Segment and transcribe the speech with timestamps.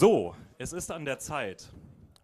[0.00, 1.68] So, es ist an der Zeit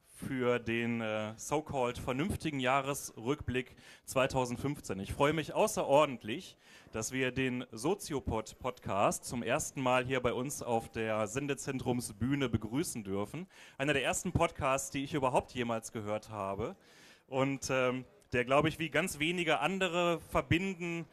[0.08, 3.76] für den äh, so-called vernünftigen Jahresrückblick
[4.06, 4.98] 2015.
[4.98, 6.56] Ich freue mich außerordentlich,
[6.92, 13.46] dass wir den Soziopod-Podcast zum ersten Mal hier bei uns auf der Sendezentrumsbühne begrüßen dürfen.
[13.76, 16.76] Einer der ersten Podcasts, die ich überhaupt jemals gehört habe.
[17.26, 21.04] Und ähm, der, glaube ich, wie ganz wenige andere verbinden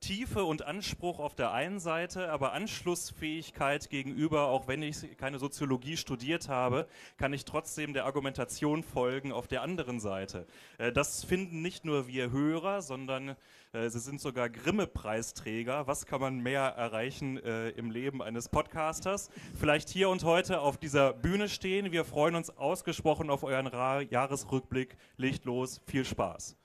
[0.00, 5.96] Tiefe und Anspruch auf der einen Seite, aber Anschlussfähigkeit gegenüber, auch wenn ich keine Soziologie
[5.96, 10.46] studiert habe, kann ich trotzdem der Argumentation folgen auf der anderen Seite.
[10.78, 13.36] Äh, das finden nicht nur wir Hörer, sondern
[13.72, 15.86] äh, sie sind sogar Grimme-Preisträger.
[15.86, 19.30] Was kann man mehr erreichen äh, im Leben eines Podcasters?
[19.58, 21.92] Vielleicht hier und heute auf dieser Bühne stehen.
[21.92, 23.70] Wir freuen uns ausgesprochen auf euren
[24.10, 24.96] Jahresrückblick.
[25.16, 26.56] Licht los, viel Spaß.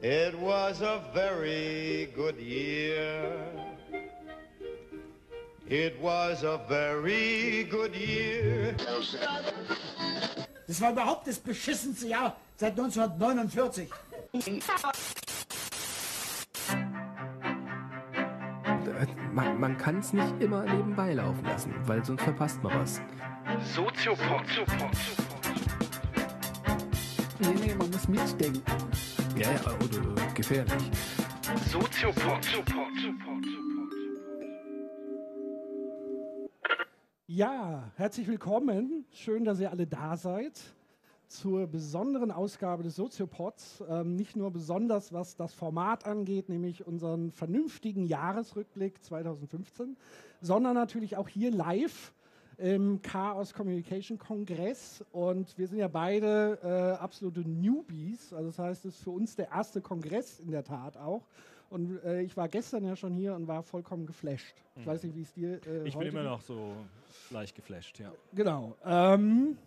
[0.00, 3.32] It was a very good year.
[5.68, 8.74] It was a very good year.
[10.66, 13.90] Das war überhaupt das beschissenste Jahr seit 1949.
[19.38, 23.00] man, man kann es nicht immer nebenbei laufen lassen, weil sonst verpasst man was.
[23.72, 24.42] Soziopod.
[27.38, 28.62] Nee, nee, man muss mitdenken.
[29.36, 30.90] Ja, ja, oder gefährlich.
[31.70, 32.64] Soziopod.
[37.28, 39.06] Ja, herzlich willkommen.
[39.12, 40.60] Schön, dass ihr alle da seid
[41.28, 43.84] zur besonderen Ausgabe des Soziopods.
[43.88, 49.96] Ähm, nicht nur besonders, was das Format angeht, nämlich unseren vernünftigen Jahresrückblick 2015,
[50.40, 52.12] sondern natürlich auch hier live
[52.56, 55.04] im Chaos Communication Kongress.
[55.12, 58.32] Und wir sind ja beide äh, absolute Newbies.
[58.32, 61.22] Also das heißt, es ist für uns der erste Kongress in der Tat auch.
[61.70, 64.54] Und äh, ich war gestern ja schon hier und war vollkommen geflasht.
[64.76, 66.72] Ich weiß nicht, wie es dir äh, Ich bin immer noch so
[67.30, 68.10] leicht geflasht, ja.
[68.32, 68.74] Genau.
[68.84, 69.58] Ähm,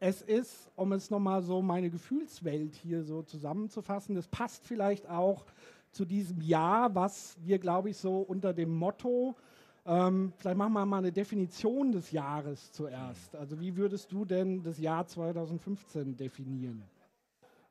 [0.00, 5.44] es ist, um es nochmal so meine Gefühlswelt hier so zusammenzufassen, das passt vielleicht auch
[5.92, 9.36] zu diesem Jahr, was wir, glaube ich, so unter dem Motto,
[9.84, 13.34] ähm, vielleicht machen wir mal eine Definition des Jahres zuerst.
[13.36, 16.82] Also wie würdest du denn das Jahr 2015 definieren?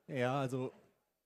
[0.08, 0.72] Ja, also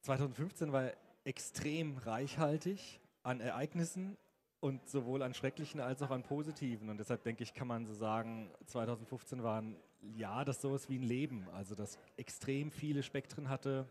[0.02, 0.92] 2015 war
[1.26, 4.18] extrem reichhaltig an Ereignissen
[4.60, 6.90] und sowohl an schrecklichen als auch an positiven.
[6.90, 9.76] Und deshalb denke ich, kann man so sagen, 2015 war ein
[10.16, 13.88] Jahr, das sowas wie ein Leben, also das extrem viele Spektren hatte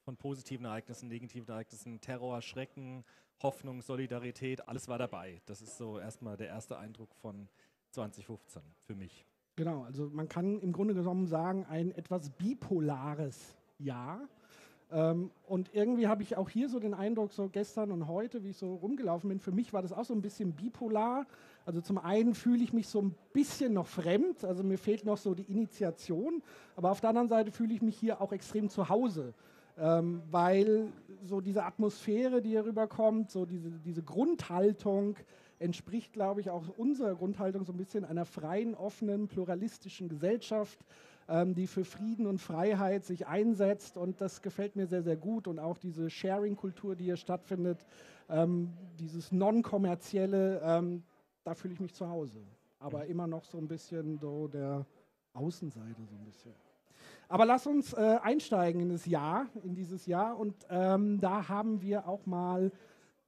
[0.00, 3.04] von positiven Ereignissen, negativen Ereignissen, Terror, Schrecken,
[3.42, 5.40] Hoffnung, Solidarität, alles war dabei.
[5.46, 7.48] Das ist so erstmal der erste Eindruck von
[7.90, 9.26] 2015 für mich.
[9.56, 14.28] Genau, also man kann im Grunde genommen sagen, ein etwas bipolares Jahr.
[14.90, 18.50] Ähm, und irgendwie habe ich auch hier so den Eindruck, so gestern und heute, wie
[18.50, 21.26] ich so rumgelaufen bin, für mich war das auch so ein bisschen bipolar.
[21.68, 25.18] Also zum einen fühle ich mich so ein bisschen noch fremd, also mir fehlt noch
[25.18, 26.42] so die Initiation,
[26.76, 29.34] aber auf der anderen Seite fühle ich mich hier auch extrem zu Hause.
[29.76, 30.90] Ähm, weil
[31.24, 35.16] so diese Atmosphäre, die hier rüberkommt, so diese, diese Grundhaltung
[35.58, 40.78] entspricht, glaube ich, auch unserer Grundhaltung so ein bisschen einer freien, offenen, pluralistischen Gesellschaft,
[41.28, 43.98] ähm, die für Frieden und Freiheit sich einsetzt.
[43.98, 45.46] Und das gefällt mir sehr, sehr gut.
[45.46, 47.84] Und auch diese Sharing-Kultur, die hier stattfindet,
[48.30, 51.02] ähm, dieses Non-Kommerzielle, ähm,
[51.48, 52.40] da fühle ich mich zu Hause.
[52.78, 54.84] Aber immer noch so ein bisschen so der
[55.32, 56.52] Außenseite, so ein bisschen.
[57.26, 60.38] Aber lass uns äh, einsteigen in das Jahr, in dieses Jahr.
[60.38, 62.70] Und ähm, da haben wir auch mal,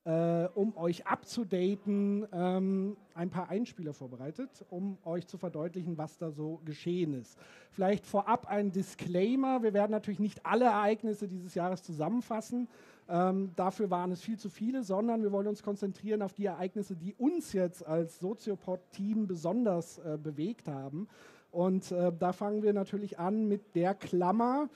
[0.05, 6.31] äh, um euch abzudaten, ähm, ein paar Einspieler vorbereitet, um euch zu verdeutlichen, was da
[6.31, 7.39] so geschehen ist.
[7.71, 9.63] Vielleicht vorab ein Disclaimer.
[9.63, 12.69] Wir werden natürlich nicht alle Ereignisse dieses Jahres zusammenfassen.
[13.11, 16.95] Ähm, dafür waren es viel zu viele, sondern wir wollen uns konzentrieren auf die Ereignisse,
[16.95, 21.09] die uns jetzt als Soziopod-Team besonders äh, bewegt haben.
[21.51, 24.69] Und äh, da fangen wir natürlich an mit der Klammer,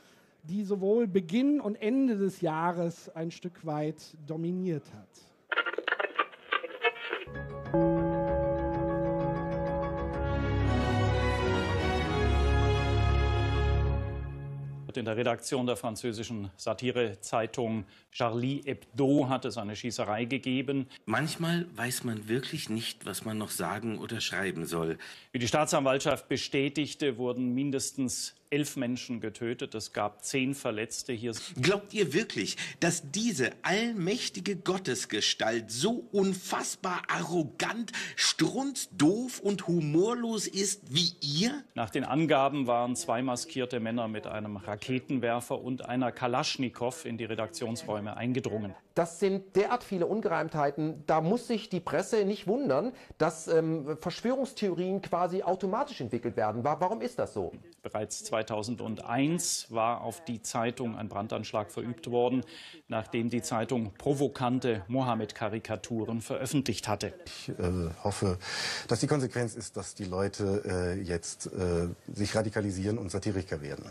[0.43, 5.34] die sowohl Beginn und Ende des Jahres ein Stück weit dominiert hat.
[14.97, 20.89] In der Redaktion der französischen Satirezeitung Charlie Hebdo hat es eine Schießerei gegeben.
[21.05, 24.99] Manchmal weiß man wirklich nicht, was man noch sagen oder schreiben soll.
[25.33, 29.75] Wie die Staatsanwaltschaft bestätigte, wurden mindestens elf Menschen getötet.
[29.75, 31.33] Es gab zehn Verletzte hier.
[31.61, 41.13] Glaubt ihr wirklich, dass diese allmächtige Gottesgestalt so unfassbar arrogant, strunzdoof und humorlos ist wie
[41.21, 41.65] ihr?
[41.75, 47.25] Nach den Angaben waren zwei maskierte Männer mit einem Raketenwerfer und einer Kalaschnikow in die
[47.25, 48.75] Redaktionsräume eingedrungen.
[48.95, 55.03] Das sind derart viele Ungereimtheiten, da muss sich die Presse nicht wundern, dass ähm, Verschwörungstheorien
[55.03, 56.63] quasi automatisch entwickelt werden.
[56.63, 57.53] Warum ist das so?
[57.83, 62.45] Bereits 2001 war auf die Zeitung ein Brandanschlag verübt worden,
[62.87, 67.13] nachdem die Zeitung provokante Mohammed-Karikaturen veröffentlicht hatte.
[67.27, 68.39] Ich äh, hoffe,
[68.87, 73.91] dass die Konsequenz ist, dass die Leute äh, jetzt äh, sich radikalisieren und Satiriker werden.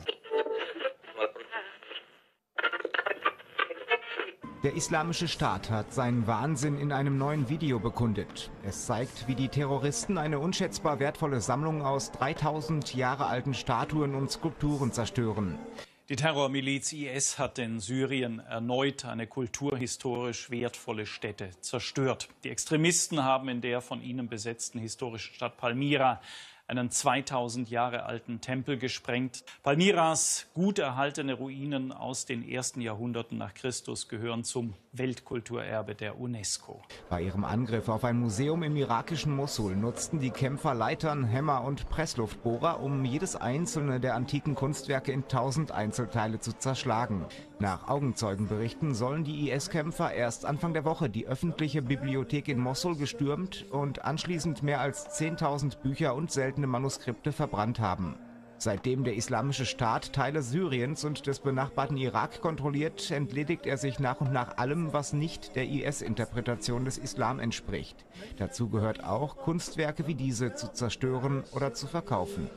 [4.63, 8.49] Der Islamische Staat hat seinen Wahnsinn in einem neuen Video bekundet.
[8.63, 14.31] Es zeigt, wie die Terroristen eine unschätzbar wertvolle Sammlung aus 3000 Jahre alten Statuen und
[14.31, 15.59] Skulpturen zerstören.
[16.07, 22.29] Die Terrormiliz IS hat in Syrien erneut eine kulturhistorisch wertvolle Stätte zerstört.
[22.45, 26.21] Die Extremisten haben in der von ihnen besetzten historischen Stadt Palmyra
[26.67, 29.43] einen 2000 Jahre alten Tempel gesprengt.
[29.63, 36.79] Palmyras gut erhaltene Ruinen aus den ersten Jahrhunderten nach Christus gehören zum Weltkulturerbe der UNESCO.
[37.09, 41.89] Bei ihrem Angriff auf ein Museum im irakischen Mosul nutzten die Kämpfer Leitern, Hämmer und
[41.89, 47.25] Pressluftbohrer, um jedes einzelne der antiken Kunstwerke in tausend Einzelteile zu zerschlagen.
[47.57, 53.65] Nach Augenzeugenberichten sollen die IS-Kämpfer erst Anfang der Woche die öffentliche Bibliothek in Mosul gestürmt
[53.71, 58.15] und anschließend mehr als 10.000 Bücher und seltene Manuskripte verbrannt haben.
[58.63, 64.21] Seitdem der Islamische Staat Teile Syriens und des benachbarten Irak kontrolliert, entledigt er sich nach
[64.21, 68.05] und nach allem, was nicht der IS-Interpretation des Islam entspricht.
[68.37, 72.49] Dazu gehört auch, Kunstwerke wie diese zu zerstören oder zu verkaufen.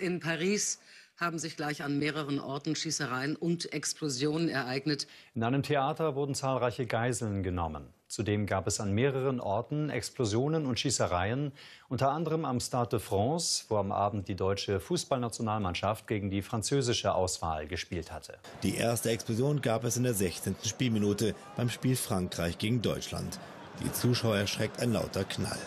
[0.00, 0.80] In Paris
[1.20, 5.06] haben sich gleich an mehreren Orten Schießereien und Explosionen ereignet.
[5.34, 7.92] In einem Theater wurden zahlreiche Geiseln genommen.
[8.08, 11.52] Zudem gab es an mehreren Orten Explosionen und Schießereien,
[11.88, 17.14] unter anderem am Stade de France, wo am Abend die deutsche Fußballnationalmannschaft gegen die französische
[17.14, 18.38] Auswahl gespielt hatte.
[18.62, 20.56] Die erste Explosion gab es in der 16.
[20.64, 23.38] Spielminute beim Spiel Frankreich gegen Deutschland.
[23.84, 25.58] Die Zuschauer erschreckt ein lauter Knall.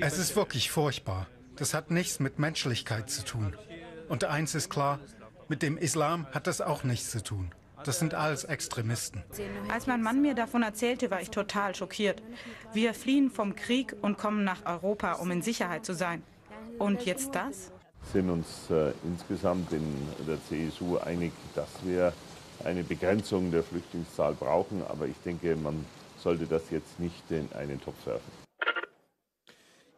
[0.00, 1.26] Es ist wirklich furchtbar.
[1.58, 3.56] Das hat nichts mit Menschlichkeit zu tun.
[4.08, 5.00] Und eins ist klar,
[5.48, 7.50] mit dem Islam hat das auch nichts zu tun.
[7.84, 9.22] Das sind alles Extremisten.
[9.72, 12.22] Als mein Mann mir davon erzählte, war ich total schockiert.
[12.72, 16.22] Wir fliehen vom Krieg und kommen nach Europa, um in Sicherheit zu sein.
[16.78, 17.72] Und jetzt das?
[18.12, 19.84] Wir sind uns äh, insgesamt in
[20.26, 22.12] der CSU einig, dass wir
[22.64, 24.82] eine Begrenzung der Flüchtlingszahl brauchen.
[24.88, 25.84] Aber ich denke, man
[26.18, 28.47] sollte das jetzt nicht in einen Topf werfen.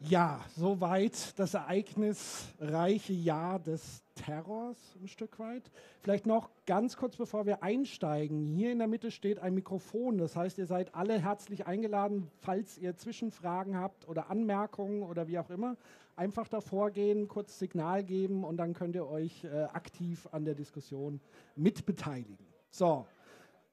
[0.02, 5.70] Ja, soweit das ereignisreiche Jahr des Terrors ein Stück weit.
[6.00, 8.46] Vielleicht noch ganz kurz, bevor wir einsteigen.
[8.46, 10.16] Hier in der Mitte steht ein Mikrofon.
[10.16, 15.38] Das heißt, ihr seid alle herzlich eingeladen, falls ihr Zwischenfragen habt oder Anmerkungen oder wie
[15.38, 15.76] auch immer.
[16.16, 20.54] Einfach davor gehen, kurz Signal geben und dann könnt ihr euch äh, aktiv an der
[20.54, 21.20] Diskussion
[21.56, 22.46] mitbeteiligen.
[22.70, 23.06] So,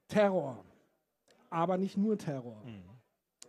[0.09, 0.63] Terror.
[1.49, 2.61] Aber nicht nur Terror.
[2.65, 2.83] Mhm.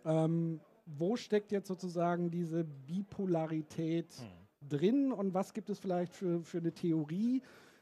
[0.05, 0.61] Ähm,
[0.97, 4.69] wo steckt jetzt sozusagen diese Bipolarität hm.
[4.69, 7.41] drin und was gibt es vielleicht für, für eine Theorie,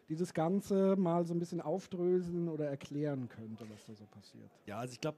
[0.09, 4.49] die das Ganze mal so ein bisschen aufdröseln oder erklären könnte, was da so passiert?
[4.65, 5.17] Ja, also ich glaube,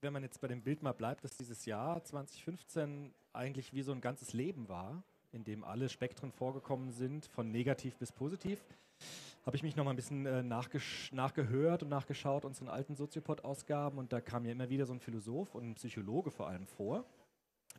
[0.00, 3.92] wenn man jetzt bei dem Bild mal bleibt, dass dieses Jahr 2015 eigentlich wie so
[3.92, 5.02] ein ganzes Leben war,
[5.32, 8.64] in dem alle Spektren vorgekommen sind, von negativ bis positiv,
[9.46, 13.98] habe ich mich noch mal ein bisschen äh, nachgehört und nachgeschaut, unseren alten Soziopod-Ausgaben.
[13.98, 17.04] Und da kam ja immer wieder so ein Philosoph und ein Psychologe vor allem vor,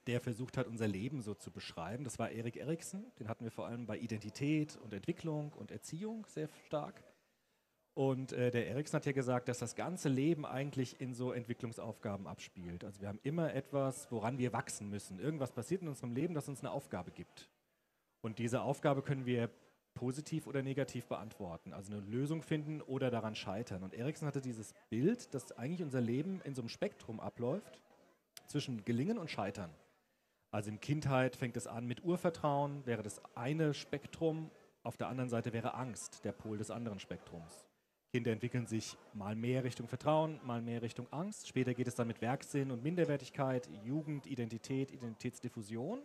[0.08, 2.04] der versucht hat, unser Leben so zu beschreiben.
[2.04, 3.06] Das war Erik Eriksen.
[3.20, 7.04] Den hatten wir vor allem bei Identität und Entwicklung und Erziehung sehr stark.
[7.94, 12.26] Und äh, der Eriksen hat ja gesagt, dass das ganze Leben eigentlich in so Entwicklungsaufgaben
[12.26, 12.84] abspielt.
[12.84, 15.20] Also wir haben immer etwas, woran wir wachsen müssen.
[15.20, 17.50] Irgendwas passiert in unserem Leben, das uns eine Aufgabe gibt.
[18.22, 19.50] Und diese Aufgabe können wir
[19.94, 21.74] positiv oder negativ beantworten.
[21.74, 23.84] Also eine Lösung finden oder daran scheitern.
[23.84, 27.82] Und Eriksen hatte dieses Bild, dass eigentlich unser Leben in so einem Spektrum abläuft
[28.48, 29.70] zwischen Gelingen und Scheitern.
[30.52, 34.52] Also in Kindheit fängt es an mit Urvertrauen, wäre das eine Spektrum,
[34.84, 37.66] auf der anderen Seite wäre Angst, der Pol des anderen Spektrums.
[38.12, 41.48] Kinder entwickeln sich mal mehr Richtung Vertrauen, mal mehr Richtung Angst.
[41.48, 46.02] Später geht es dann mit Werksinn und Minderwertigkeit, Jugend, Identität, Identitätsdiffusion.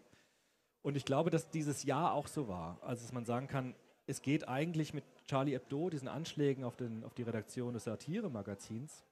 [0.83, 2.79] Und ich glaube, dass dieses Jahr auch so war.
[2.83, 3.75] Also, dass man sagen kann,
[4.07, 9.05] es geht eigentlich mit Charlie Hebdo, diesen Anschlägen auf, den, auf die Redaktion des Satire-Magazins,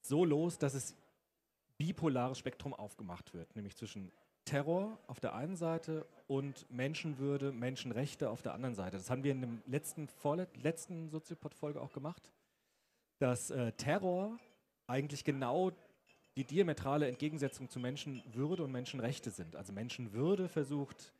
[0.00, 0.94] so los, dass es
[1.78, 4.12] bipolares Spektrum aufgemacht wird, nämlich zwischen
[4.44, 8.96] Terror auf der einen Seite und Menschenwürde, Menschenrechte auf der anderen Seite.
[8.96, 10.08] Das haben wir in der letzten,
[10.62, 12.30] letzten Soziopod-Folge auch gemacht,
[13.18, 14.38] dass äh, Terror
[14.86, 15.72] eigentlich genau
[16.36, 19.56] die diametrale Entgegensetzung zu Menschenwürde und Menschenrechte sind.
[19.56, 21.12] Also Menschenwürde versucht,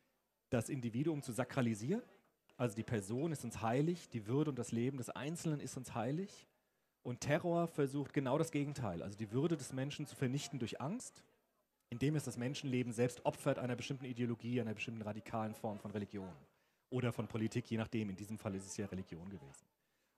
[0.49, 2.03] das Individuum zu sakralisieren.
[2.57, 5.95] Also die Person ist uns heilig, die Würde und das Leben des Einzelnen ist uns
[5.95, 6.47] heilig.
[7.05, 11.23] Und Terror versucht genau das Gegenteil, also die Würde des Menschen zu vernichten durch Angst,
[11.91, 16.33] indem es das Menschenleben selbst opfert einer bestimmten Ideologie, einer bestimmten radikalen Form von Religion
[16.89, 18.09] oder von Politik, je nachdem.
[18.09, 19.67] In diesem Fall ist es ja Religion gewesen.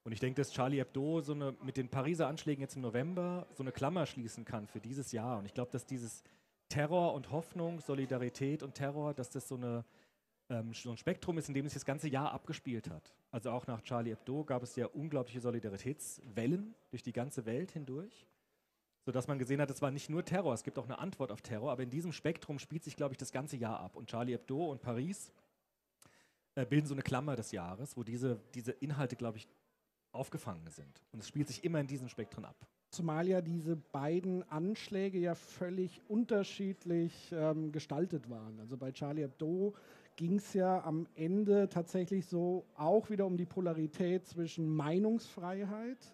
[0.05, 3.47] Und ich denke, dass Charlie Hebdo so eine, mit den Pariser Anschlägen jetzt im November
[3.51, 5.39] so eine Klammer schließen kann für dieses Jahr.
[5.39, 6.23] Und ich glaube, dass dieses
[6.69, 9.83] Terror und Hoffnung, Solidarität und Terror, dass das so, eine,
[10.49, 13.13] ähm, so ein Spektrum ist, in dem es das ganze Jahr abgespielt hat.
[13.31, 18.25] Also auch nach Charlie Hebdo gab es ja unglaubliche Solidaritätswellen durch die ganze Welt hindurch,
[19.05, 21.41] sodass man gesehen hat, es war nicht nur Terror, es gibt auch eine Antwort auf
[21.41, 23.95] Terror, aber in diesem Spektrum spielt sich, glaube ich, das ganze Jahr ab.
[23.95, 25.31] Und Charlie Hebdo und Paris
[26.55, 29.47] äh, bilden so eine Klammer des Jahres, wo diese, diese Inhalte, glaube ich,
[30.11, 31.01] aufgefangen sind.
[31.11, 32.55] Und es spielt sich immer in diesen Spektren ab.
[32.89, 38.59] Zumal ja diese beiden Anschläge ja völlig unterschiedlich ähm, gestaltet waren.
[38.59, 39.75] Also bei Charlie Hebdo
[40.17, 46.13] ging es ja am Ende tatsächlich so auch wieder um die Polarität zwischen Meinungsfreiheit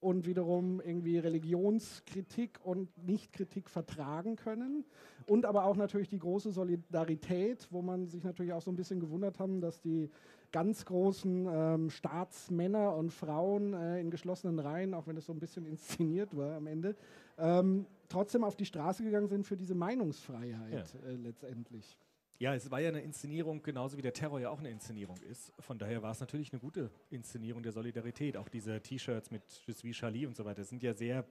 [0.00, 4.84] und wiederum irgendwie Religionskritik und Nichtkritik vertragen können.
[5.26, 9.00] Und aber auch natürlich die große Solidarität, wo man sich natürlich auch so ein bisschen
[9.00, 10.10] gewundert haben, dass die
[10.52, 15.38] ganz großen ähm, Staatsmänner und Frauen äh, in geschlossenen Reihen, auch wenn es so ein
[15.38, 16.96] bisschen inszeniert war am Ende,
[17.38, 21.08] ähm, trotzdem auf die Straße gegangen sind für diese Meinungsfreiheit ja.
[21.08, 21.96] äh, letztendlich.
[22.38, 25.52] Ja, es war ja eine Inszenierung, genauso wie der Terror ja auch eine Inszenierung ist.
[25.60, 28.36] Von daher war es natürlich eine gute Inszenierung der Solidarität.
[28.36, 31.24] Auch diese T-Shirts mit Je suis Charlie und so weiter sind ja sehr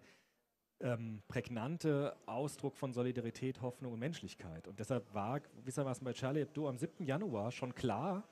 [0.80, 4.68] ähm, prägnante Ausdruck von Solidarität, Hoffnung und Menschlichkeit.
[4.68, 7.06] Und deshalb war gewissermaßen bei Charlie Hebdo am 7.
[7.06, 8.28] Januar schon klar,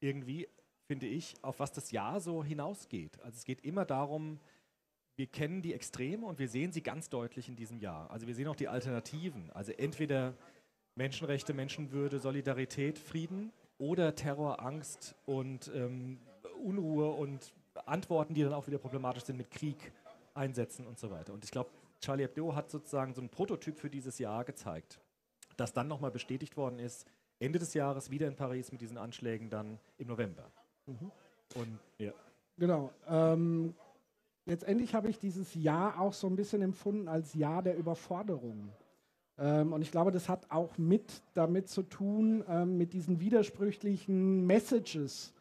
[0.00, 0.48] irgendwie,
[0.86, 3.20] finde ich, auf was das Jahr so hinausgeht.
[3.20, 4.38] Also es geht immer darum,
[5.16, 8.10] wir kennen die Extreme und wir sehen sie ganz deutlich in diesem Jahr.
[8.10, 9.50] Also wir sehen auch die Alternativen.
[9.50, 10.34] Also entweder
[10.94, 16.20] Menschenrechte, Menschenwürde, Solidarität, Frieden oder Terror, Angst und ähm,
[16.62, 17.52] Unruhe und
[17.86, 19.92] Antworten, die dann auch wieder problematisch sind mit Krieg,
[20.34, 21.32] Einsätzen und so weiter.
[21.32, 21.70] Und ich glaube,
[22.00, 25.00] Charlie Hebdo hat sozusagen so einen Prototyp für dieses Jahr gezeigt,
[25.56, 27.06] das dann nochmal bestätigt worden ist
[27.42, 30.50] Ende des Jahres wieder in Paris mit diesen Anschlägen dann im November.
[30.86, 31.10] Mhm.
[31.56, 32.12] Und ja.
[32.56, 32.92] Genau.
[33.08, 33.74] Ähm,
[34.46, 38.72] letztendlich habe ich dieses Jahr auch so ein bisschen empfunden als Jahr der Überforderung.
[39.42, 44.46] Ähm, und ich glaube, das hat auch mit damit zu tun, ähm, mit diesen widersprüchlichen
[44.46, 45.32] Messages,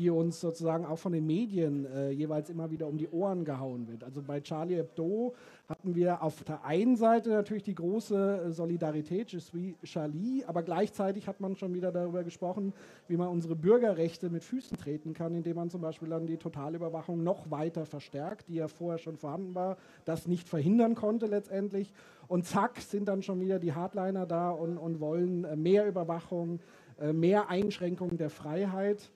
[0.00, 3.86] die uns sozusagen auch von den Medien äh, jeweils immer wieder um die Ohren gehauen
[3.86, 4.02] wird.
[4.02, 5.34] Also bei Charlie Hebdo
[5.68, 10.62] hatten wir auf der einen Seite natürlich die große äh, Solidarität, Je suis Charlie, aber
[10.62, 12.72] gleichzeitig hat man schon wieder darüber gesprochen,
[13.08, 17.22] wie man unsere Bürgerrechte mit Füßen treten kann, indem man zum Beispiel dann die Totalüberwachung
[17.22, 19.76] noch weiter verstärkt, die ja vorher schon vorhanden war,
[20.06, 21.92] das nicht verhindern konnte letztendlich.
[22.26, 26.60] Und zack, sind dann schon wieder die Hardliner da und, und wollen äh, mehr Überwachung,
[26.98, 29.10] äh, mehr Einschränkungen der Freiheit.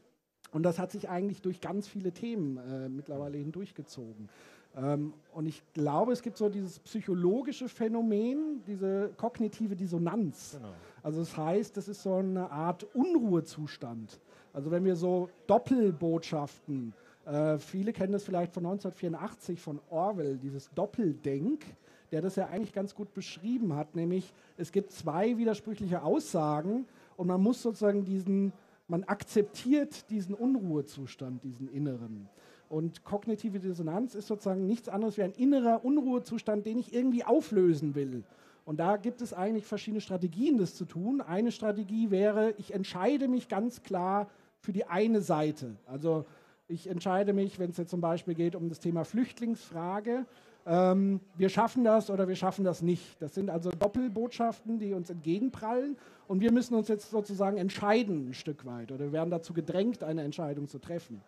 [0.54, 4.28] Und das hat sich eigentlich durch ganz viele Themen äh, mittlerweile hindurchgezogen.
[4.76, 10.56] Ähm, und ich glaube, es gibt so dieses psychologische Phänomen, diese kognitive Dissonanz.
[10.56, 10.72] Genau.
[11.02, 14.20] Also das heißt, das ist so eine Art Unruhezustand.
[14.52, 16.94] Also wenn wir so Doppelbotschaften,
[17.26, 21.64] äh, viele kennen das vielleicht von 1984 von Orwell, dieses Doppeldenk,
[22.12, 27.26] der das ja eigentlich ganz gut beschrieben hat, nämlich es gibt zwei widersprüchliche Aussagen und
[27.26, 28.52] man muss sozusagen diesen
[28.88, 32.28] man akzeptiert diesen Unruhezustand, diesen inneren.
[32.68, 37.94] Und kognitive Dissonanz ist sozusagen nichts anderes wie ein innerer Unruhezustand, den ich irgendwie auflösen
[37.94, 38.24] will.
[38.64, 41.20] Und da gibt es eigentlich verschiedene Strategien, das zu tun.
[41.20, 45.76] Eine Strategie wäre, ich entscheide mich ganz klar für die eine Seite.
[45.86, 46.24] Also
[46.66, 50.24] ich entscheide mich, wenn es jetzt zum Beispiel geht um das Thema Flüchtlingsfrage,
[50.66, 53.20] ähm, wir schaffen das oder wir schaffen das nicht.
[53.20, 58.34] Das sind also Doppelbotschaften, die uns entgegenprallen und wir müssen uns jetzt sozusagen entscheiden ein
[58.34, 61.20] Stück weit oder wir werden dazu gedrängt, eine Entscheidung zu treffen.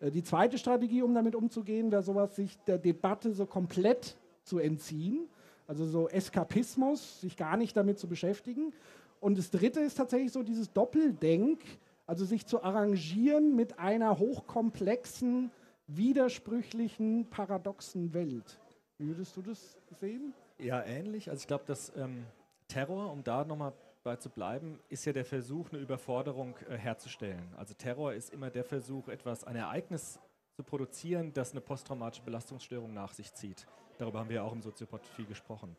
[0.00, 4.58] Äh, die zweite Strategie, um damit umzugehen, wäre sowas, sich der Debatte so komplett zu
[4.58, 5.26] entziehen,
[5.66, 8.72] also so Eskapismus, sich gar nicht damit zu beschäftigen.
[9.20, 11.60] Und das dritte ist tatsächlich so dieses Doppeldenk,
[12.06, 15.50] also sich zu arrangieren mit einer hochkomplexen,
[15.86, 18.58] widersprüchlichen, paradoxen Welt.
[19.02, 20.32] Würdest du das sehen?
[20.58, 21.28] Ja, ähnlich.
[21.28, 22.24] Also ich glaube, dass ähm,
[22.68, 27.52] Terror, um da nochmal bei zu bleiben, ist ja der Versuch, eine Überforderung äh, herzustellen.
[27.56, 30.20] Also Terror ist immer der Versuch, etwas, ein Ereignis zu
[30.54, 33.66] zu produzieren, das eine posttraumatische Belastungsstörung nach sich zieht.
[33.98, 35.76] Darüber haben wir ja auch im Soziopod viel gesprochen.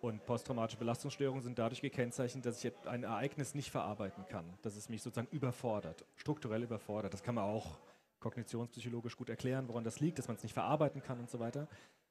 [0.00, 4.88] Und posttraumatische Belastungsstörungen sind dadurch gekennzeichnet, dass ich ein Ereignis nicht verarbeiten kann, dass es
[4.88, 7.12] mich sozusagen überfordert, strukturell überfordert.
[7.12, 7.78] Das kann man auch
[8.20, 11.68] kognitionspsychologisch gut erklären, woran das liegt, dass man es nicht verarbeiten kann und so weiter.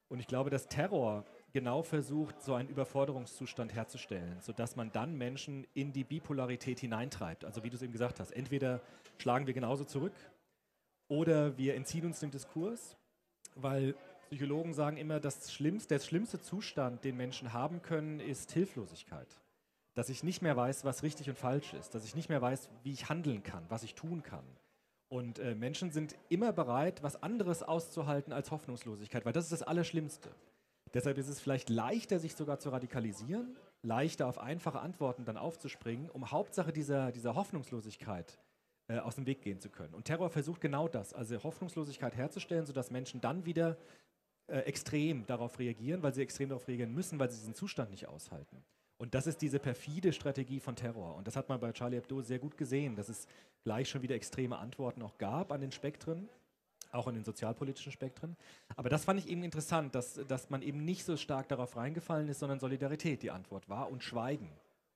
[0.09, 1.23] Und ich glaube, dass Terror
[1.53, 7.45] genau versucht, so einen Überforderungszustand herzustellen, sodass man dann Menschen in die Bipolarität hineintreibt.
[7.45, 8.81] Also wie du es eben gesagt hast, entweder
[9.17, 10.13] schlagen wir genauso zurück
[11.07, 12.97] oder wir entziehen uns dem Diskurs,
[13.55, 13.95] weil
[14.27, 19.27] Psychologen sagen immer, das schlimmste, der schlimmste Zustand, den Menschen haben können, ist Hilflosigkeit.
[19.95, 22.69] Dass ich nicht mehr weiß, was richtig und falsch ist, dass ich nicht mehr weiß,
[22.83, 24.45] wie ich handeln kann, was ich tun kann.
[25.09, 29.63] Und äh, Menschen sind immer bereit, was anderes auszuhalten als Hoffnungslosigkeit, weil das ist das
[29.63, 30.29] Allerschlimmste.
[30.93, 36.09] Deshalb ist es vielleicht leichter, sich sogar zu radikalisieren, leichter auf einfache Antworten dann aufzuspringen,
[36.09, 38.39] um Hauptsache dieser, dieser Hoffnungslosigkeit
[38.87, 39.93] äh, aus dem Weg gehen zu können.
[39.93, 43.77] Und Terror versucht genau das, also Hoffnungslosigkeit herzustellen, sodass Menschen dann wieder
[44.47, 48.07] äh, extrem darauf reagieren, weil sie extrem darauf reagieren müssen, weil sie diesen Zustand nicht
[48.07, 48.63] aushalten.
[48.97, 51.15] Und das ist diese perfide Strategie von Terror.
[51.15, 53.27] Und das hat man bei Charlie Hebdo sehr gut gesehen, dass es
[53.63, 56.29] gleich schon wieder extreme Antworten auch gab an den Spektren,
[56.91, 58.35] auch an den sozialpolitischen Spektren.
[58.75, 62.27] Aber das fand ich eben interessant, dass, dass man eben nicht so stark darauf reingefallen
[62.29, 64.49] ist, sondern Solidarität die Antwort war und Schweigen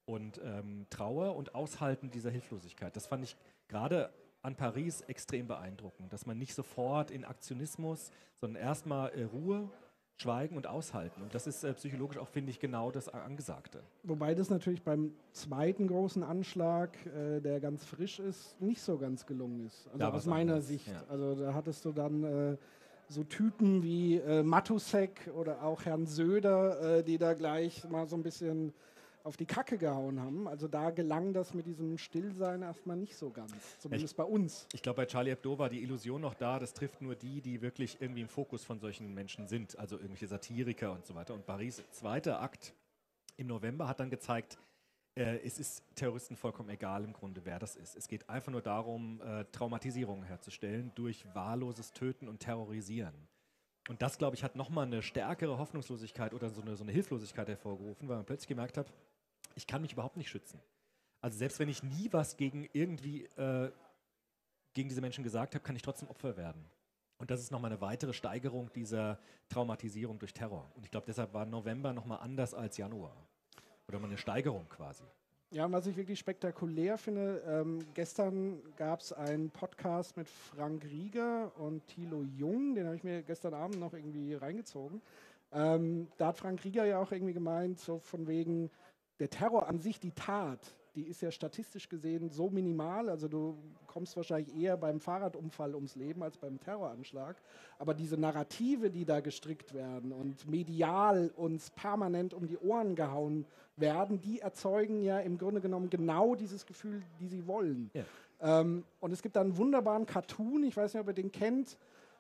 [0.06, 2.96] und ähm, Trauer und Aushalten dieser Hilflosigkeit.
[2.96, 3.36] Das fand ich
[3.68, 9.70] gerade an Paris extrem beeindruckend, dass man nicht sofort in Aktionismus, sondern erstmal äh, Ruhe
[10.24, 11.22] Schweigen und Aushalten.
[11.22, 13.82] Und das ist äh, psychologisch auch, finde ich, genau das Angesagte.
[14.04, 19.26] Wobei das natürlich beim zweiten großen Anschlag, äh, der ganz frisch ist, nicht so ganz
[19.26, 19.86] gelungen ist.
[19.88, 20.88] Also Da aus meiner anders, Sicht.
[20.88, 21.04] ja.
[21.10, 22.58] Also da hattest du dann äh,
[23.10, 28.16] so Typen wie äh, Matusek oder auch Herrn Söder, äh, die da gleich mal so
[28.16, 28.74] ein bisschen
[29.24, 30.48] auf die Kacke gehauen haben.
[30.48, 33.54] Also da gelang das mit diesem Stillsein erstmal nicht so ganz.
[33.80, 34.68] Zumindest bei uns.
[34.74, 37.62] Ich glaube, bei Charlie Hebdo war die Illusion noch da, das trifft nur die, die
[37.62, 41.34] wirklich irgendwie im Fokus von solchen Menschen sind, also irgendwelche Satiriker und so weiter.
[41.34, 42.74] Und Paris, zweiter Akt
[43.38, 44.58] im November, hat dann gezeigt,
[45.16, 47.96] äh, es ist Terroristen vollkommen egal im Grunde, wer das ist.
[47.96, 53.14] Es geht einfach nur darum, äh, Traumatisierungen herzustellen durch wahlloses Töten und Terrorisieren.
[53.90, 57.50] Und das, glaube ich, hat nochmal eine stärkere Hoffnungslosigkeit oder so eine, so eine Hilflosigkeit
[57.50, 58.92] hervorgerufen, weil man plötzlich gemerkt hat,
[59.56, 60.60] ich kann mich überhaupt nicht schützen.
[61.22, 63.72] Also selbst wenn ich nie was gegen irgendwie äh,
[64.74, 66.66] gegen diese Menschen gesagt habe, kann ich trotzdem Opfer werden.
[67.18, 70.70] Und das ist nochmal eine weitere Steigerung dieser Traumatisierung durch Terror.
[70.76, 73.16] Und ich glaube, deshalb war November nochmal anders als Januar.
[73.88, 75.04] Oder mal eine Steigerung quasi.
[75.52, 80.84] Ja, und was ich wirklich spektakulär finde, ähm, gestern gab es einen Podcast mit Frank
[80.84, 85.00] Rieger und Thilo Jung, den habe ich mir gestern Abend noch irgendwie reingezogen.
[85.52, 88.72] Ähm, da hat Frank Rieger ja auch irgendwie gemeint, so von wegen
[89.24, 90.60] der Terror an sich, die Tat,
[90.96, 93.58] die ist ja statistisch gesehen so minimal, also du
[93.88, 97.38] kommst wahrscheinlich eher beim Fahrradunfall ums Leben als beim Terroranschlag.
[97.80, 103.46] Aber diese Narrative, die da gestrickt werden und medial uns permanent um die Ohren gehauen
[103.78, 107.92] werden, die erzeugen ja im Grunde genommen genau dieses Gefühl, die sie wollen.
[108.42, 111.78] Ähm, und es gibt da einen wunderbaren Cartoon, ich weiß nicht, ob ihr den kennt,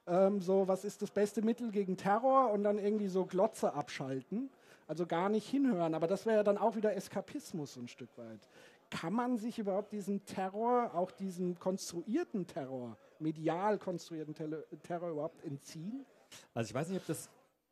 [0.07, 4.49] ähm, so, was ist das beste Mittel gegen Terror und dann irgendwie so Glotze abschalten.
[4.87, 8.47] Also gar nicht hinhören, aber das wäre ja dann auch wieder Eskapismus ein Stück weit.
[8.89, 14.35] Kann man sich überhaupt diesem Terror, auch diesem konstruierten Terror, medial konstruierten
[14.83, 16.05] Terror überhaupt entziehen?
[16.53, 17.29] Also ich weiß nicht, ob, das,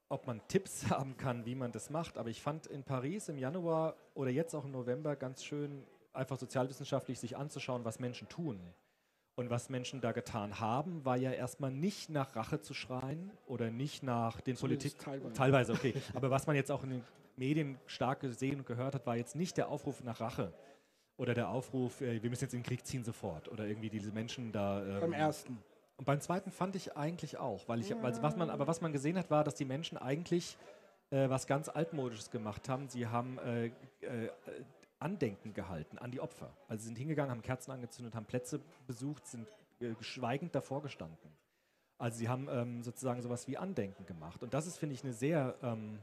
[0.09, 3.37] ob man Tipps haben kann, wie man das macht, aber ich fand in Paris im
[3.37, 8.59] Januar oder jetzt auch im November ganz schön, einfach sozialwissenschaftlich sich anzuschauen, was Menschen tun.
[9.35, 13.71] Und was Menschen da getan haben, war ja erstmal nicht nach Rache zu schreien oder
[13.71, 14.97] nicht nach den Politik.
[14.97, 15.33] teilweise.
[15.33, 15.93] Teilweise, okay.
[16.13, 17.03] Aber was man jetzt auch in den
[17.37, 20.53] Medien stark gesehen und gehört hat, war jetzt nicht der Aufruf nach Rache.
[21.17, 23.47] Oder der Aufruf, äh, wir müssen jetzt in den Krieg ziehen sofort.
[23.47, 24.83] Oder irgendwie diese Menschen da.
[24.83, 25.57] Ähm, Beim ersten.
[25.97, 28.91] Und beim zweiten fand ich eigentlich auch, weil ich, weil was man, aber was man
[28.91, 30.57] gesehen hat, war, dass die Menschen eigentlich
[31.11, 32.89] äh, was ganz altmodisches gemacht haben.
[32.89, 34.29] Sie haben äh, äh,
[35.01, 36.55] Andenken gehalten an die Opfer.
[36.67, 39.47] Also sie sind hingegangen, haben Kerzen angezündet, haben Plätze besucht, sind
[39.79, 41.31] äh, schweigend davor gestanden.
[41.97, 44.41] Also sie haben ähm, sozusagen sowas wie Andenken gemacht.
[44.43, 45.99] Und das ist, finde ich, eine sehr ähm,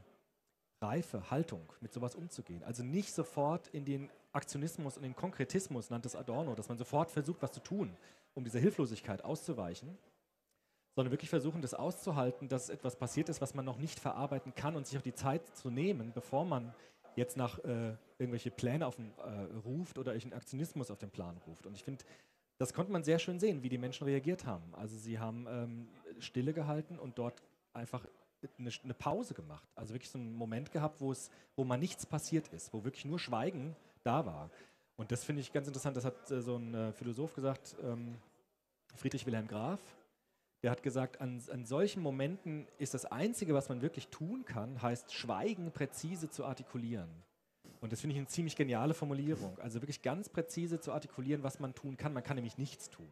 [0.81, 2.63] reife Haltung, mit sowas umzugehen.
[2.63, 7.11] Also nicht sofort in den Aktionismus und den Konkretismus, nannte es Adorno, dass man sofort
[7.11, 7.97] versucht, was zu tun,
[8.33, 9.97] um dieser Hilflosigkeit auszuweichen,
[10.95, 14.75] sondern wirklich versuchen, das auszuhalten, dass etwas passiert ist, was man noch nicht verarbeiten kann
[14.75, 16.73] und sich auch die Zeit zu nehmen, bevor man
[17.19, 21.37] jetzt nach äh, irgendwelche Pläne auf den, äh, ruft oder einen Aktionismus auf den Plan
[21.45, 21.65] ruft.
[21.65, 22.03] Und ich finde,
[22.57, 24.73] das konnte man sehr schön sehen, wie die Menschen reagiert haben.
[24.73, 25.87] Also sie haben ähm,
[26.19, 27.41] Stille gehalten und dort
[27.73, 28.05] einfach
[28.57, 29.67] eine, eine Pause gemacht.
[29.75, 33.05] Also wirklich so einen Moment gehabt, wo es, wo mal nichts passiert ist, wo wirklich
[33.05, 34.49] nur Schweigen da war.
[34.97, 35.95] Und das finde ich ganz interessant.
[35.95, 38.15] Das hat äh, so ein äh, Philosoph gesagt, ähm,
[38.95, 39.79] Friedrich Wilhelm Graf,
[40.63, 44.81] der hat gesagt, an, an solchen Momenten ist das Einzige, was man wirklich tun kann,
[44.81, 47.09] heißt Schweigen präzise zu artikulieren.
[47.81, 49.57] Und das finde ich eine ziemlich geniale Formulierung.
[49.59, 52.13] Also wirklich ganz präzise zu artikulieren, was man tun kann.
[52.13, 53.07] Man kann nämlich nichts tun.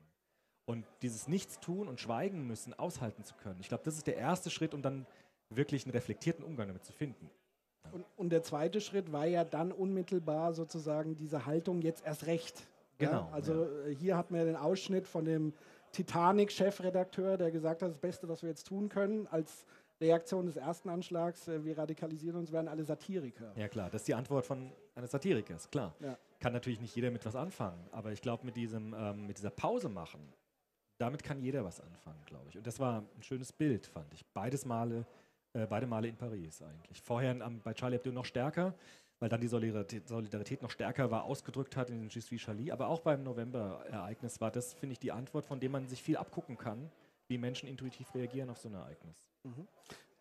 [0.65, 3.57] Und dieses Nichtstun und Schweigen müssen aushalten zu können.
[3.61, 5.05] Ich glaube, das ist der erste Schritt, um dann
[5.49, 7.29] wirklich einen reflektierten Umgang damit zu finden.
[7.93, 12.67] Und, und, der zweite Schritt war ja dann unmittelbar sozusagen diese Haltung jetzt erst recht.
[12.97, 13.11] Genau.
[13.11, 13.29] Ja?
[13.31, 13.95] Also ja.
[13.97, 15.53] hier hat man den Ausschnitt von dem
[15.91, 19.65] Titanic-Chefredakteur, der gesagt hat, das Beste, was wir jetzt tun können, als
[19.99, 23.51] Reaktion des ersten Anschlags, äh, wir radikalisieren uns, werden alle Satiriker.
[23.55, 25.95] Ja klar, das ist die Antwort von eines Satirikers, klar.
[25.99, 26.17] Ja.
[26.39, 29.89] Kann natürlich nicht jeder mit was anfangen, aber ich glaube, mit, ähm, mit dieser Pause
[29.89, 30.33] machen,
[30.99, 32.57] damit kann jeder was anfangen, glaube ich.
[32.57, 34.25] Und das war ein schönes Bild, fand ich.
[34.33, 35.05] Beides Male,
[35.53, 37.01] äh, beide Male in Paris eigentlich.
[37.01, 38.73] Vorher um, bei Charlie Hebdo noch stärker,
[39.19, 42.71] weil dann die Solidarität, Solidarität, noch stärker war, ausgedrückt hat in den Je suis Charlie.
[42.71, 46.17] Aber auch beim November-Ereignis war das, finde ich, die Antwort, von dem man sich viel
[46.17, 46.89] abgucken kann,
[47.27, 49.17] wie Menschen intuitiv reagieren auf so ein Ereignis.
[49.43, 49.67] Mhm.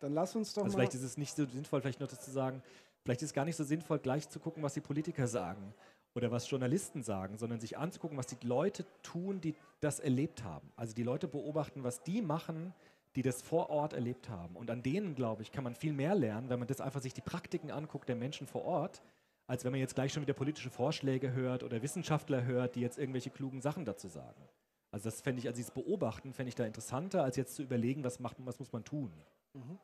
[0.01, 0.83] Dann lass uns doch also mal.
[0.83, 2.63] Vielleicht ist es nicht so sinnvoll, vielleicht noch das zu sagen,
[3.05, 5.75] vielleicht ist es gar nicht so sinnvoll, gleich zu gucken, was die Politiker sagen
[6.15, 10.73] oder was Journalisten sagen, sondern sich anzugucken, was die Leute tun, die das erlebt haben.
[10.75, 12.75] Also die Leute beobachten, was die machen,
[13.17, 14.57] die das vor Ort erlebt haben.
[14.57, 17.15] Und an denen, glaube ich, kann man viel mehr lernen, wenn man das einfach sich
[17.15, 19.03] die Praktiken anguckt der Menschen vor Ort,
[19.47, 22.99] als wenn man jetzt gleich schon wieder politische Vorschläge hört oder Wissenschaftler hört, die jetzt
[22.99, 24.43] irgendwelche klugen Sachen dazu sagen.
[24.91, 28.05] Also das fände ich, also dieses Beobachten fände ich da interessanter, als jetzt zu überlegen,
[28.05, 29.13] was, macht, was muss man tun.
[29.55, 29.79] Mhm.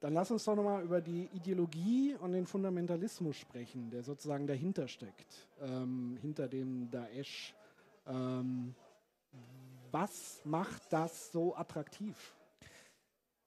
[0.00, 4.88] Dann lass uns doch nochmal über die Ideologie und den Fundamentalismus sprechen, der sozusagen dahinter
[4.88, 7.54] steckt, ähm, hinter dem Daesh.
[8.06, 8.74] Ähm,
[9.90, 12.34] was macht das so attraktiv?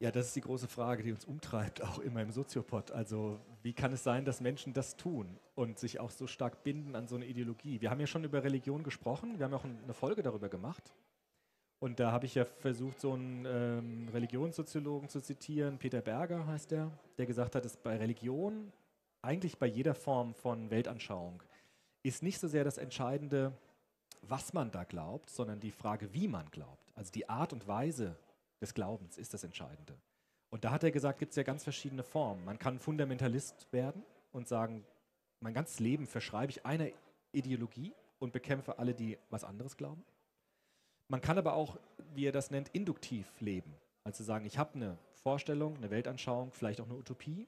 [0.03, 2.91] Ja, das ist die große Frage, die uns umtreibt, auch immer im Soziopod.
[2.91, 6.97] Also wie kann es sein, dass Menschen das tun und sich auch so stark binden
[6.97, 7.79] an so eine Ideologie?
[7.79, 10.91] Wir haben ja schon über Religion gesprochen, wir haben auch eine Folge darüber gemacht.
[11.79, 16.71] Und da habe ich ja versucht, so einen ähm, Religionssoziologen zu zitieren, Peter Berger heißt
[16.71, 18.73] der, der gesagt hat, dass bei Religion,
[19.21, 21.41] eigentlich bei jeder Form von Weltanschauung,
[22.01, 23.53] ist nicht so sehr das Entscheidende,
[24.21, 26.91] was man da glaubt, sondern die Frage, wie man glaubt.
[26.93, 28.17] Also die Art und Weise
[28.63, 29.95] des Glaubens ist das Entscheidende.
[30.49, 32.43] Und da hat er gesagt, gibt es ja ganz verschiedene Formen.
[32.45, 34.85] Man kann Fundamentalist werden und sagen,
[35.39, 36.87] mein ganzes Leben verschreibe ich einer
[37.31, 40.03] Ideologie und bekämpfe alle, die was anderes glauben.
[41.09, 41.77] Man kann aber auch,
[42.13, 43.73] wie er das nennt, induktiv leben.
[44.03, 47.47] Also sagen, ich habe eine Vorstellung, eine Weltanschauung, vielleicht auch eine Utopie,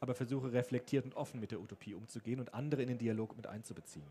[0.00, 3.46] aber versuche reflektiert und offen mit der Utopie umzugehen und andere in den Dialog mit
[3.46, 4.10] einzubeziehen.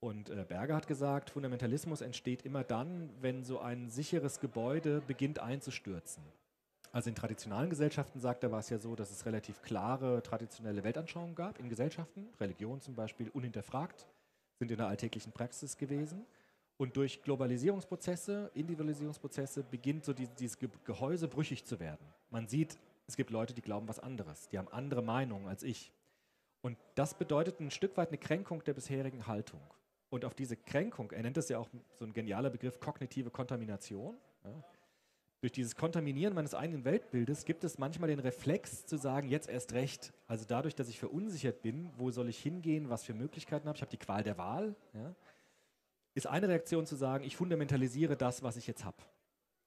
[0.00, 5.40] Und äh, Berger hat gesagt, Fundamentalismus entsteht immer dann, wenn so ein sicheres Gebäude beginnt
[5.40, 6.22] einzustürzen.
[6.92, 10.84] Also in traditionalen Gesellschaften, sagt er, war es ja so, dass es relativ klare traditionelle
[10.84, 14.06] Weltanschauungen gab in Gesellschaften, Religion zum Beispiel, unhinterfragt,
[14.58, 16.24] sind in der alltäglichen Praxis gewesen.
[16.76, 22.06] Und durch Globalisierungsprozesse, Individualisierungsprozesse beginnt so die, dieses Gehäuse brüchig zu werden.
[22.30, 25.92] Man sieht, es gibt Leute, die glauben was anderes, die haben andere Meinungen als ich.
[26.62, 29.60] Und das bedeutet ein Stück weit eine Kränkung der bisherigen Haltung.
[30.10, 34.16] Und auf diese Kränkung, er nennt das ja auch so ein genialer Begriff, kognitive Kontamination.
[34.44, 34.64] Ja.
[35.40, 39.72] Durch dieses Kontaminieren meines eigenen Weltbildes gibt es manchmal den Reflex zu sagen, jetzt erst
[39.72, 40.12] recht.
[40.26, 43.82] Also dadurch, dass ich verunsichert bin, wo soll ich hingehen, was für Möglichkeiten habe ich,
[43.82, 44.74] habe die Qual der Wahl.
[44.94, 45.14] Ja
[46.18, 48.96] ist eine Reaktion zu sagen, ich fundamentalisiere das, was ich jetzt habe.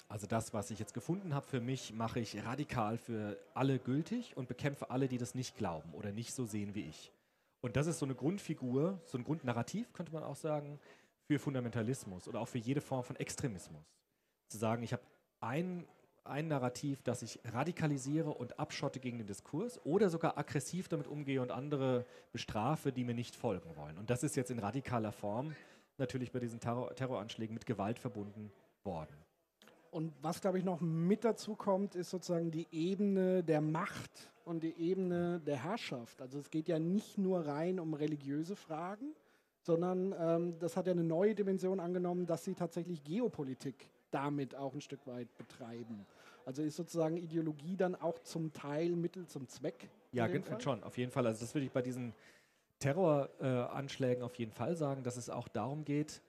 [0.09, 4.35] Also das, was ich jetzt gefunden habe für mich, mache ich radikal für alle gültig
[4.35, 7.13] und bekämpfe alle, die das nicht glauben oder nicht so sehen wie ich.
[7.61, 10.79] Und das ist so eine Grundfigur, so ein Grundnarrativ, könnte man auch sagen,
[11.27, 13.85] für Fundamentalismus oder auch für jede Form von Extremismus.
[14.47, 15.03] Zu sagen, ich habe
[15.39, 15.87] ein,
[16.23, 21.41] ein Narrativ, das ich radikalisiere und abschotte gegen den Diskurs oder sogar aggressiv damit umgehe
[21.41, 23.97] und andere bestrafe, die mir nicht folgen wollen.
[23.97, 25.55] Und das ist jetzt in radikaler Form
[25.97, 28.51] natürlich bei diesen Terror Terroranschlägen mit Gewalt verbunden
[28.83, 29.15] worden.
[29.91, 34.61] Und was, glaube ich, noch mit dazu kommt, ist sozusagen die Ebene der Macht und
[34.61, 36.21] die Ebene der Herrschaft.
[36.21, 39.15] Also es geht ja nicht nur rein um religiöse Fragen,
[39.61, 44.73] sondern ähm, das hat ja eine neue Dimension angenommen, dass sie tatsächlich Geopolitik damit auch
[44.73, 46.05] ein Stück weit betreiben.
[46.45, 49.89] Also ist sozusagen Ideologie dann auch zum Teil Mittel zum Zweck?
[50.11, 50.27] Ja,
[50.59, 51.25] schon, auf jeden Fall.
[51.25, 52.13] Also das würde ich bei diesen
[52.79, 56.21] Terroranschlägen auf jeden Fall sagen, dass es auch darum geht,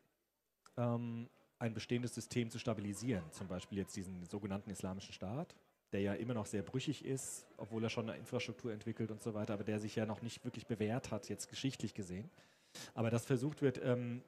[0.76, 3.24] ähm, ein bestehendes System zu stabilisieren.
[3.30, 5.54] Zum Beispiel jetzt diesen sogenannten Islamischen Staat,
[5.92, 9.34] der ja immer noch sehr brüchig ist, obwohl er schon eine Infrastruktur entwickelt und so
[9.34, 12.30] weiter, aber der sich ja noch nicht wirklich bewährt hat, jetzt geschichtlich gesehen.
[12.94, 14.22] Aber das versucht wird, ähm,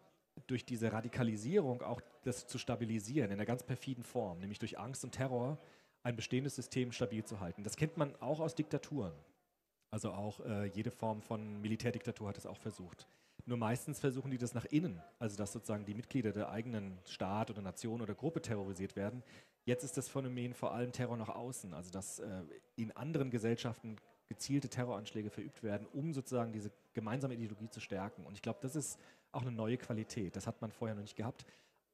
[0.47, 5.05] durch diese Radikalisierung auch das zu stabilisieren, in einer ganz perfiden Form, nämlich durch Angst
[5.05, 5.59] und Terror
[6.03, 7.63] ein bestehendes System stabil zu halten.
[7.63, 9.15] Das kennt man auch aus Diktaturen.
[9.91, 13.07] Also auch äh, jede Form von Militärdiktatur hat es auch versucht.
[13.47, 17.51] Nur meistens versuchen die das nach innen, also dass sozusagen die Mitglieder der eigenen Staat
[17.51, 19.23] oder Nation oder Gruppe terrorisiert werden.
[19.67, 22.43] Jetzt ist das Phänomen vor allem Terror nach außen, also dass äh,
[22.77, 28.25] in anderen Gesellschaften gezielte Terroranschläge verübt werden, um sozusagen diese gemeinsame Ideologie zu stärken.
[28.25, 28.99] Und ich glaube, das ist
[29.33, 30.37] auch eine neue Qualität.
[30.37, 31.45] Das hat man vorher noch nicht gehabt.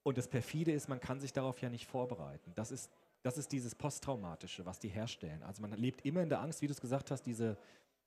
[0.02, 2.52] Und das perfide ist, man kann sich darauf ja nicht vorbereiten.
[2.54, 2.90] Das ist,
[3.22, 5.42] das ist dieses Posttraumatische, was die herstellen.
[5.42, 7.58] Also man lebt immer in der Angst, wie du es gesagt hast, diese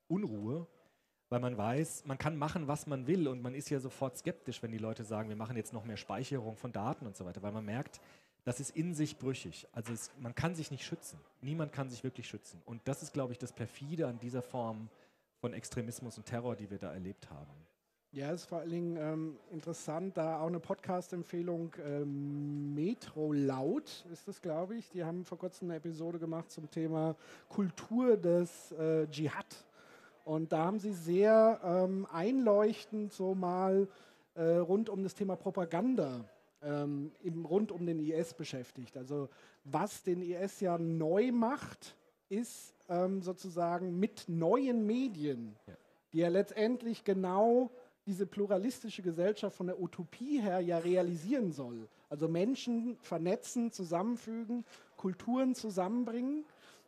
[0.07, 0.67] Unruhe,
[1.33, 4.61] weil man weiß, man kann machen, was man will und man ist ja sofort skeptisch,
[4.61, 7.41] wenn die Leute sagen, wir machen jetzt noch mehr Speicherung von Daten und so weiter,
[7.41, 7.99] weil man merkt,
[8.43, 9.67] das ist in sich brüchig.
[9.71, 11.19] Also es, man kann sich nicht schützen.
[11.41, 12.61] Niemand kann sich wirklich schützen.
[12.65, 14.89] Und das ist, glaube ich, das perfide an dieser Form
[15.41, 17.51] von Extremismus und Terror, die wir da erlebt haben.
[18.11, 24.27] Ja, ist vor allen Dingen ähm, interessant, da auch eine Podcast-Empfehlung, ähm, Metro Laut ist
[24.27, 24.87] das, glaube ich.
[24.91, 27.15] Die haben vor kurzem eine Episode gemacht zum Thema
[27.49, 29.65] Kultur des äh, Dschihad.
[30.23, 33.87] Und da haben sie sehr ähm, einleuchtend so mal
[34.35, 36.25] äh, rund um das Thema Propaganda
[36.63, 38.97] ähm, eben rund um den IS beschäftigt.
[38.97, 39.29] Also
[39.63, 41.95] was den IS ja neu macht,
[42.29, 45.73] ist ähm, sozusagen mit neuen Medien, ja.
[46.13, 47.69] die ja letztendlich genau
[48.05, 51.87] diese pluralistische Gesellschaft von der Utopie her ja realisieren soll.
[52.09, 54.65] Also Menschen vernetzen, zusammenfügen,
[54.97, 56.45] Kulturen zusammenbringen,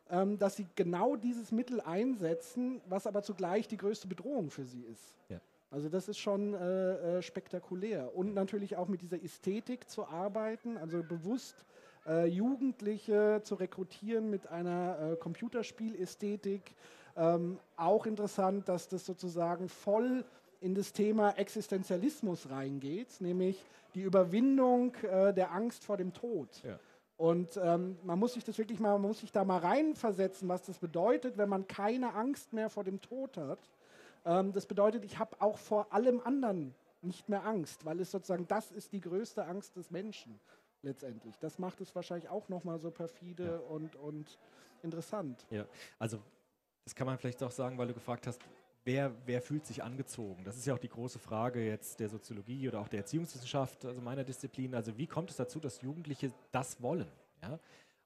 [0.07, 5.15] dass sie genau dieses Mittel einsetzen, was aber zugleich die größte Bedrohung für sie ist.
[5.29, 5.39] Ja.
[5.71, 8.15] Also das ist schon äh, äh spektakulär.
[8.15, 11.65] Und natürlich auch mit dieser Ästhetik zu arbeiten, also bewusst
[12.07, 16.75] äh, Jugendliche zu rekrutieren mit einer äh, Computerspielästhetik.
[17.17, 20.23] Ähm, auch interessant, dass das sozusagen voll
[20.61, 23.63] in das Thema Existenzialismus reingeht, nämlich
[23.93, 26.49] die Überwindung äh, der Angst vor dem Tod.
[26.63, 26.79] Ja.
[27.17, 30.63] Und ähm, man muss sich das wirklich mal, man muss sich da mal reinversetzen, was
[30.63, 33.60] das bedeutet, wenn man keine Angst mehr vor dem Tod hat.
[34.25, 38.47] Ähm, das bedeutet, ich habe auch vor allem anderen nicht mehr Angst, weil es sozusagen
[38.47, 40.39] das ist die größte Angst des Menschen
[40.82, 41.38] letztendlich.
[41.39, 43.58] Das macht es wahrscheinlich auch nochmal so perfide ja.
[43.58, 44.38] und, und
[44.84, 45.45] interessant.
[45.49, 45.65] Ja,
[45.99, 46.19] also
[46.84, 48.41] das kann man vielleicht auch sagen, weil du gefragt hast,
[48.85, 50.43] wer, wer fühlt sich angezogen?
[50.45, 54.01] Das ist ja auch die große Frage jetzt der Soziologie oder auch der Erziehungswissenschaft, also
[54.01, 54.73] meiner Disziplin.
[54.73, 57.07] Also wie kommt es dazu, dass Jugendliche das wollen?
[57.41, 57.59] Ja?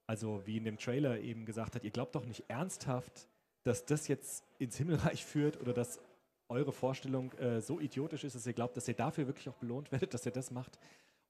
[0.08, 3.28] Also wie in dem Trailer eben gesagt hat, ihr glaubt doch nicht ernsthaft,
[3.64, 6.00] dass das jetzt ins Himmelreich führt oder dass
[6.48, 9.92] eure Vorstellung äh, so idiotisch ist, dass ihr glaubt, dass ihr dafür wirklich auch belohnt
[9.92, 10.80] werdet, dass ihr das macht.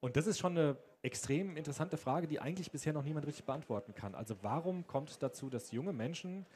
[0.00, 3.94] Und das ist schon eine extrem interessante Frage, die eigentlich bisher noch niemand richtig beantworten
[3.94, 4.14] kann.
[4.14, 6.46] Also warum kommt es dazu, dass junge Menschen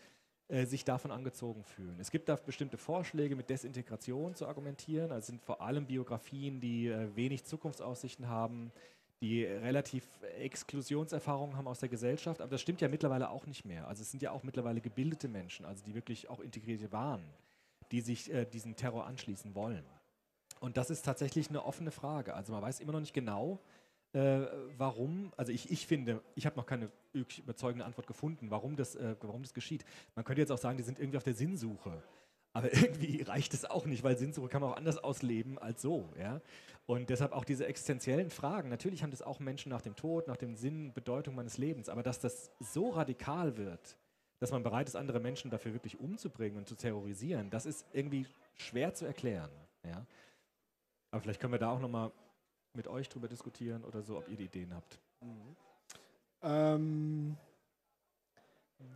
[0.48, 1.98] äh, sich davon angezogen fühlen.
[1.98, 5.11] Es gibt da bestimmte Vorschläge, mit Desintegration zu argumentieren.
[5.11, 8.70] Also sind vor allem Biografien, die äh, wenig Zukunftsaussichten haben,
[9.22, 10.04] die relativ
[10.38, 12.42] Exklusionserfahrungen haben aus der Gesellschaft.
[12.42, 13.88] Aber das stimmt ja mittlerweile auch nicht mehr.
[13.88, 17.24] Also es sind ja auch mittlerweile gebildete Menschen, also die wirklich auch integriert waren,
[17.90, 19.87] die sich äh, diesem Terror anschließen wollen.
[20.61, 22.35] Und das ist tatsächlich eine offene Frage.
[22.35, 23.61] Also man weiß immer noch nicht genau,
[24.14, 24.46] äh,
[24.79, 29.16] warum, also ich, ich finde, ich habe noch keine überzeugende Antwort gefunden, warum das, äh,
[29.20, 29.85] warum das geschieht.
[30.14, 32.00] Man könnte jetzt auch sagen, die sind irgendwie auf der Sinnsuche.
[32.53, 36.09] Aber irgendwie reicht es auch nicht, weil Sinnsuche kann man auch anders ausleben als so.
[36.16, 36.40] Ja?
[36.87, 38.68] Und deshalb auch diese existenziellen Fragen.
[38.68, 41.88] Natürlich haben das auch Menschen nach dem Tod, nach dem Sinn, Bedeutung meines Lebens.
[41.88, 43.98] Aber dass das so radikal wird,
[44.38, 48.27] dass man bereit ist, andere Menschen dafür wirklich umzubringen und zu terrorisieren, das ist irgendwie
[48.55, 49.50] schwer zu erklären.
[49.85, 50.07] Ja?
[51.11, 52.12] Aber vielleicht können wir da auch nochmal
[52.75, 54.99] mit euch drüber diskutieren oder so, ob ihr die Ideen habt.
[55.21, 55.57] Mhm.
[56.43, 57.37] Ähm,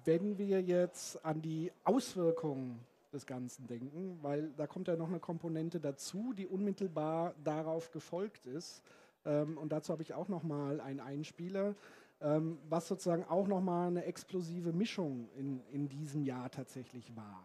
[0.05, 2.81] wenn wir jetzt an die Auswirkungen
[3.13, 8.47] des Ganzen denken, weil da kommt ja noch eine Komponente dazu, die unmittelbar darauf gefolgt
[8.47, 8.83] ist.
[9.25, 11.75] Ähm, und dazu habe ich auch noch mal einen Einspieler,
[12.21, 17.45] ähm, was sozusagen auch noch mal eine explosive Mischung in, in diesem Jahr tatsächlich war.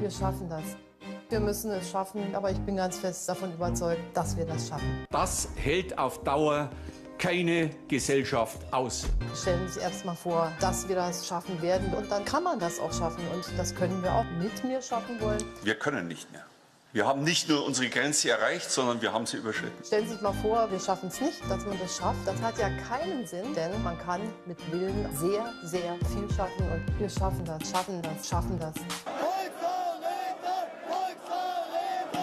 [0.00, 0.76] Wir schaffen das.
[1.30, 5.06] Wir müssen es schaffen, aber ich bin ganz fest davon überzeugt, dass wir das schaffen.
[5.10, 6.68] Das hält auf Dauer
[7.18, 9.06] keine Gesellschaft aus.
[9.34, 12.58] Stellen Sie sich erst mal vor, dass wir das schaffen werden und dann kann man
[12.58, 15.42] das auch schaffen und das können wir auch mit mir schaffen wollen.
[15.62, 16.44] Wir können nicht mehr.
[16.92, 19.84] Wir haben nicht nur unsere Grenze erreicht, sondern wir haben sie überschritten.
[19.84, 22.20] Stellen Sie sich mal vor, wir schaffen es nicht, dass man das schafft.
[22.24, 27.00] Das hat ja keinen Sinn, denn man kann mit Willen sehr, sehr viel schaffen und
[27.00, 28.74] wir schaffen das, schaffen das, schaffen das.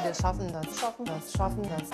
[0.04, 1.90] Wir schaffen das, schaffen das, schaffen das.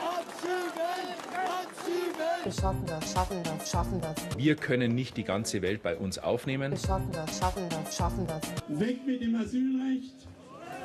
[2.43, 4.37] Wir schaffen das, schaffen das, schaffen das.
[4.37, 6.71] Wir können nicht die ganze Welt bei uns aufnehmen.
[6.71, 8.41] Wir schaffen das, schaffen das, schaffen das.
[8.79, 10.27] Weg mit dem Asylrecht.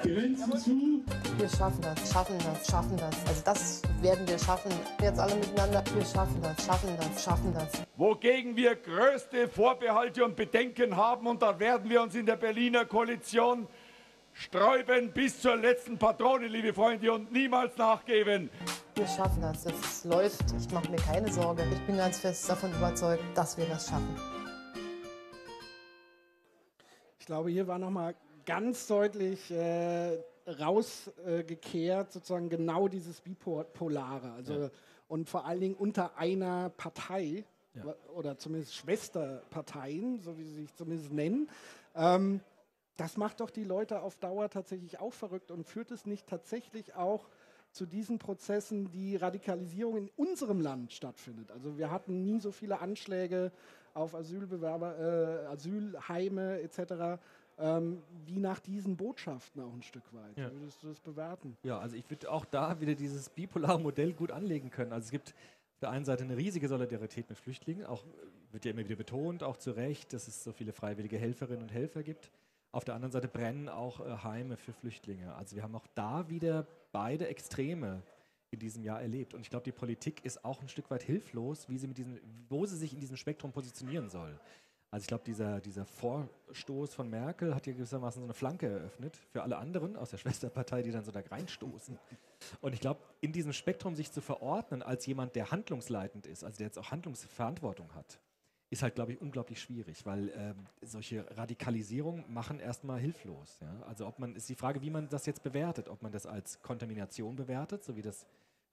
[0.03, 1.05] Grenzen zu.
[1.39, 3.27] Wir schaffen das, schaffen das, schaffen das.
[3.29, 4.73] Also das werden wir schaffen.
[5.01, 5.85] Jetzt alle miteinander.
[5.95, 7.83] Wir schaffen das, schaffen das, schaffen das.
[7.97, 12.85] Wogegen wir größte Vorbehalte und Bedenken haben und da werden wir uns in der Berliner
[12.85, 13.69] Koalition
[14.33, 18.51] sträuben bis zur letzten Patrone, liebe Freunde, und niemals nachgeben.
[18.95, 19.65] Wir schaffen das.
[19.67, 20.43] Es läuft.
[20.59, 21.65] Ich mache mir keine Sorge.
[21.73, 24.17] Ich bin ganz fest davon überzeugt, dass wir das schaffen.
[27.19, 28.15] Ich glaube, hier war nochmal
[28.45, 34.33] ganz deutlich äh, rausgekehrt, äh, sozusagen genau dieses Bipolare.
[34.33, 34.71] Also, ja.
[35.09, 37.95] Und vor allen Dingen unter einer Partei ja.
[38.15, 41.49] oder zumindest Schwesterparteien, so wie sie sich zumindest nennen.
[41.95, 42.41] Ähm,
[42.97, 46.95] das macht doch die Leute auf Dauer tatsächlich auch verrückt und führt es nicht tatsächlich
[46.95, 47.29] auch
[47.73, 51.51] zu diesen Prozessen, die Radikalisierung in unserem Land stattfindet.
[51.51, 53.51] Also wir hatten nie so viele Anschläge
[53.95, 57.21] auf Asylbewerber, äh, Asylheime etc.
[57.59, 60.37] Ähm, wie nach diesen Botschaften auch ein Stück weit.
[60.37, 60.51] Ja.
[60.51, 61.57] Wie würdest du das bewerten?
[61.63, 64.93] Ja, also ich würde auch da wieder dieses bipolare Modell gut anlegen können.
[64.93, 65.31] Also es gibt
[65.75, 68.05] auf der einen Seite eine riesige Solidarität mit Flüchtlingen, auch
[68.53, 71.73] wird ja immer wieder betont, auch zu Recht, dass es so viele freiwillige Helferinnen und
[71.73, 72.31] Helfer gibt.
[72.73, 75.35] Auf der anderen Seite brennen auch äh, Heime für Flüchtlinge.
[75.35, 78.03] Also wir haben auch da wieder beide Extreme
[78.51, 79.35] in diesem Jahr erlebt.
[79.35, 82.19] Und ich glaube, die Politik ist auch ein Stück weit hilflos, wie sie mit diesem,
[82.49, 84.39] wo sie sich in diesem Spektrum positionieren soll.
[84.91, 89.17] Also ich glaube, dieser, dieser Vorstoß von Merkel hat hier gewissermaßen so eine Flanke eröffnet
[89.31, 91.99] für alle anderen aus der Schwesterpartei, die dann so da reinstoßen.
[92.61, 96.59] Und ich glaube, in diesem Spektrum sich zu verordnen als jemand, der handlungsleitend ist, also
[96.59, 98.19] der jetzt auch Handlungsverantwortung hat,
[98.73, 103.59] ist halt, glaube ich, unglaublich schwierig, weil ähm, solche Radikalisierung machen erstmal hilflos.
[103.61, 103.83] Ja?
[103.87, 106.63] Also ob man, ist die Frage, wie man das jetzt bewertet, ob man das als
[106.63, 108.27] Kontamination bewertet, so wie das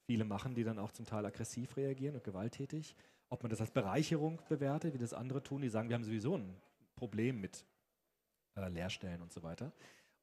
[0.05, 2.95] viele machen, die dann auch zum Teil aggressiv reagieren und gewalttätig,
[3.27, 6.38] ob man das als Bereicherung bewertet, wie das andere tun, die sagen, wir haben sowieso
[6.38, 6.55] ein
[6.95, 7.65] Problem mit
[8.55, 9.73] äh, Leerstellen und so weiter.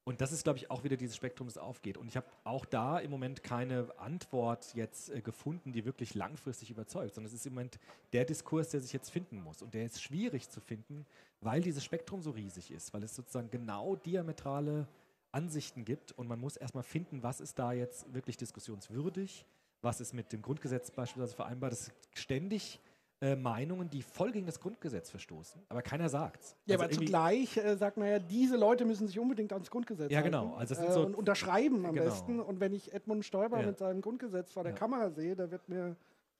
[0.06, 1.98] Und das ist, glaube ich, auch wieder dieses Spektrum, das aufgeht.
[1.98, 6.70] Und ich habe auch da im Moment keine Antwort jetzt äh, gefunden, die wirklich langfristig
[6.70, 7.80] überzeugt, sondern es ist im Moment
[8.12, 9.62] der Diskurs, der sich jetzt finden muss.
[9.62, 11.04] Und der ist schwierig zu finden,
[11.40, 14.86] weil dieses Spektrum so riesig ist, weil es sozusagen genau diametrale
[15.32, 16.12] Ansichten gibt.
[16.12, 19.44] Und man muss erstmal finden, was ist da jetzt wirklich diskussionswürdig,
[19.82, 21.72] was ist mit dem Grundgesetz beispielsweise vereinbart.
[21.72, 22.78] Das ist ständig
[23.20, 26.54] äh, Meinungen, die voll gegen das Grundgesetz verstoßen, aber keiner sagt's.
[26.66, 30.12] Ja, also aber zugleich äh, sagt man ja, diese Leute müssen sich unbedingt ans Grundgesetz
[30.12, 30.54] ja, genau.
[30.54, 32.06] Also das sind so äh, und unterschreiben am genau.
[32.06, 32.40] besten.
[32.40, 33.66] Und wenn ich Edmund Stoiber ja.
[33.66, 34.78] mit seinem Grundgesetz vor der ja.
[34.78, 35.96] Kamera sehe, da wird mir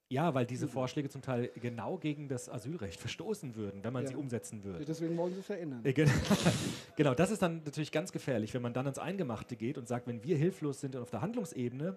[0.09, 4.11] ja, weil diese Vorschläge zum Teil genau gegen das Asylrecht verstoßen würden, wenn man ja.
[4.11, 4.85] sie umsetzen würde.
[4.85, 5.83] Deswegen wollen sie es ja ändern.
[6.97, 10.07] genau, das ist dann natürlich ganz gefährlich, wenn man dann ans Eingemachte geht und sagt,
[10.07, 11.97] wenn wir hilflos sind auf der Handlungsebene,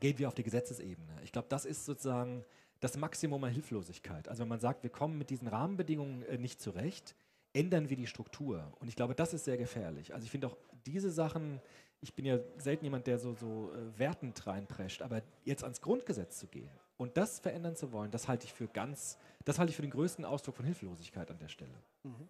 [0.00, 1.12] gehen wir auf die Gesetzesebene.
[1.22, 2.44] Ich glaube, das ist sozusagen
[2.82, 4.28] das Maximum an Hilflosigkeit.
[4.28, 7.14] Also wenn man sagt, wir kommen mit diesen Rahmenbedingungen äh, nicht zurecht,
[7.52, 8.72] ändern wir die Struktur.
[8.80, 10.12] Und ich glaube, das ist sehr gefährlich.
[10.12, 11.60] Also ich finde auch diese Sachen,
[12.00, 16.38] ich bin ja selten jemand, der so, so äh, wertend reinprescht, aber jetzt ans Grundgesetz
[16.38, 19.76] zu gehen und das verändern zu wollen, das halte ich für ganz, das halte ich
[19.76, 21.74] für den größten Ausdruck von Hilflosigkeit an der Stelle.
[22.02, 22.28] Mhm.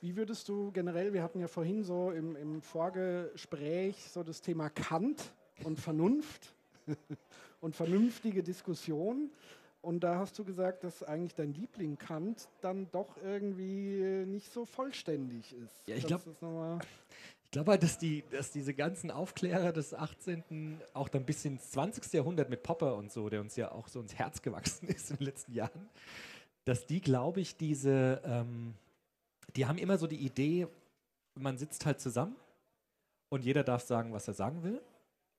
[0.00, 4.70] Wie würdest du generell, wir hatten ja vorhin so im, im Vorgespräch so das Thema
[4.70, 5.32] Kant
[5.64, 6.54] und Vernunft
[7.60, 9.30] und vernünftige Diskussion.
[9.82, 14.66] Und da hast du gesagt, dass eigentlich dein Liebling Kant dann doch irgendwie nicht so
[14.66, 15.88] vollständig ist.
[15.88, 16.24] Ja, ich glaube
[17.50, 20.80] ich glaube halt, dass, die, dass diese ganzen Aufklärer des 18.
[20.92, 22.12] auch dann bis ins 20.
[22.12, 25.16] Jahrhundert mit Popper und so, der uns ja auch so ins Herz gewachsen ist in
[25.16, 25.88] den letzten Jahren,
[26.64, 28.74] dass die, glaube ich, diese, ähm,
[29.56, 30.68] die haben immer so die Idee,
[31.34, 32.36] man sitzt halt zusammen
[33.30, 34.80] und jeder darf sagen, was er sagen will.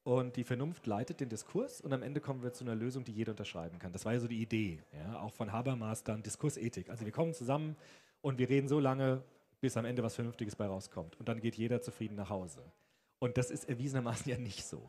[0.03, 3.11] Und die Vernunft leitet den Diskurs und am Ende kommen wir zu einer Lösung, die
[3.11, 3.93] jeder unterschreiben kann.
[3.93, 6.89] Das war ja so die Idee, ja, auch von Habermas dann Diskursethik.
[6.89, 7.75] Also wir kommen zusammen
[8.21, 9.23] und wir reden so lange,
[9.59, 11.19] bis am Ende was Vernünftiges bei rauskommt.
[11.19, 12.63] Und dann geht jeder zufrieden nach Hause.
[13.19, 14.81] Und das ist erwiesenermaßen ja nicht so.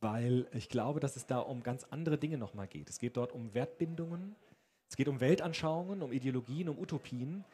[0.00, 2.90] Weil ich glaube, dass es da um ganz andere Dinge nochmal geht.
[2.90, 4.34] Es geht dort um Wertbindungen,
[4.88, 7.44] es geht um Weltanschauungen, um Ideologien, um Utopien,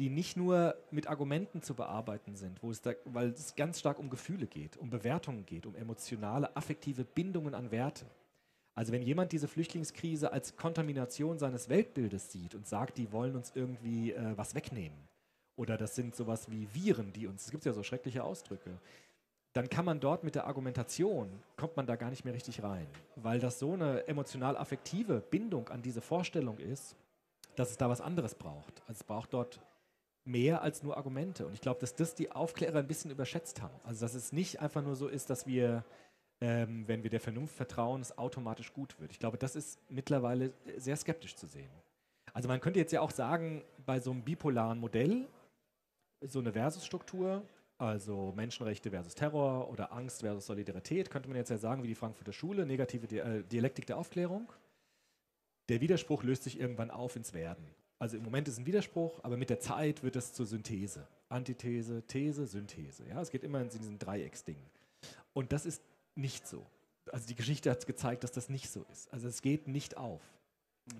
[0.00, 3.98] die nicht nur mit Argumenten zu bearbeiten sind, wo es da, weil es ganz stark
[3.98, 8.06] um Gefühle geht, um Bewertungen geht, um emotionale, affektive Bindungen an Werte.
[8.74, 13.52] Also wenn jemand diese Flüchtlingskrise als Kontamination seines Weltbildes sieht und sagt, die wollen uns
[13.54, 14.96] irgendwie äh, was wegnehmen,
[15.56, 18.80] oder das sind sowas wie Viren, die uns, es gibt ja so schreckliche Ausdrücke,
[19.52, 22.86] dann kann man dort mit der Argumentation, kommt man da gar nicht mehr richtig rein,
[23.16, 26.96] weil das so eine emotional-affektive Bindung an diese Vorstellung ist,
[27.56, 28.80] dass es da was anderes braucht.
[28.86, 29.60] Also es braucht dort
[30.24, 31.46] mehr als nur Argumente.
[31.46, 33.74] Und ich glaube, dass das die Aufklärer ein bisschen überschätzt haben.
[33.84, 35.84] Also dass es nicht einfach nur so ist, dass wir,
[36.40, 39.12] ähm, wenn wir der Vernunft vertrauen, es automatisch gut wird.
[39.12, 41.70] Ich glaube, das ist mittlerweile sehr skeptisch zu sehen.
[42.32, 45.26] Also man könnte jetzt ja auch sagen, bei so einem bipolaren Modell,
[46.20, 47.42] so eine Versusstruktur,
[47.78, 51.94] also Menschenrechte versus Terror oder Angst versus Solidarität, könnte man jetzt ja sagen, wie die
[51.94, 54.52] Frankfurter Schule, negative äh, Dialektik der Aufklärung.
[55.70, 57.64] Der Widerspruch löst sich irgendwann auf ins Werden.
[58.00, 61.06] Also im Moment ist es ein Widerspruch, aber mit der Zeit wird es zur Synthese.
[61.28, 63.04] Antithese, These, Synthese.
[63.06, 64.56] Ja, es geht immer in diesen Dreiecksding.
[65.34, 65.82] Und das ist
[66.14, 66.64] nicht so.
[67.12, 69.12] Also die Geschichte hat gezeigt, dass das nicht so ist.
[69.12, 70.22] Also es geht nicht auf.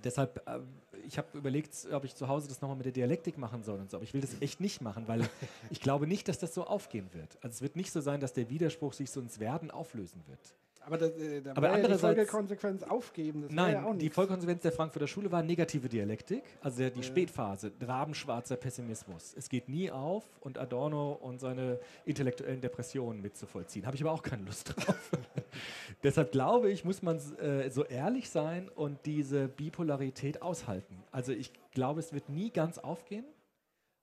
[0.04, 0.60] Deshalb, äh,
[1.06, 3.90] ich habe überlegt, ob ich zu Hause das nochmal mit der Dialektik machen soll und
[3.90, 5.28] so, aber ich will das echt nicht machen, weil
[5.70, 7.38] ich glaube nicht, dass das so aufgehen wird.
[7.42, 10.54] Also es wird nicht so sein, dass der Widerspruch sich so ins Werden auflösen wird.
[10.90, 13.42] Aber, das, äh, da Aber ja die Folgekonsequenz aufgeben.
[13.42, 14.10] Das Nein, ja auch die.
[14.10, 19.34] Folgekonsequenz der Frankfurter Schule war negative Dialektik, also der, die Spätphase, rabenschwarzer Pessimismus.
[19.36, 23.86] Es geht nie auf und Adorno und seine intellektuellen Depressionen mitzuvollziehen.
[23.86, 25.10] Habe ich aber auch keine Lust drauf.
[26.02, 31.04] Deshalb glaube ich, muss man äh, so ehrlich sein und diese Bipolarität aushalten.
[31.12, 33.26] Also ich glaube, es wird nie ganz aufgehen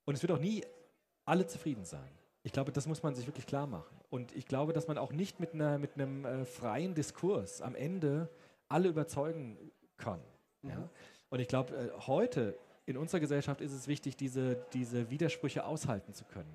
[0.05, 0.63] und es wird auch nie
[1.25, 2.09] alle zufrieden sein.
[2.43, 3.97] Ich glaube, das muss man sich wirklich klar machen.
[4.09, 7.75] Und ich glaube, dass man auch nicht mit, einer, mit einem äh, freien Diskurs am
[7.75, 8.29] Ende
[8.69, 9.57] alle überzeugen
[9.97, 10.21] kann.
[10.63, 10.89] Ja?
[11.29, 16.13] Und ich glaube, äh, heute in unserer Gesellschaft ist es wichtig, diese, diese Widersprüche aushalten
[16.13, 16.53] zu können.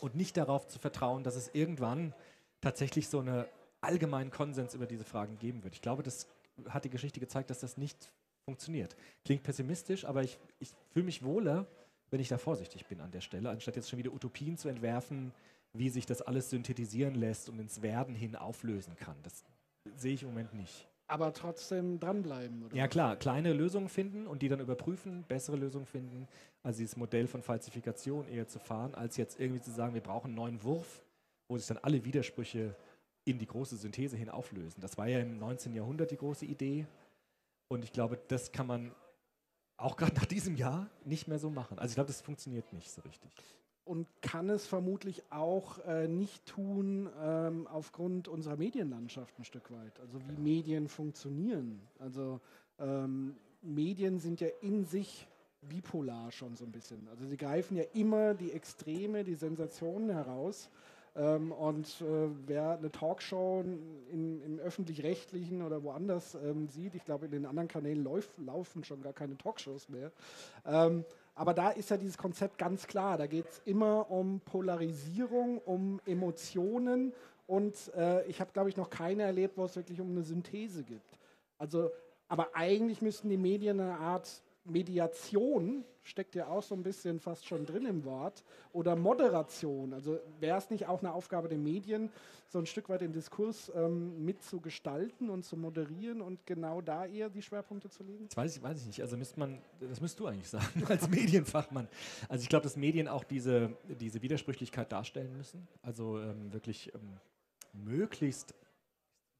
[0.00, 2.14] Und nicht darauf zu vertrauen, dass es irgendwann
[2.60, 3.46] tatsächlich so einen
[3.80, 5.74] allgemeinen Konsens über diese Fragen geben wird.
[5.74, 6.28] Ich glaube, das
[6.68, 8.12] hat die Geschichte gezeigt, dass das nicht
[8.44, 8.96] funktioniert.
[9.24, 11.66] Klingt pessimistisch, aber ich, ich fühle mich wohler,
[12.10, 15.32] wenn ich da vorsichtig bin an der Stelle, anstatt jetzt schon wieder Utopien zu entwerfen,
[15.72, 19.16] wie sich das alles synthetisieren lässt und ins Werden hin auflösen kann.
[19.22, 19.44] Das
[19.96, 20.88] sehe ich im Moment nicht.
[21.08, 22.74] Aber trotzdem dranbleiben, oder?
[22.74, 26.26] Ja klar, kleine Lösungen finden und die dann überprüfen, bessere Lösungen finden,
[26.64, 30.28] also dieses Modell von Falsifikation eher zu fahren, als jetzt irgendwie zu sagen, wir brauchen
[30.28, 31.04] einen neuen Wurf,
[31.48, 32.74] wo sich dann alle Widersprüche
[33.24, 34.80] in die große Synthese hin auflösen.
[34.80, 35.74] Das war ja im 19.
[35.74, 36.86] Jahrhundert die große Idee
[37.68, 38.92] und ich glaube, das kann man
[39.76, 41.78] auch gerade nach diesem Jahr nicht mehr so machen.
[41.78, 43.30] Also ich glaube, das funktioniert nicht so richtig.
[43.84, 50.00] Und kann es vermutlich auch äh, nicht tun ähm, aufgrund unserer Medienlandschaft ein Stück weit.
[50.00, 51.80] Also wie Medien funktionieren.
[52.00, 52.40] Also
[52.78, 55.28] ähm, Medien sind ja in sich
[55.68, 57.06] bipolar schon so ein bisschen.
[57.10, 60.68] Also sie greifen ja immer die Extreme, die Sensationen heraus.
[61.16, 63.64] Ähm, und äh, wer eine Talkshow
[64.10, 68.84] in, im öffentlich-rechtlichen oder woanders ähm, sieht, ich glaube, in den anderen Kanälen läuf, laufen
[68.84, 70.12] schon gar keine Talkshows mehr.
[70.66, 71.04] Ähm,
[71.34, 73.18] aber da ist ja dieses Konzept ganz klar.
[73.18, 77.12] Da geht es immer um Polarisierung, um Emotionen.
[77.46, 80.82] Und äh, ich habe, glaube ich, noch keine erlebt, wo es wirklich um eine Synthese
[80.82, 81.18] gibt.
[81.58, 81.90] Also,
[82.28, 87.46] aber eigentlich müssten die Medien eine Art Mediation, steckt ja auch so ein bisschen fast
[87.46, 89.92] schon drin im Wort, oder Moderation.
[89.92, 92.10] Also wäre es nicht auch eine Aufgabe der Medien,
[92.48, 97.28] so ein Stück weit den Diskurs ähm, mitzugestalten und zu moderieren und genau da eher
[97.28, 98.26] die Schwerpunkte zu legen?
[98.28, 99.02] Das weiß ich, weiß ich nicht.
[99.02, 101.88] Also müsste man, das müsst du eigentlich sagen, als Medienfachmann.
[102.28, 105.66] Also ich glaube, dass Medien auch diese, diese Widersprüchlichkeit darstellen müssen.
[105.82, 107.18] Also ähm, wirklich ähm,
[107.72, 108.54] möglichst,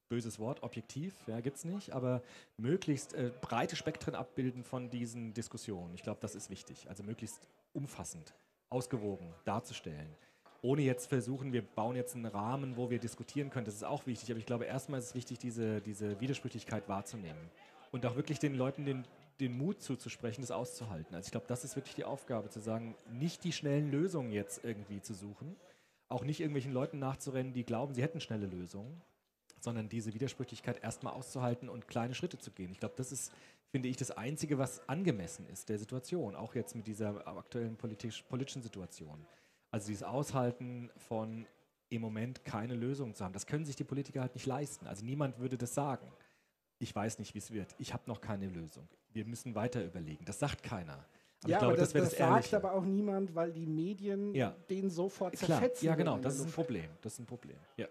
[0.08, 2.22] böses Wort, objektiv, ja, gibt es nicht, aber
[2.56, 5.94] möglichst äh, breite Spektren abbilden von diesen Diskussionen.
[5.94, 6.88] Ich glaube, das ist wichtig.
[6.88, 8.34] Also möglichst umfassend,
[8.70, 10.08] ausgewogen darzustellen.
[10.62, 13.66] Ohne jetzt versuchen, wir bauen jetzt einen Rahmen, wo wir diskutieren können.
[13.66, 14.30] Das ist auch wichtig.
[14.30, 17.50] Aber ich glaube, erstmal ist es wichtig, diese, diese Widersprüchlichkeit wahrzunehmen.
[17.92, 19.04] Und auch wirklich den Leuten den,
[19.38, 21.14] den Mut zuzusprechen, das auszuhalten.
[21.14, 24.64] Also ich glaube, das ist wirklich die Aufgabe, zu sagen, nicht die schnellen Lösungen jetzt
[24.64, 25.56] irgendwie zu suchen,
[26.08, 29.02] auch nicht irgendwelchen Leuten nachzurennen, die glauben, sie hätten schnelle Lösungen,
[29.60, 32.70] sondern diese Widersprüchlichkeit erstmal auszuhalten und kleine Schritte zu gehen.
[32.72, 33.32] Ich glaube, das ist,
[33.70, 38.22] finde ich, das Einzige, was angemessen ist der Situation, auch jetzt mit dieser aktuellen politisch,
[38.22, 39.26] politischen Situation.
[39.70, 41.46] Also dieses Aushalten von
[41.88, 44.86] im Moment keine Lösung zu haben, das können sich die Politiker halt nicht leisten.
[44.86, 46.10] Also niemand würde das sagen.
[46.78, 47.74] Ich weiß nicht, wie es wird.
[47.78, 48.88] Ich habe noch keine Lösung.
[49.12, 50.24] Wir müssen weiter überlegen.
[50.24, 51.06] Das sagt keiner.
[51.42, 54.34] Aber ja, ich glaube, aber das, das, das, sagt aber auch niemand, weil die Medien
[54.34, 54.54] Ja.
[54.68, 55.86] den sofort Klar, zerfetzen.
[55.86, 56.52] ja würden genau, das ist ein.
[56.52, 56.90] Problem.
[57.02, 57.56] Das ist ein Problem.
[57.76, 57.86] Ja.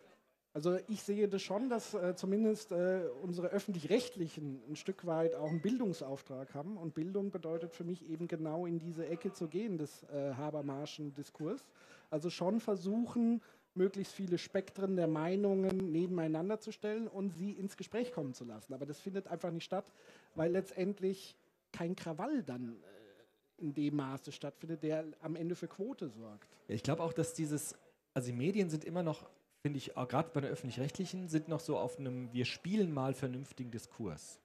[0.55, 5.49] Also ich sehe das schon, dass äh, zumindest äh, unsere öffentlich-rechtlichen ein Stück weit auch
[5.49, 6.77] einen Bildungsauftrag haben.
[6.77, 11.13] Und Bildung bedeutet für mich eben genau in diese Ecke zu gehen des äh, Habermaschen
[11.13, 11.61] Diskurs.
[12.09, 13.41] Also schon versuchen,
[13.73, 18.73] möglichst viele Spektren der Meinungen nebeneinander zu stellen und sie ins Gespräch kommen zu lassen.
[18.73, 19.91] Aber das findet einfach nicht statt,
[20.35, 21.35] weil letztendlich
[21.73, 26.47] kein Krawall dann äh, in dem Maße stattfindet, der am Ende für Quote sorgt.
[26.69, 27.75] Ja, ich glaube auch, dass dieses,
[28.13, 29.29] also die Medien sind immer noch,
[29.65, 33.15] finde ich, auch gerade bei den öffentlich-rechtlichen, sind noch so auf einem, wir spielen mal
[33.15, 34.39] vernünftigen Diskurs.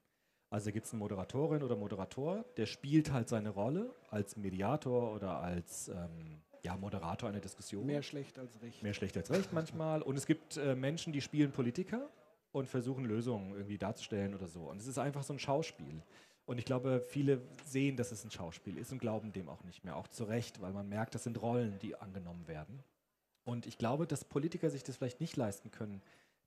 [0.49, 5.43] Also gibt es eine Moderatorin oder Moderator, der spielt halt seine Rolle als Mediator oder
[5.43, 7.85] als ähm, ja, Moderator einer Diskussion.
[7.85, 8.83] Mehr schlecht als recht.
[8.83, 10.01] Mehr schlecht als recht manchmal.
[10.01, 12.09] Und es gibt äh, Menschen, die spielen Politiker
[12.53, 14.71] und versuchen Lösungen irgendwie darzustellen oder so.
[14.71, 16.03] Und es ist einfach so ein Schauspiel.
[16.47, 19.85] Und ich glaube, viele sehen, dass es ein Schauspiel ist und glauben dem auch nicht
[19.85, 19.97] mehr.
[19.97, 22.83] Auch zu Recht, weil man merkt, das sind Rollen, die angenommen werden.
[23.45, 26.03] Und ich glaube, dass Politiker sich das vielleicht nicht leisten können,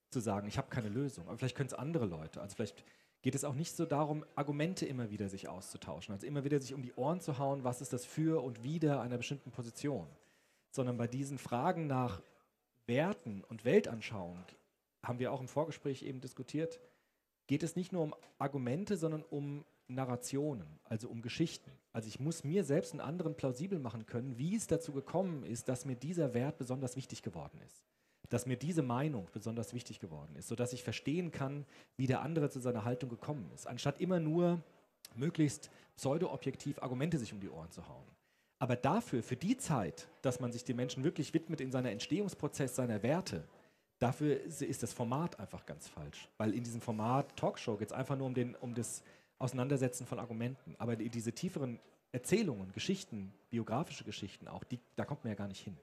[0.10, 1.28] zu sagen, ich habe keine Lösung.
[1.28, 2.42] Aber vielleicht können es andere Leute.
[2.42, 2.84] Also vielleicht
[3.24, 6.74] geht es auch nicht so darum, Argumente immer wieder sich auszutauschen, also immer wieder sich
[6.74, 10.08] um die Ohren zu hauen, was ist das für und wider einer bestimmten Position,
[10.70, 12.22] sondern bei diesen Fragen nach
[12.86, 14.44] Werten und Weltanschauung
[15.04, 16.80] haben wir auch im Vorgespräch eben diskutiert,
[17.48, 21.72] geht es nicht nur um Argumente, sondern um Narrationen, also um Geschichten.
[21.92, 25.70] Also ich muss mir selbst einen anderen plausibel machen können, wie es dazu gekommen ist,
[25.70, 27.84] dass mir dieser Wert besonders wichtig geworden ist.
[28.30, 31.66] Dass mir diese Meinung besonders wichtig geworden ist, sodass ich verstehen kann,
[31.98, 33.68] wie der andere zu seiner Haltung gekommen ist.
[33.68, 34.64] Anstatt immer nur
[35.16, 38.08] möglichst pseudo-objektiv Argumente sich um die Ohren zu hauen.
[38.60, 42.76] Aber dafür, für die Zeit, dass man sich den Menschen wirklich widmet in seiner Entstehungsprozess
[42.76, 43.46] seiner Werte,
[44.00, 46.30] dafür ist das Format einfach ganz falsch.
[46.38, 49.04] Weil in diesem Format Talkshow geht es einfach nur um, den, um das
[49.44, 50.76] Auseinandersetzen von Argumenten.
[50.78, 51.80] Aber die, diese tieferen
[52.14, 55.78] Erzählungen, Geschichten, biografische Geschichten auch, die, da kommt man ja gar nicht hin.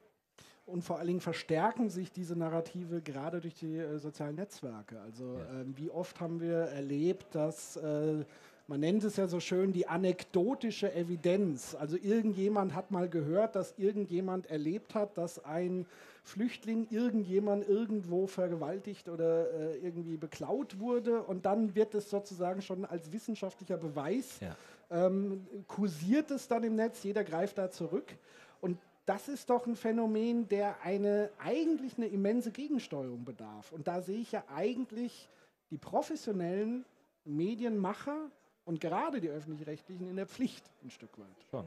[0.64, 5.00] Und vor allen Dingen verstärken sich diese Narrative gerade durch die äh, sozialen Netzwerke.
[5.00, 5.60] Also ja.
[5.60, 8.24] ähm, wie oft haben wir erlebt, dass äh,
[8.70, 11.74] man nennt es ja so schön die anekdotische Evidenz.
[11.74, 15.86] Also irgendjemand hat mal gehört, dass irgendjemand erlebt hat, dass ein
[16.22, 22.84] Flüchtling irgendjemand irgendwo vergewaltigt oder äh, irgendwie beklaut wurde und dann wird es sozusagen schon
[22.84, 24.56] als wissenschaftlicher Beweis ja.
[24.88, 28.16] ähm, kursiert es dann im Netz, jeder greift da zurück
[28.60, 33.72] und das ist doch ein Phänomen, der eine eigentlich eine immense Gegensteuerung bedarf.
[33.72, 35.28] Und da sehe ich ja eigentlich
[35.70, 36.84] die professionellen
[37.24, 38.30] Medienmacher
[38.70, 41.26] und gerade die öffentlich-rechtlichen in der Pflicht ein Stück weit.
[41.50, 41.66] Schon.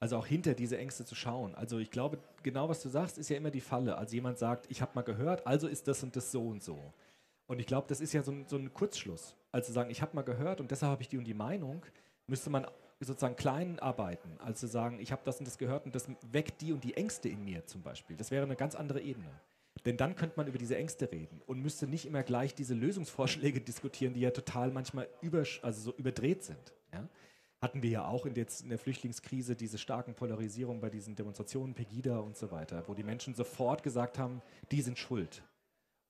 [0.00, 1.54] Also auch hinter diese Ängste zu schauen.
[1.54, 3.98] Also ich glaube, genau was du sagst, ist ja immer die Falle.
[3.98, 6.78] Also jemand sagt, ich habe mal gehört, also ist das und das so und so.
[7.46, 9.36] Und ich glaube, das ist ja so ein, so ein Kurzschluss.
[9.52, 11.84] Also sagen, ich habe mal gehört und deshalb habe ich die und die Meinung,
[12.26, 12.66] müsste man
[12.98, 16.62] sozusagen klein arbeiten, als zu sagen, ich habe das und das gehört und das weckt
[16.62, 18.16] die und die Ängste in mir zum Beispiel.
[18.16, 19.28] Das wäre eine ganz andere Ebene.
[19.84, 23.60] Denn dann könnte man über diese Ängste reden und müsste nicht immer gleich diese Lösungsvorschläge
[23.62, 26.72] diskutieren, die ja total manchmal über, also so überdreht sind.
[26.92, 27.08] Ja?
[27.60, 31.74] Hatten wir ja auch in, jetzt in der Flüchtlingskrise diese starken Polarisierungen bei diesen Demonstrationen,
[31.74, 35.42] Pegida und so weiter, wo die Menschen sofort gesagt haben, die sind schuld.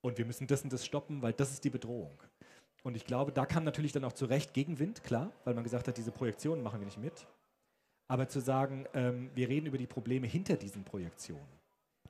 [0.02, 2.22] Und wir müssen das und das stoppen, weil das ist die Bedrohung.
[2.82, 5.88] Und ich glaube, da kam natürlich dann auch zu Recht Gegenwind, klar, weil man gesagt
[5.88, 7.26] hat, diese Projektionen machen wir nicht mit.
[8.08, 11.61] Aber zu sagen, ähm, wir reden über die Probleme hinter diesen Projektionen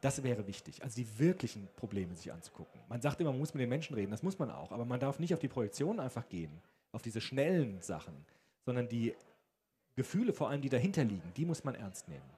[0.03, 2.81] das wäre wichtig, also die wirklichen Probleme sich anzugucken.
[2.89, 4.99] Man sagt immer, man muss mit den Menschen reden, das muss man auch, aber man
[4.99, 6.51] darf nicht auf die Projektion einfach gehen,
[6.91, 8.15] auf diese schnellen Sachen,
[8.67, 9.15] sondern die
[9.95, 12.29] Gefühle vor allem, die dahinter liegen, die muss man ernst nehmen.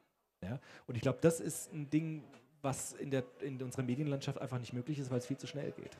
[0.42, 0.60] Ja?
[0.86, 2.22] Und ich glaube, das ist ein Ding,
[2.60, 5.72] was in, der, in unserer Medienlandschaft einfach nicht möglich ist, weil es viel zu schnell
[5.72, 5.96] geht.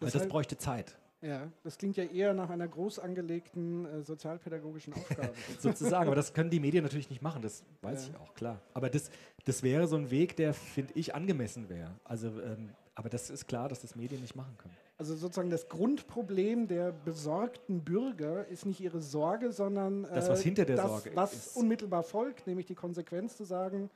[0.00, 0.96] Weil das, das bräuchte Zeit.
[1.20, 5.32] Ja, das klingt ja eher nach einer groß angelegten äh, sozialpädagogischen Aufgabe.
[5.58, 8.14] Sozusagen, aber das können die Medien natürlich nicht machen, das weiß ja.
[8.14, 8.60] ich auch, klar.
[8.74, 9.10] Aber das,
[9.44, 11.92] das wäre so ein Weg, der, finde ich, angemessen wäre.
[12.04, 14.74] Also, ähm, aber das ist klar, dass das Medien nicht machen können.
[14.96, 20.42] Also sozusagen das Grundproblem der besorgten Bürger ist nicht ihre Sorge, sondern äh, das, was
[20.42, 21.56] hinter der das, Sorge was ist.
[21.56, 23.90] unmittelbar folgt, nämlich die Konsequenz zu sagen,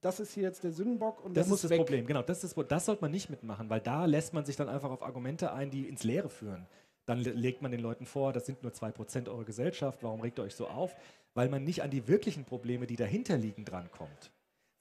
[0.00, 1.78] das ist hier jetzt der Sündenbock und das ist das weg.
[1.78, 2.06] Problem.
[2.06, 4.90] Genau, das ist das sollte man nicht mitmachen, weil da lässt man sich dann einfach
[4.90, 6.66] auf Argumente ein, die ins Leere führen.
[7.06, 10.42] Dann legt man den Leuten vor, das sind nur 2% eurer Gesellschaft, warum regt ihr
[10.42, 10.94] euch so auf?
[11.34, 14.30] Weil man nicht an die wirklichen Probleme, die dahinter liegen, drankommt,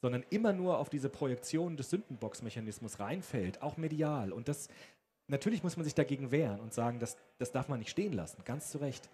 [0.01, 4.33] sondern immer nur auf diese Projektion des Sündenbox-Mechanismus reinfällt, auch medial.
[4.33, 4.67] Und das,
[5.27, 8.43] natürlich muss man sich dagegen wehren und sagen, das, das darf man nicht stehen lassen,
[8.43, 9.09] ganz zu Recht.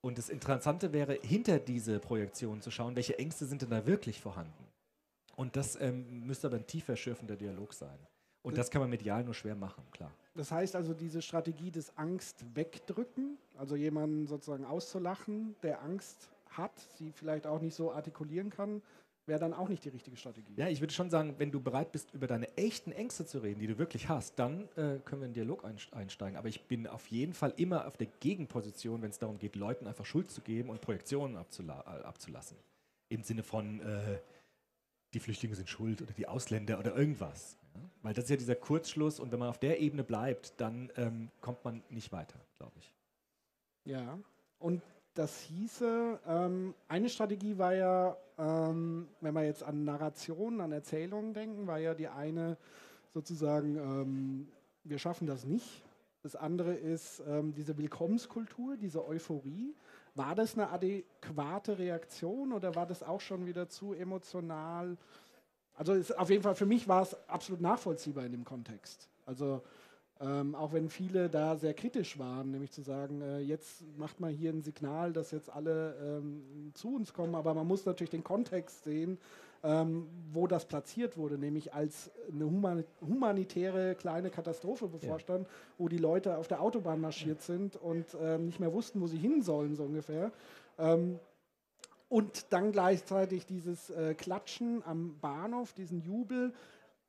[0.00, 4.20] Und das Interessante wäre, hinter diese Projektion zu schauen, welche Ängste sind denn da wirklich
[4.20, 4.66] vorhanden.
[5.36, 7.98] Und das ähm, müsste aber ein tiefer schürfender Dialog sein.
[8.42, 10.12] Und das kann man medial nur schwer machen, klar.
[10.34, 16.78] Das heißt also, diese Strategie des Angst wegdrücken, also jemanden sozusagen auszulachen, der Angst hat,
[16.96, 18.82] sie vielleicht auch nicht so artikulieren kann,
[19.26, 20.54] wäre dann auch nicht die richtige Strategie.
[20.56, 23.58] Ja, ich würde schon sagen, wenn du bereit bist, über deine echten Ängste zu reden,
[23.58, 26.36] die du wirklich hast, dann äh, können wir in den Dialog einsteigen.
[26.36, 29.88] Aber ich bin auf jeden Fall immer auf der Gegenposition, wenn es darum geht, Leuten
[29.88, 32.56] einfach Schuld zu geben und Projektionen äh, abzulassen.
[33.08, 34.18] Im Sinne von, äh,
[35.16, 37.56] die Flüchtlinge sind schuld oder die Ausländer oder irgendwas.
[38.02, 41.30] Weil das ist ja dieser Kurzschluss und wenn man auf der Ebene bleibt, dann ähm,
[41.40, 42.92] kommt man nicht weiter, glaube ich.
[43.86, 44.18] Ja,
[44.58, 44.82] und
[45.14, 51.32] das hieße, ähm, eine Strategie war ja, ähm, wenn wir jetzt an Narrationen, an Erzählungen
[51.32, 52.58] denken, war ja die eine
[53.14, 54.48] sozusagen, ähm,
[54.84, 55.82] wir schaffen das nicht.
[56.22, 59.74] Das andere ist ähm, diese Willkommenskultur, diese Euphorie.
[60.16, 64.96] War das eine adäquate Reaktion oder war das auch schon wieder zu emotional?
[65.74, 69.08] Also ist, auf jeden Fall für mich war es absolut nachvollziehbar in dem Kontext.
[69.24, 69.62] Also
[70.18, 74.32] Ähm, auch wenn viele da sehr kritisch waren, nämlich zu sagen, äh, jetzt macht man
[74.32, 78.24] hier ein Signal, dass jetzt alle ähm, zu uns kommen, aber man muss natürlich den
[78.24, 79.18] Kontext sehen,
[79.66, 85.52] ähm, wo das platziert wurde, nämlich als eine human humanitäre kleine Katastrophe bevorstand, ja.
[85.76, 89.18] wo die Leute auf der Autobahn marschiert sind und ähm, nicht mehr wussten, wo sie
[89.18, 90.30] hin sollen, so ungefähr.
[90.78, 91.18] Ähm,
[92.08, 96.52] und dann gleichzeitig dieses äh, Klatschen am Bahnhof, diesen Jubel,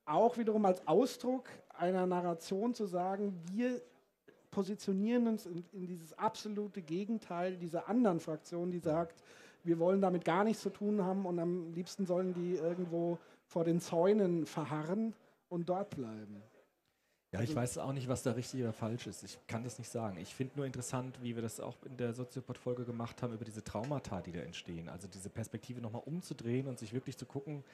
[0.05, 3.79] auch wiederum als Ausdruck einer Narration zu sagen, wir
[4.49, 9.21] positionieren uns in, in, dieses absolute Gegenteil dieser anderen Fraktion, die sagt,
[9.67, 13.63] wir wollen damit gar nichts zu tun haben und am liebsten sollen die irgendwo vor
[13.63, 15.13] den Zäunen verharren
[15.49, 16.41] und dort bleiben.
[17.33, 19.23] Ja, ich weiß auch nicht, was da richtig oder falsch ist.
[19.23, 20.17] Ich kann das nicht sagen.
[20.17, 23.63] Ich finde nur interessant, wie wir das auch in der Soziopod-Folge gemacht haben, über diese
[23.63, 24.87] Traumata, die da entstehen.
[24.87, 27.65] Also diese Perspektive nochmal umzudrehen und sich wirklich zu gucken,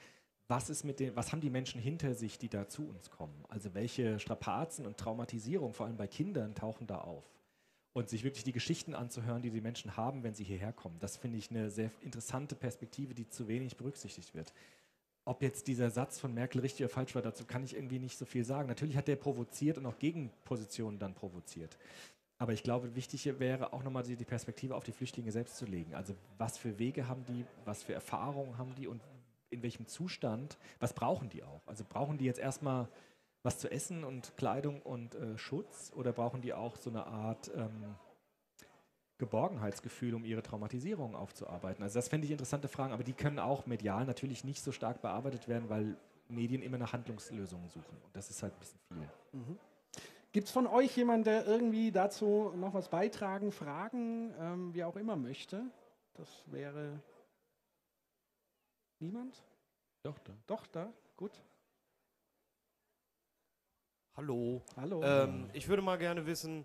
[0.48, 3.44] was ist mit den, was haben die Menschen hinter sich, die da zu uns kommen?
[3.48, 7.24] Also welche Strapazen und Traumatisierung, vor allem bei Kindern, tauchen da auf?
[7.94, 10.96] Und sich wirklich die Geschichten anzuhören, die die Menschen haben, wenn sie hierher kommen.
[10.98, 14.52] Das finde ich eine sehr interessante Perspektive, die zu wenig berücksichtigt wird.
[15.24, 18.18] Ob jetzt dieser Satz von Merkel richtig oder falsch war, dazu kann ich irgendwie nicht
[18.18, 18.68] so viel sagen.
[18.68, 21.78] Natürlich hat der provoziert und auch Gegenpositionen dann provoziert.
[22.36, 25.94] Aber ich glaube, wichtig wäre auch nochmal die Perspektive auf die Flüchtlinge selbst zu legen.
[25.94, 29.00] Also was für Wege haben die, was für Erfahrungen haben die und
[29.50, 31.62] in welchem Zustand, was brauchen die auch?
[31.66, 32.88] Also brauchen die jetzt erstmal
[33.44, 37.50] was zu essen und Kleidung und äh, Schutz oder brauchen die auch so eine Art
[37.54, 37.94] ähm,
[39.18, 41.84] Geborgenheitsgefühl, um ihre Traumatisierung aufzuarbeiten?
[41.84, 45.00] Also das fände ich interessante Fragen, aber die können auch medial natürlich nicht so stark
[45.00, 45.96] bearbeitet werden, weil
[46.28, 47.96] Medien immer nach Handlungslösungen suchen.
[48.04, 49.40] Und das ist halt ein bisschen viel.
[49.40, 49.58] Mhm.
[50.32, 54.96] Gibt es von euch jemanden, der irgendwie dazu noch was beitragen, fragen, ähm, wie auch
[54.96, 55.62] immer möchte?
[56.14, 56.98] Das wäre
[59.04, 59.42] Niemand?
[60.02, 60.32] Doch, da.
[60.46, 60.90] Doch, da.
[61.16, 61.32] Gut.
[64.16, 64.62] Hallo.
[64.76, 65.02] Hallo.
[65.02, 66.64] Ähm, ich würde mal gerne wissen,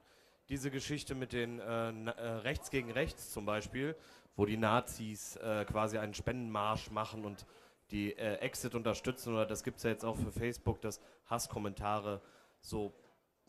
[0.50, 3.96] diese Geschichte mit den äh, äh, Rechts gegen Rechts zum Beispiel,
[4.36, 7.48] wo die Nazis äh, quasi einen Spendenmarsch machen und
[7.90, 12.22] die äh, Exit unterstützen, oder das gibt es ja jetzt auch für Facebook, dass Hasskommentare
[12.62, 12.94] so,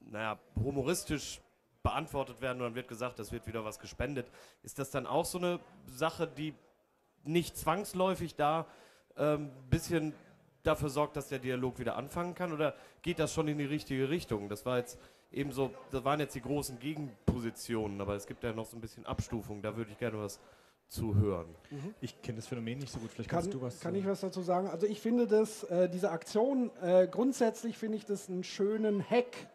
[0.01, 1.42] naja, humoristisch
[1.82, 4.30] beantwortet werden und dann wird gesagt, das wird wieder was gespendet.
[4.62, 6.55] Ist das dann auch so eine Sache, die
[7.24, 8.66] nicht zwangsläufig da
[9.14, 10.14] ein ähm, bisschen
[10.63, 12.53] dafür sorgt, dass der Dialog wieder anfangen kann?
[12.53, 14.49] Oder geht das schon in die richtige Richtung?
[14.49, 14.99] Das war jetzt
[15.33, 18.81] eben so, das waren jetzt die großen Gegenpositionen, aber es gibt ja noch so ein
[18.81, 19.63] bisschen Abstufung.
[19.63, 20.41] Da würde ich gerne was
[20.89, 21.47] zu hören.
[21.71, 21.95] Mhm.
[22.01, 23.11] Ich kenne das Phänomen nicht so gut.
[23.11, 23.81] Vielleicht kann, kannst du was.
[23.81, 24.69] Kann ich was dazu sagen?
[24.69, 29.49] Also ich finde das, äh, diese Aktion, äh, grundsätzlich finde ich das einen schönen Hack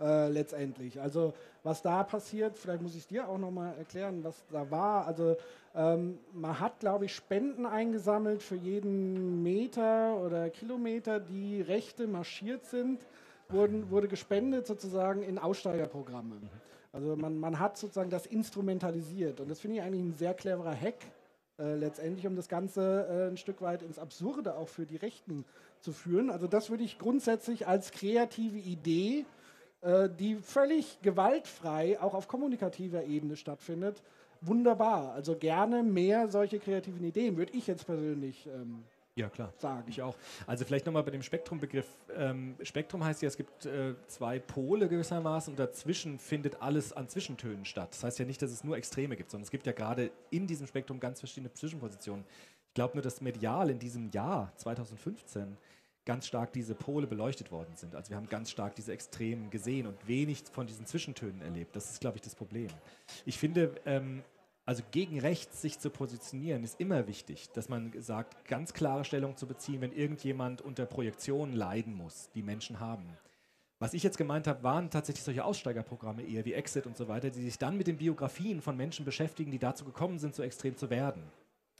[0.00, 1.00] äh, letztendlich.
[1.00, 5.06] Also was da passiert, vielleicht muss ich dir auch nochmal erklären, was da war.
[5.06, 5.36] Also
[5.74, 12.64] ähm, man hat, glaube ich, Spenden eingesammelt für jeden Meter oder Kilometer, die Rechte marschiert
[12.64, 13.00] sind,
[13.50, 16.36] wurden, wurde gespendet sozusagen in Aussteigerprogramme.
[16.92, 20.74] Also man, man hat sozusagen das instrumentalisiert und das finde ich eigentlich ein sehr cleverer
[20.74, 20.96] Hack.
[21.58, 25.44] Äh, letztendlich, um das Ganze äh, ein Stück weit ins Absurde auch für die Rechten
[25.80, 26.30] zu führen.
[26.30, 29.39] Also das würde ich grundsätzlich als kreative Idee äh,
[29.82, 34.02] die völlig gewaltfrei auch auf kommunikativer Ebene stattfindet,
[34.40, 35.12] wunderbar.
[35.12, 38.84] Also gerne mehr solche kreativen Ideen, würde ich jetzt persönlich ähm,
[39.16, 39.52] ja, klar.
[39.58, 39.84] Sagen.
[39.88, 40.16] Ich auch.
[40.46, 41.86] Also vielleicht nochmal bei dem Spektrumbegriff.
[42.16, 47.08] Ähm, Spektrum heißt ja, es gibt äh, zwei Pole gewissermaßen und dazwischen findet alles an
[47.08, 47.88] Zwischentönen statt.
[47.92, 50.46] Das heißt ja nicht, dass es nur Extreme gibt, sondern es gibt ja gerade in
[50.46, 52.24] diesem Spektrum ganz verschiedene Zwischenpositionen.
[52.68, 55.56] Ich glaube nur, dass medial in diesem Jahr 2015
[56.10, 57.94] ganz stark diese Pole beleuchtet worden sind.
[57.94, 61.76] Also wir haben ganz stark diese Extremen gesehen und wenig von diesen Zwischentönen erlebt.
[61.76, 62.66] Das ist, glaube ich, das Problem.
[63.26, 64.24] Ich finde, ähm,
[64.66, 69.36] also gegen rechts sich zu positionieren, ist immer wichtig, dass man sagt, ganz klare Stellung
[69.36, 73.06] zu beziehen, wenn irgendjemand unter Projektionen leiden muss, die Menschen haben.
[73.78, 77.30] Was ich jetzt gemeint habe, waren tatsächlich solche Aussteigerprogramme eher wie Exit und so weiter,
[77.30, 80.76] die sich dann mit den Biografien von Menschen beschäftigen, die dazu gekommen sind, so extrem
[80.76, 81.22] zu werden.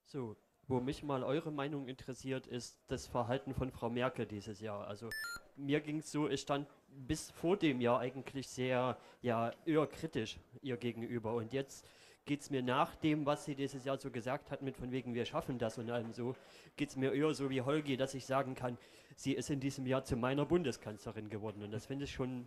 [0.06, 0.34] So,
[0.70, 4.86] wo mich mal eure Meinung interessiert, ist das Verhalten von Frau Merkel dieses Jahr.
[4.86, 5.10] Also
[5.56, 10.38] mir ging es so, ich stand bis vor dem Jahr eigentlich sehr, ja, eher kritisch
[10.62, 11.34] ihr gegenüber.
[11.34, 11.88] Und jetzt
[12.24, 15.12] geht es mir nach dem, was sie dieses Jahr so gesagt hat, mit von wegen,
[15.12, 16.36] wir schaffen das und allem so,
[16.76, 18.78] geht es mir eher so wie Holgi, dass ich sagen kann,
[19.16, 21.64] sie ist in diesem Jahr zu meiner Bundeskanzlerin geworden.
[21.64, 22.46] Und das finde ich schon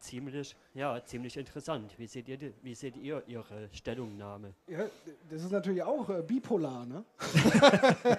[0.00, 1.94] ziemlich, ja, ziemlich interessant.
[1.98, 4.54] Wie seht ihr, wie seht ihr Ihre Stellungnahme?
[4.66, 4.86] Ja,
[5.30, 7.04] das ist natürlich auch äh, bipolar, ne?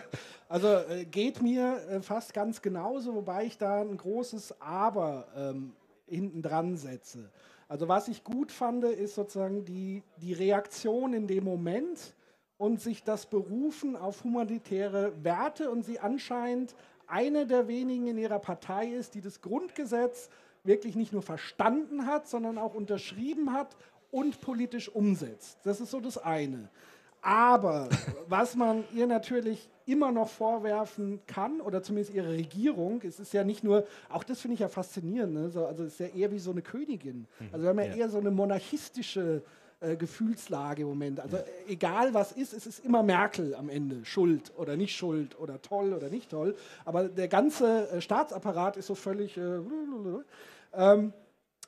[0.50, 5.74] also äh, geht mir äh, fast ganz genauso, wobei ich da ein großes Aber ähm,
[6.08, 7.32] hinten dran setze.
[7.68, 12.14] Also was ich gut fand, ist sozusagen die, die Reaktion in dem Moment
[12.58, 16.76] und sich das Berufen auf humanitäre Werte und sie anscheinend
[17.08, 20.30] eine der wenigen in ihrer Partei ist, die das Grundgesetz
[20.66, 23.76] wirklich nicht nur verstanden hat, sondern auch unterschrieben hat
[24.12, 25.60] und politisch umsetzt.
[25.64, 26.70] Das ist so das eine.
[27.22, 27.90] Aber
[28.28, 33.44] was man ihr natürlich immer noch vorwerfen kann, oder zumindest ihre Regierung, es ist ja
[33.44, 35.50] nicht nur, auch das finde ich ja faszinierend, ne?
[35.50, 37.28] so, also es ist ja eher wie so eine Königin.
[37.40, 37.50] Mhm.
[37.52, 37.96] Also wir haben ja, ja.
[37.96, 39.42] eher so eine monarchistische
[39.80, 41.20] äh, Gefühlslage im Moment.
[41.20, 41.44] Also ja.
[41.68, 45.94] egal was ist, es ist immer Merkel am Ende, schuld oder nicht schuld oder toll
[45.94, 46.56] oder nicht toll.
[46.86, 49.36] Aber der ganze äh, Staatsapparat ist so völlig...
[49.38, 49.60] Äh,
[50.76, 51.14] ähm,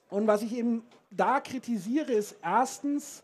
[0.10, 3.24] und was ich eben da kritisiere, ist erstens,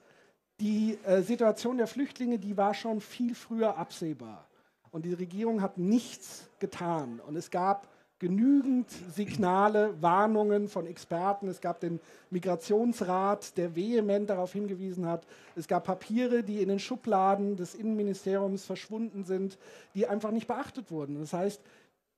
[0.59, 4.47] die äh, Situation der Flüchtlinge, die war schon viel früher absehbar.
[4.91, 7.19] Und die Regierung hat nichts getan.
[7.25, 7.87] Und es gab
[8.19, 11.47] genügend Signale, Warnungen von Experten.
[11.49, 15.25] Es gab den Migrationsrat, der vehement darauf hingewiesen hat.
[15.55, 19.57] Es gab Papiere, die in den Schubladen des Innenministeriums verschwunden sind,
[19.95, 21.19] die einfach nicht beachtet wurden.
[21.19, 21.59] Das heißt,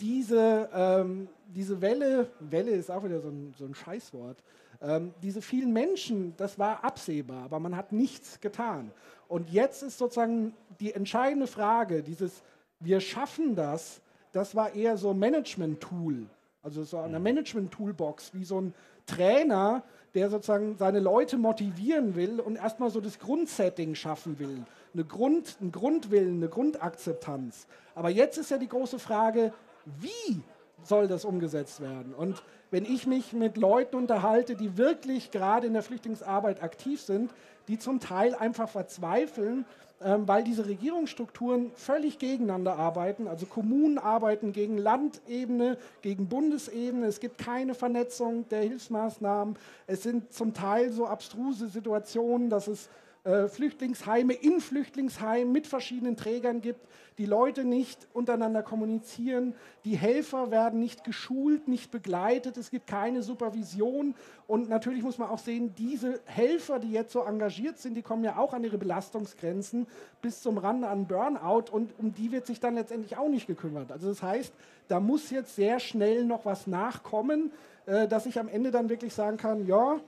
[0.01, 4.37] diese, ähm, diese Welle, Welle ist auch wieder so ein, so ein Scheißwort,
[4.81, 8.91] ähm, diese vielen Menschen, das war absehbar, aber man hat nichts getan.
[9.27, 12.43] Und jetzt ist sozusagen die entscheidende Frage, dieses
[12.79, 16.27] wir schaffen das, das war eher so ein Management-Tool,
[16.61, 17.23] also so eine mhm.
[17.23, 18.73] Management-Toolbox, wie so ein
[19.05, 19.83] Trainer,
[20.13, 25.57] der sozusagen seine Leute motivieren will und erstmal so das Grundsetting schaffen will, eine Grund,
[25.59, 27.67] einen Grundwillen, eine Grundakzeptanz.
[27.95, 29.53] Aber jetzt ist ja die große Frage,
[29.99, 30.41] wie
[30.83, 32.13] soll das umgesetzt werden?
[32.13, 37.31] Und wenn ich mich mit Leuten unterhalte, die wirklich gerade in der Flüchtlingsarbeit aktiv sind,
[37.67, 39.65] die zum Teil einfach verzweifeln,
[40.01, 43.27] ähm, weil diese Regierungsstrukturen völlig gegeneinander arbeiten.
[43.27, 47.05] Also Kommunen arbeiten gegen Landebene, gegen Bundesebene.
[47.05, 49.57] Es gibt keine Vernetzung der Hilfsmaßnahmen.
[49.87, 52.89] Es sind zum Teil so abstruse Situationen, dass es
[53.25, 60.51] äh, Flüchtlingsheime in Flüchtlingsheimen mit verschiedenen Trägern gibt, die Leute nicht untereinander kommunizieren, die Helfer
[60.51, 64.13] werden nicht geschult, nicht begleitet, es gibt keine Supervision
[64.45, 68.23] und natürlich muss man auch sehen, diese Helfer, die jetzt so engagiert sind, die kommen
[68.23, 69.87] ja auch an ihre Belastungsgrenzen
[70.21, 73.91] bis zum Rande an Burnout und um die wird sich dann letztendlich auch nicht gekümmert.
[73.91, 74.53] Also das heißt,
[74.87, 77.51] da muss jetzt sehr schnell noch was nachkommen,
[77.87, 79.99] äh, dass ich am Ende dann wirklich sagen kann, ja,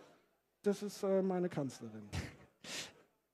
[0.61, 2.07] das ist äh, meine Kanzlerin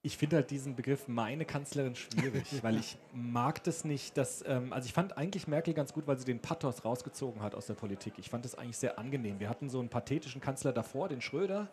[0.05, 4.73] ich finde halt diesen Begriff meine Kanzlerin schwierig, weil ich mag das nicht, dass, ähm,
[4.73, 7.73] also ich fand eigentlich Merkel ganz gut, weil sie den Pathos rausgezogen hat aus der
[7.73, 8.15] Politik.
[8.17, 9.39] Ich fand das eigentlich sehr angenehm.
[9.39, 11.69] Wir hatten so einen pathetischen Kanzler davor, den Schröder,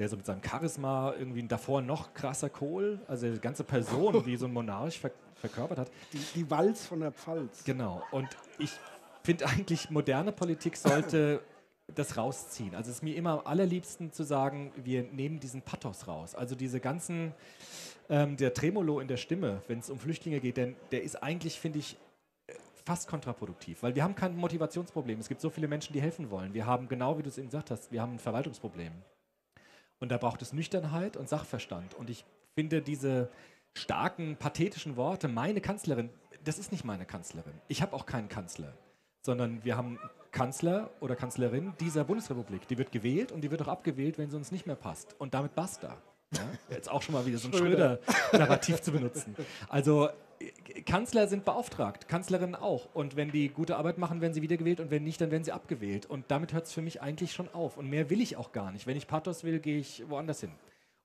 [0.00, 4.36] der so mit seinem Charisma irgendwie davor noch krasser Kohl, also die ganze Person wie
[4.36, 5.90] so ein Monarch ver verkörpert hat.
[6.12, 7.64] Die, die Walz von der Pfalz.
[7.64, 8.02] Genau.
[8.10, 8.72] Und ich
[9.22, 11.40] finde eigentlich, moderne Politik sollte
[11.94, 12.74] das rausziehen.
[12.74, 16.34] Also es ist mir immer am allerliebsten zu sagen, wir nehmen diesen Pathos raus.
[16.34, 17.32] Also diese ganzen,
[18.08, 21.58] ähm, der Tremolo in der Stimme, wenn es um Flüchtlinge geht, denn der ist eigentlich,
[21.58, 21.96] finde ich,
[22.84, 25.20] fast kontraproduktiv, weil wir haben kein Motivationsproblem.
[25.20, 26.54] Es gibt so viele Menschen, die helfen wollen.
[26.54, 28.92] Wir haben, genau wie du es eben gesagt hast, wir haben ein Verwaltungsproblem.
[30.00, 31.94] Und da braucht es Nüchternheit und Sachverstand.
[31.94, 32.24] Und ich
[32.54, 33.30] finde diese
[33.74, 36.10] starken, pathetischen Worte, meine Kanzlerin,
[36.42, 37.52] das ist nicht meine Kanzlerin.
[37.68, 38.72] Ich habe auch keinen Kanzler,
[39.22, 39.98] sondern wir haben
[40.32, 42.66] Kanzler oder Kanzlerin dieser Bundesrepublik.
[42.68, 45.16] Die wird gewählt und die wird auch abgewählt, wenn sie uns nicht mehr passt.
[45.18, 45.96] Und damit basta.
[46.32, 46.40] Ja?
[46.70, 49.34] Jetzt auch schon mal wieder so ein Schröder-Narrativ zu benutzen.
[49.68, 50.08] Also
[50.86, 52.88] Kanzler sind beauftragt, Kanzlerinnen auch.
[52.94, 55.52] Und wenn die gute Arbeit machen, werden sie wiedergewählt und wenn nicht, dann werden sie
[55.52, 56.06] abgewählt.
[56.06, 57.76] Und damit hört es für mich eigentlich schon auf.
[57.76, 58.86] Und mehr will ich auch gar nicht.
[58.86, 60.52] Wenn ich Pathos will, gehe ich woanders hin.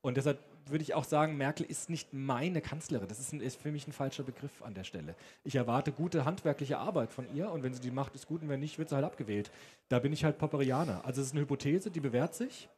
[0.01, 0.39] Und deshalb
[0.69, 3.07] würde ich auch sagen, Merkel ist nicht meine Kanzlerin.
[3.07, 5.15] Das ist, ein, ist, für mich ein falscher Begriff an der Stelle.
[5.43, 8.49] Ich erwarte gute handwerkliche Arbeit von ihr und wenn sie die macht, ist gut und
[8.49, 9.51] wenn nicht, wird sie halt abgewählt.
[9.89, 11.03] Da bin ich halt Popperianer.
[11.05, 12.69] Also es ist eine Hypothese, die bewährt sich.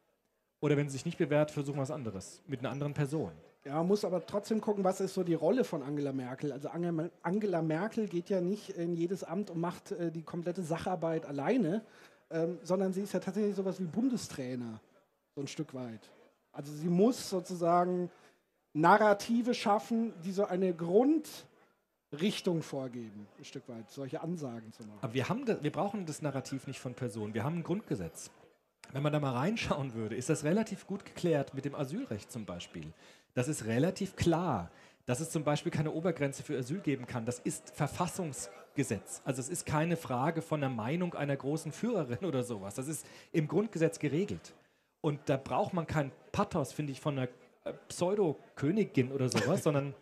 [0.60, 2.42] Oder wenn sie sich nicht bewährt, versuchen wir was anderes.
[2.48, 3.32] Mit einer anderen Person.
[3.66, 6.52] Ja, man muss aber trotzdem gucken, was ist so die Rolle von Angela Merkel.
[6.52, 11.26] Also Angela Merkel geht ja nicht in jedes Amt und macht äh, die komplette Sacharbeit
[11.26, 11.84] alleine,
[12.32, 14.80] ähm, sondern sie ist ja tatsächlich sowas wie Bundestrainer,
[15.36, 16.10] so ein Stück weit.
[16.58, 18.10] Also sie muss sozusagen
[18.74, 24.98] Narrative schaffen, die so eine Grundrichtung vorgeben, ein Stück weit, solche Ansagen zu machen.
[25.02, 28.32] Aber wir, haben das, wir brauchen das Narrativ nicht von Personen, wir haben ein Grundgesetz.
[28.92, 32.46] Wenn man da mal reinschauen würde, ist das relativ gut geklärt mit dem Asylrecht zum
[32.46, 32.92] Beispiel.
[33.36, 34.72] Das ist relativ klar,
[35.06, 37.24] dass es zum Beispiel keine Obergrenze für Asyl geben kann.
[37.26, 39.22] Das ist Verfassungsgesetz.
[39.26, 42.74] Also es ist keine Frage von der Meinung einer großen Führerin oder sowas.
[42.74, 44.56] Das ist im Grundgesetz geregelt.
[45.02, 47.30] Und da braucht man kein Pathos, finde ich, von einer
[47.64, 49.94] äh, Pseudo-Königin oder sowas, sondern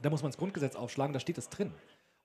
[0.00, 1.72] da muss man das Grundgesetz aufschlagen, da steht es drin.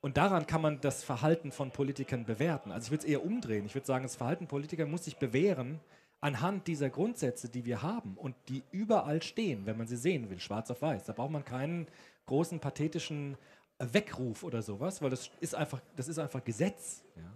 [0.02, 2.72] Und daran kann man das Verhalten von Politikern bewerten.
[2.72, 3.66] Also ich würde es eher umdrehen.
[3.66, 5.82] Ich würde sagen, das Verhalten Politiker muss sich bewähren
[6.22, 10.40] anhand dieser Grundsätze, die wir haben und die überall stehen, wenn man sie sehen will,
[10.40, 11.06] schwarz auf weiß.
[11.06, 11.88] Da braucht man keinen
[12.26, 13.38] großen pathetischen
[13.80, 17.04] Weckruf oder sowas, weil das ist einfach, das ist einfach Gesetz.
[17.16, 17.34] Ja?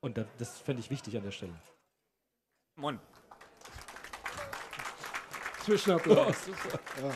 [0.00, 1.54] Und das, das fände ich wichtig an der Stelle.
[2.76, 2.98] Moin.
[5.64, 6.36] Zwischenapplaus.
[7.02, 7.06] Oh,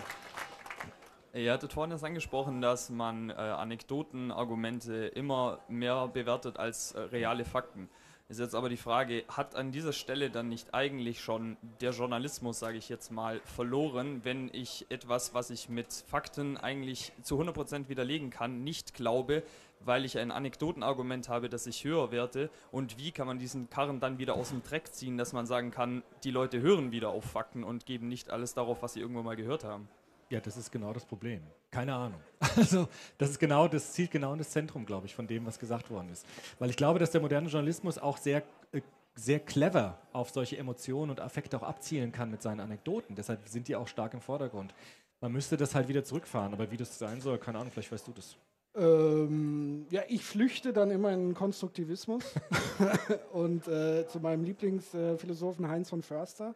[1.34, 1.40] ja.
[1.40, 7.44] Ihr hattet vorhin das angesprochen, dass man äh, Anekdotenargumente immer mehr bewertet als äh, reale
[7.44, 7.90] Fakten.
[8.30, 12.59] Ist jetzt aber die Frage, hat an dieser Stelle dann nicht eigentlich schon der Journalismus,
[12.59, 17.88] sage ich jetzt mal, verloren, wenn ich etwas, was ich mit Fakten eigentlich zu 100%
[17.88, 19.42] widerlegen kann, nicht glaube,
[19.81, 22.51] weil ich ein Anekdotenargument habe, das ich höher werte?
[22.70, 25.70] Und wie kann man diesen Karren dann wieder aus dem Dreck ziehen, dass man sagen
[25.70, 29.22] kann, die Leute hören wieder auf Fakten und geben nicht alles darauf, was sie irgendwo
[29.22, 29.89] mal gehört haben?
[30.31, 31.43] Ja, das ist genau das Problem.
[31.70, 32.20] Keine Ahnung.
[32.57, 35.59] Also, das ist genau, das zielt genau in das Zentrum, glaube ich, von dem, was
[35.59, 36.26] gesagt worden ist.
[36.59, 38.81] Weil ich glaube, dass der moderne Journalismus auch sehr, äh,
[39.14, 43.14] sehr clever auf solche Emotionen und Affekte auch abzielen kann mit seinen Anekdoten.
[43.14, 44.74] Deshalb sind die auch stark im Vordergrund.
[45.20, 48.07] Man müsste das halt wieder zurückfahren, aber wie das sein soll, keine Ahnung, vielleicht weißt
[48.07, 48.37] du das.
[48.79, 52.24] Ähm, ja, ich flüchte dann immer in Konstruktivismus
[53.33, 56.55] und äh, zu meinem Lieblingsphilosophen äh, Heinz von Förster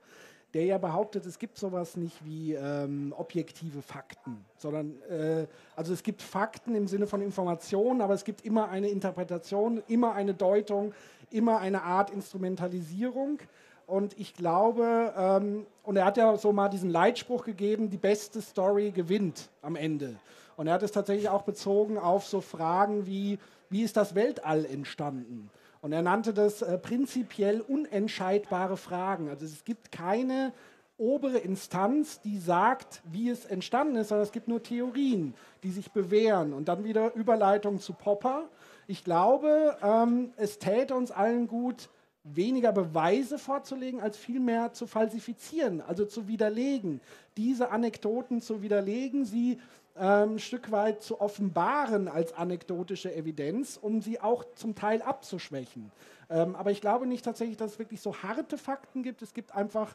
[0.55, 5.47] der ja behauptet, es gibt sowas nicht wie ähm, objektive Fakten, sondern äh,
[5.77, 10.12] also es gibt Fakten im Sinne von Informationen, aber es gibt immer eine Interpretation, immer
[10.12, 10.93] eine Deutung,
[11.31, 13.39] immer eine Art Instrumentalisierung.
[13.87, 18.41] Und ich glaube, ähm, und er hat ja so mal diesen Leitspruch gegeben, die beste
[18.41, 20.16] Story gewinnt am Ende.
[20.57, 23.38] Und er hat es tatsächlich auch bezogen auf so Fragen wie,
[23.70, 25.50] wie ist das Weltall entstanden?
[25.80, 29.28] Und er nannte das äh, prinzipiell unentscheidbare Fragen.
[29.28, 30.53] Also es gibt keine
[30.96, 35.34] obere Instanz, die sagt, wie es entstanden ist, sondern es gibt nur Theorien,
[35.64, 36.53] die sich bewähren.
[36.53, 38.48] Und dann wieder Überleitung zu Popper.
[38.86, 41.88] Ich glaube, ähm, es täte uns allen gut,
[42.24, 47.00] weniger Beweise vorzulegen, als vielmehr zu falsifizieren, also zu widerlegen.
[47.36, 49.59] Diese Anekdoten zu widerlegen, sie
[49.95, 55.90] ein Stück weit zu offenbaren als anekdotische Evidenz, um sie auch zum Teil abzuschwächen.
[56.30, 59.22] Ähm, aber ich glaube nicht tatsächlich, dass es wirklich so harte Fakten gibt.
[59.22, 59.95] Es gibt einfach,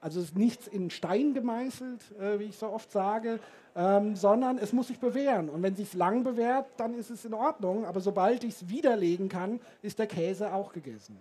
[0.00, 3.40] also es ist nichts in Stein gemeißelt, äh, wie ich so oft sage,
[3.74, 5.48] ähm, sondern es muss sich bewähren.
[5.48, 7.84] Und wenn es sich lang bewährt, dann ist es in Ordnung.
[7.86, 11.20] Aber sobald ich es widerlegen kann, ist der Käse auch gegessen.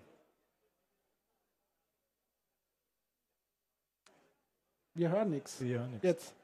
[4.93, 5.59] Wir hören nichts.
[5.59, 6.05] Wir hören nichts.
[6.05, 6.35] Jetzt.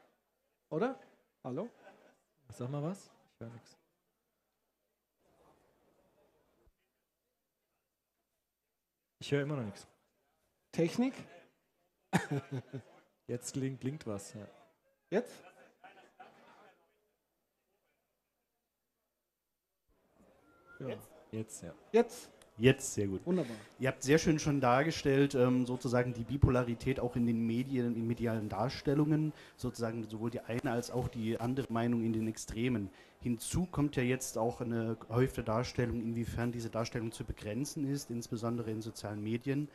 [0.71, 0.95] Oder?
[1.49, 1.67] Hallo?
[2.49, 3.09] Sag mal was?
[3.33, 3.77] Ich höre nichts.
[9.17, 9.87] Ich höre immer noch nichts.
[10.71, 11.15] Technik?
[13.25, 14.31] Jetzt blinkt, blinkt was.
[14.35, 14.47] Ja.
[15.09, 15.43] Jetzt?
[20.79, 20.87] Ja.
[20.87, 21.09] Jetzt?
[21.31, 21.73] Jetzt, ja.
[21.91, 22.29] Jetzt?
[22.59, 23.25] Jetzt, sehr gut.
[23.25, 23.55] Wunderbar.
[23.79, 28.05] Ihr habt sehr schön schon dargestellt, ähm, sozusagen die Bipolarität auch in den Medien, in
[28.05, 32.89] medialen Darstellungen, sozusagen sowohl die eine als auch die andere Meinung in den Extremen.
[33.21, 38.71] Hinzu kommt ja jetzt auch eine gehäufte Darstellung, inwiefern diese Darstellung zu begrenzen ist, insbesondere
[38.71, 39.69] in sozialen Medien.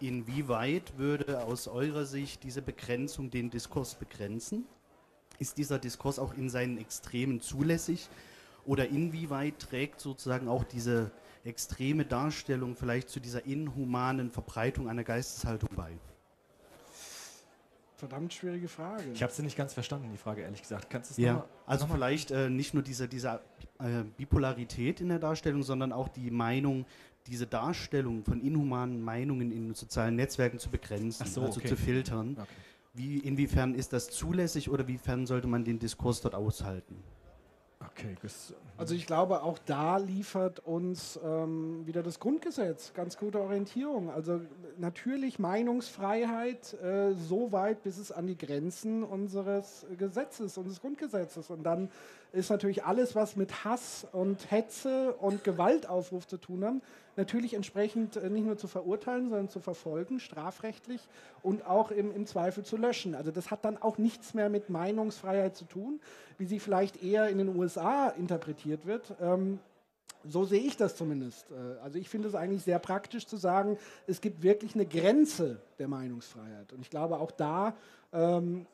[0.00, 4.64] Inwieweit würde aus eurer Sicht diese Begrenzung den Diskurs begrenzen?
[5.38, 8.08] Ist dieser Diskurs auch in seinen Extremen zulässig?
[8.64, 11.12] Oder inwieweit trägt sozusagen auch diese
[11.46, 15.92] extreme Darstellung vielleicht zu dieser inhumanen Verbreitung einer Geisteshaltung bei?
[17.96, 19.04] Verdammt schwierige Frage.
[19.14, 20.90] Ich habe sie nicht ganz verstanden, die Frage, ehrlich gesagt.
[20.90, 23.40] Kannst du es ja, noch mal, Also noch vielleicht äh, nicht nur diese, diese
[23.78, 26.84] äh, Bipolarität in der Darstellung, sondern auch die Meinung,
[27.26, 31.68] diese Darstellung von inhumanen Meinungen in sozialen Netzwerken zu begrenzen, so, also okay.
[31.68, 32.36] zu filtern.
[32.38, 32.48] Okay.
[32.92, 37.02] wie, inwiefern ist das zulässig oder wiefern sollte man den Diskurs dort aushalten?
[37.78, 38.16] Okay,
[38.78, 44.10] also ich glaube, auch da liefert uns ähm, wieder das Grundgesetz ganz gute Orientierung.
[44.10, 44.40] Also
[44.78, 51.50] natürlich Meinungsfreiheit äh, so weit, bis es an die Grenzen unseres Gesetzes, unseres Grundgesetzes.
[51.50, 51.90] Und dann
[52.36, 56.74] ist natürlich alles, was mit Hass und Hetze und Gewaltaufruf zu tun hat,
[57.16, 61.00] natürlich entsprechend äh, nicht nur zu verurteilen, sondern zu verfolgen, strafrechtlich
[61.42, 63.14] und auch im, im Zweifel zu löschen.
[63.14, 66.00] Also das hat dann auch nichts mehr mit Meinungsfreiheit zu tun,
[66.38, 69.14] wie sie vielleicht eher in den USA interpretiert wird.
[69.20, 69.58] Ähm,
[70.28, 71.50] so sehe ich das zumindest.
[71.50, 75.60] Äh, also ich finde es eigentlich sehr praktisch zu sagen, es gibt wirklich eine Grenze
[75.78, 76.72] der Meinungsfreiheit.
[76.72, 77.74] Und ich glaube, auch da
[78.12, 78.66] ähm,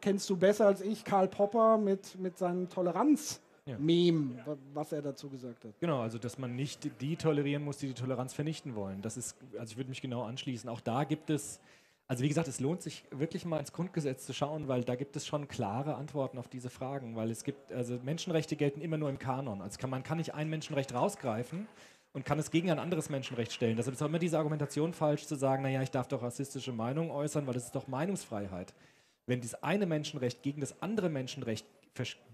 [0.00, 3.40] kennst du besser als ich Karl Popper mit, mit seinem Toleranz.
[3.78, 5.72] Meme, was er dazu gesagt hat.
[5.80, 9.02] Genau, also dass man nicht die tolerieren muss, die die Toleranz vernichten wollen.
[9.02, 10.70] Das ist, also ich würde mich genau anschließen.
[10.70, 11.58] Auch da gibt es,
[12.06, 15.16] also wie gesagt, es lohnt sich wirklich mal ins Grundgesetz zu schauen, weil da gibt
[15.16, 19.10] es schon klare Antworten auf diese Fragen, weil es gibt, also Menschenrechte gelten immer nur
[19.10, 19.60] im Kanon.
[19.60, 21.66] Also kann, man kann nicht ein Menschenrecht rausgreifen
[22.12, 23.76] und kann es gegen ein anderes Menschenrecht stellen.
[23.76, 27.10] Deshalb ist auch immer diese Argumentation falsch zu sagen, naja, ich darf doch rassistische Meinungen
[27.10, 28.72] äußern, weil das ist doch Meinungsfreiheit.
[29.26, 31.66] Wenn dieses eine Menschenrecht gegen das andere Menschenrecht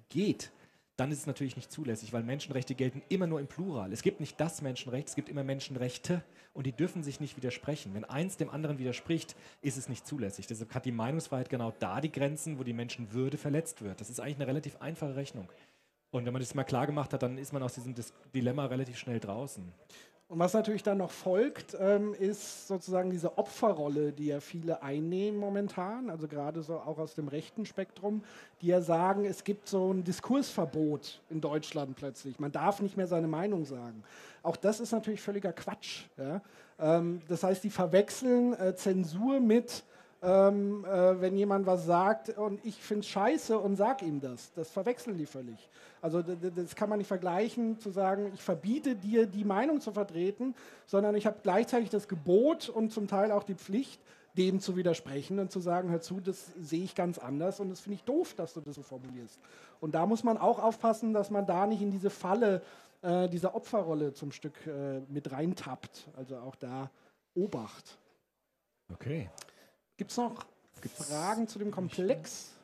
[0.08, 0.52] geht,
[0.96, 3.92] dann ist es natürlich nicht zulässig, weil Menschenrechte gelten immer nur im Plural.
[3.92, 6.22] Es gibt nicht das Menschenrecht, es gibt immer Menschenrechte
[6.52, 7.94] und die dürfen sich nicht widersprechen.
[7.94, 10.46] Wenn eins dem anderen widerspricht, ist es nicht zulässig.
[10.46, 14.00] Deshalb hat die Meinungsfreiheit genau da die Grenzen, wo die Menschenwürde verletzt wird.
[14.00, 15.48] Das ist eigentlich eine relativ einfache Rechnung.
[16.10, 17.94] Und wenn man das mal klar gemacht hat, dann ist man aus diesem
[18.34, 19.72] Dilemma relativ schnell draußen.
[20.32, 25.38] Und was natürlich dann noch folgt, ähm, ist sozusagen diese Opferrolle, die ja viele einnehmen
[25.38, 28.24] momentan, also gerade so auch aus dem rechten Spektrum,
[28.62, 32.40] die ja sagen, es gibt so ein Diskursverbot in Deutschland plötzlich.
[32.40, 34.04] Man darf nicht mehr seine Meinung sagen.
[34.42, 36.04] Auch das ist natürlich völliger Quatsch.
[36.16, 36.40] Ja?
[36.80, 39.84] Ähm, das heißt, die verwechseln äh, Zensur mit
[40.22, 44.52] ähm, äh, wenn jemand was sagt und ich finde es scheiße und sag ihm das.
[44.54, 45.68] Das verwechseln die völlig.
[46.02, 50.54] Also das kann man nicht vergleichen, zu sagen, ich verbiete dir die Meinung zu vertreten,
[50.84, 54.02] sondern ich habe gleichzeitig das Gebot und zum Teil auch die Pflicht,
[54.36, 57.80] dem zu widersprechen und zu sagen, hör zu, das sehe ich ganz anders und das
[57.80, 59.38] finde ich doof, dass du das so formulierst.
[59.80, 62.62] Und da muss man auch aufpassen, dass man da nicht in diese Falle
[63.02, 66.08] äh, dieser Opferrolle zum Stück äh, mit reintappt.
[66.16, 66.90] Also auch da
[67.34, 67.96] Obacht.
[68.92, 69.30] Okay.
[69.96, 70.46] Gibt es noch
[70.80, 72.54] Gibt's Fragen zu dem Komplex?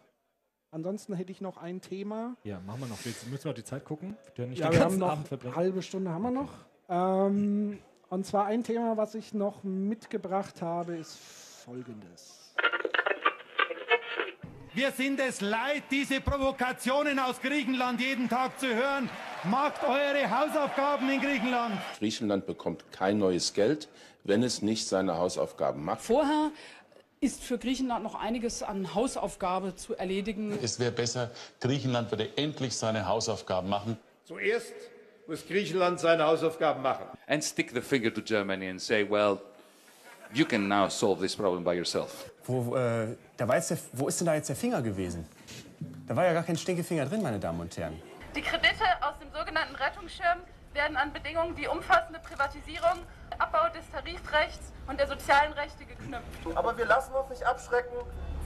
[0.70, 2.36] Ansonsten hätte ich noch ein Thema.
[2.44, 3.00] Ja, machen wir noch.
[3.04, 4.16] Jetzt müssen wir auf die Zeit gucken.
[4.34, 6.50] Wir, ja, wir haben noch eine halbe Stunde haben wir noch.
[6.90, 7.78] Ähm,
[8.10, 11.16] und zwar ein Thema, was ich noch mitgebracht habe, ist
[11.64, 12.54] folgendes.
[14.74, 19.08] Wir sind es leid, diese Provokationen aus Griechenland jeden Tag zu hören.
[19.44, 21.78] Macht eure Hausaufgaben in Griechenland.
[21.98, 23.88] Griechenland bekommt kein neues Geld,
[24.24, 26.02] wenn es nicht seine Hausaufgaben macht.
[26.02, 26.50] Vorher
[27.20, 30.58] ist für Griechenland noch einiges an Hausaufgabe zu erledigen.
[30.62, 33.98] Es wäre besser, Griechenland würde endlich seine Hausaufgaben machen.
[34.24, 34.72] Zuerst
[35.26, 37.06] muss Griechenland seine Hausaufgaben machen.
[37.26, 39.38] And stick the finger to Germany and say, well,
[40.32, 42.30] you can now solve this problem by yourself.
[42.44, 45.26] Wo, äh, da war jetzt der, wo ist denn da jetzt der Finger gewesen?
[46.06, 48.00] Da war ja gar kein Stinkefinger drin, meine Damen und Herren.
[48.34, 50.38] Die Kredite aus dem sogenannten Rettungsschirm
[50.72, 52.98] werden an Bedingungen wie umfassende Privatisierung,
[53.38, 56.24] Abbau des Tarifrechts und der sozialen Rechte geknüpft.
[56.54, 57.96] Aber wir lassen uns nicht abschrecken.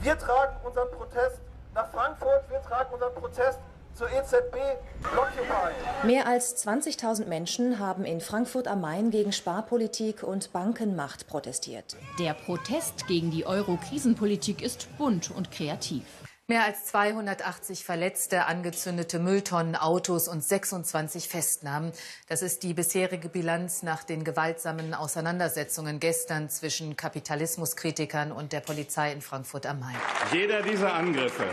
[0.01, 1.41] Wir tragen unseren Protest
[1.73, 3.59] nach Frankfurt, wir tragen unseren Protest
[3.95, 4.55] zur EZB
[5.01, 6.07] Blockupy.
[6.07, 11.95] Mehr als 20.000 Menschen haben in Frankfurt am Main gegen Sparpolitik und Bankenmacht protestiert.
[12.19, 16.05] Der Protest gegen die Euro-Krisenpolitik ist bunt und kreativ.
[16.47, 21.93] Mehr als 280 Verletzte, angezündete Mülltonnen, Autos und 26 Festnahmen.
[22.27, 29.13] Das ist die bisherige Bilanz nach den gewaltsamen Auseinandersetzungen gestern zwischen Kapitalismuskritikern und der Polizei
[29.13, 29.95] in Frankfurt am Main.
[30.33, 31.45] Jeder dieser Angriffe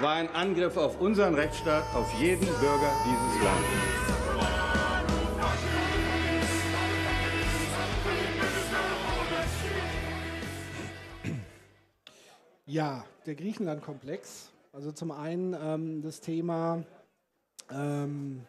[0.00, 4.02] war ein Angriff auf unseren Rechtsstaat, auf jeden Bürger dieses Landes.
[12.66, 14.50] Ja, der Griechenland-Komplex.
[14.72, 16.82] Also zum einen ähm, das Thema
[17.70, 18.46] ähm,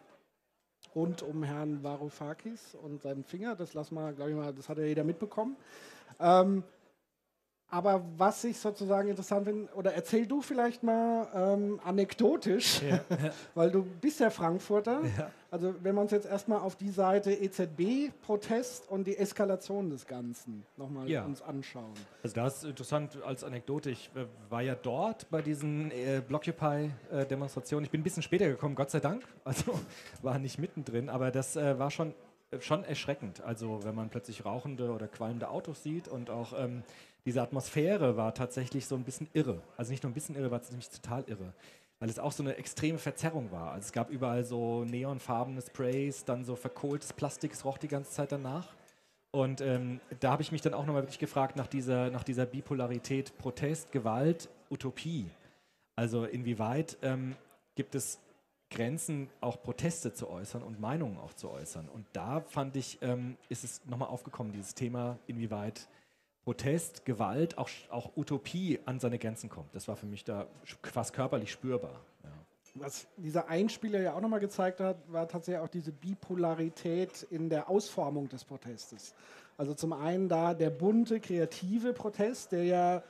[0.96, 3.56] rund um Herrn Varoufakis und seinen Finger.
[3.56, 5.58] Das lassen wir, glaube ich mal, das hat ja jeder mitbekommen.
[6.20, 6.64] Ähm,
[7.74, 13.00] aber was ich sozusagen interessant finde, oder erzähl du vielleicht mal ähm, anekdotisch, ja.
[13.56, 15.02] weil du bist ja Frankfurter.
[15.18, 15.32] Ja.
[15.50, 20.64] Also wenn wir uns jetzt erstmal auf die Seite EZB-Protest und die Eskalation des Ganzen
[20.78, 21.26] nochmal ja.
[21.26, 21.94] uns anschauen.
[22.22, 23.90] Also das ist interessant als Anekdote.
[23.90, 27.86] Ich äh, war ja dort bei diesen äh, Blockupy-Demonstrationen.
[27.86, 29.24] Ich bin ein bisschen später gekommen, Gott sei Dank.
[29.46, 29.78] Also
[30.22, 32.14] war nicht mittendrin, aber das äh, war schon
[32.54, 33.42] äh, schon erschreckend.
[33.42, 36.84] Also wenn man plötzlich rauchende oder qualmende Autos sieht und auch ähm,
[37.26, 39.62] diese Atmosphäre war tatsächlich so ein bisschen irre.
[39.78, 41.54] Also nicht nur ein bisschen irre, war nämlich total irre.
[42.00, 43.72] Weil es auch so eine extreme Verzerrung war.
[43.72, 48.12] Also es gab überall so neonfarbene Sprays, dann so verkohltes Plastik, es roch die ganze
[48.12, 48.76] Zeit danach.
[49.32, 52.46] Und ähm, da habe ich mich dann auch nochmal wirklich gefragt nach dieser, nach dieser
[52.46, 55.26] Bipolarität Protest, Gewalt, Utopie.
[55.96, 57.36] Also inwieweit ähm,
[57.76, 58.20] gibt es
[58.70, 61.88] Grenzen, auch Proteste zu äußern und Meinungen auch zu äußern.
[61.90, 65.88] Und da fand ich, ähm, ist es nochmal aufgekommen, dieses Thema, inwieweit
[66.44, 69.74] Protest, Gewalt, auch, auch Utopie an seine Grenzen kommt.
[69.74, 70.48] Das war für mich da
[70.82, 72.02] fast körperlich spürbar.
[72.24, 72.30] Ja.
[72.76, 77.70] Was dieser Einspieler ja auch nochmal gezeigt hat, war tatsächlich auch diese Bipolarität in der
[77.70, 79.14] Ausformung des Protestes.
[79.58, 83.04] Also zum einen da der bunte, kreative Protest, der ja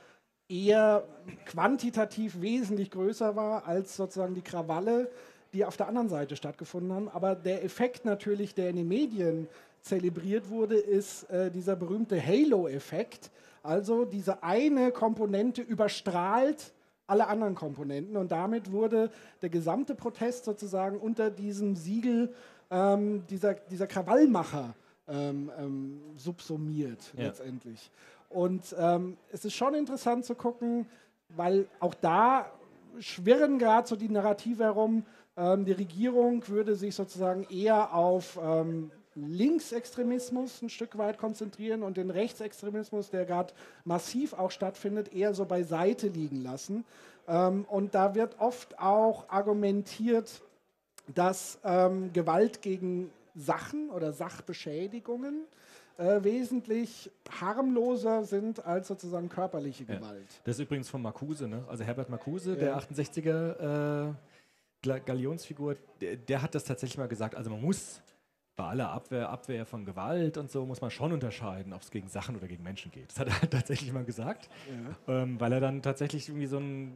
[0.48, 1.04] eher
[1.46, 5.10] quantitativ wesentlich größer war als sozusagen die Krawalle,
[5.54, 7.08] die auf der anderen Seite stattgefunden haben.
[7.08, 9.48] Aber der Effekt natürlich, der in den Medien
[9.84, 13.30] zelebriert wurde, ist äh, dieser berühmte Halo-Effekt.
[13.62, 16.72] Also diese eine Komponente überstrahlt
[17.06, 19.10] alle anderen Komponenten und damit wurde
[19.42, 22.32] der gesamte Protest sozusagen unter diesem Siegel
[22.70, 24.74] ähm, dieser, dieser Krawallmacher
[25.06, 27.24] ähm, ähm, subsumiert ja.
[27.24, 27.90] letztendlich.
[28.30, 30.86] Und ähm, es ist schon interessant zu gucken,
[31.28, 32.50] weil auch da
[33.00, 35.04] schwirren gerade so die Narrative herum,
[35.36, 41.96] ähm, die Regierung würde sich sozusagen eher auf ähm, Linksextremismus ein Stück weit konzentrieren und
[41.96, 43.54] den Rechtsextremismus, der gerade
[43.84, 46.84] massiv auch stattfindet, eher so beiseite liegen lassen.
[47.28, 50.42] Ähm, und da wird oft auch argumentiert,
[51.14, 55.44] dass ähm, Gewalt gegen Sachen oder Sachbeschädigungen
[55.98, 57.10] äh, wesentlich
[57.40, 60.28] harmloser sind als sozusagen körperliche Gewalt.
[60.28, 60.40] Ja.
[60.44, 61.64] Das ist übrigens von Marcuse, ne?
[61.68, 62.56] also Herbert Marcuse, ja.
[62.56, 67.34] der 68er äh, Galionsfigur, der, der, hat das tatsächlich mal gesagt.
[67.34, 68.02] Also man muss
[68.56, 72.08] bei aller Abwehr, Abwehr von Gewalt und so muss man schon unterscheiden, ob es gegen
[72.08, 73.10] Sachen oder gegen Menschen geht.
[73.10, 74.48] Das hat er tatsächlich mal gesagt,
[75.08, 75.22] ja.
[75.22, 76.92] ähm, weil er dann tatsächlich irgendwie so ein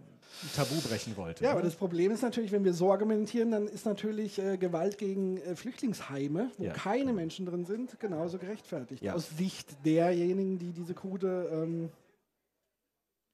[0.55, 1.43] Tabu brechen wollte.
[1.43, 1.57] Ja, ne?
[1.57, 5.39] aber das Problem ist natürlich, wenn wir so argumentieren, dann ist natürlich äh, Gewalt gegen
[5.39, 6.73] äh, Flüchtlingsheime, wo ja.
[6.73, 9.03] keine Menschen drin sind, genauso gerechtfertigt.
[9.03, 9.15] Ja.
[9.15, 11.91] Aus Sicht derjenigen, die diese krude ähm,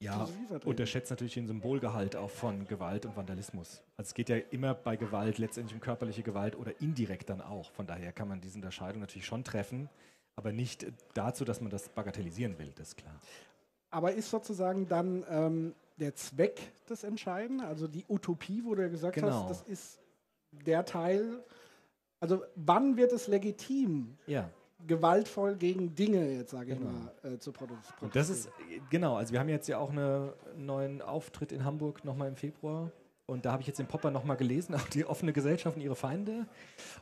[0.01, 0.29] ja,
[0.65, 3.83] unterschätzt natürlich den Symbolgehalt auch von Gewalt und Vandalismus.
[3.97, 7.71] Also es geht ja immer bei Gewalt letztendlich um körperliche Gewalt oder indirekt dann auch.
[7.73, 9.89] Von daher kann man diese Unterscheidung natürlich schon treffen,
[10.37, 13.21] aber nicht dazu, dass man das bagatellisieren will, das ist klar.
[13.91, 17.67] Aber ist sozusagen dann ähm, der Zweck das Entscheidende?
[17.67, 19.49] Also die Utopie, wo du ja gesagt genau.
[19.49, 20.01] hast, das ist
[20.51, 21.45] der Teil.
[22.21, 24.19] Also wann wird es legitim?
[24.27, 24.51] Ja
[24.87, 26.91] gewaltvoll gegen Dinge, jetzt sage ich genau.
[26.91, 27.99] mal, äh, zu produzieren.
[28.01, 28.51] Und das ist,
[28.91, 32.91] genau, also wir haben jetzt ja auch einen neuen Auftritt in Hamburg nochmal im Februar.
[33.27, 35.97] Und da habe ich jetzt den Popper nochmal gelesen, auch die offene Gesellschaft und ihre
[35.97, 36.47] Feinde.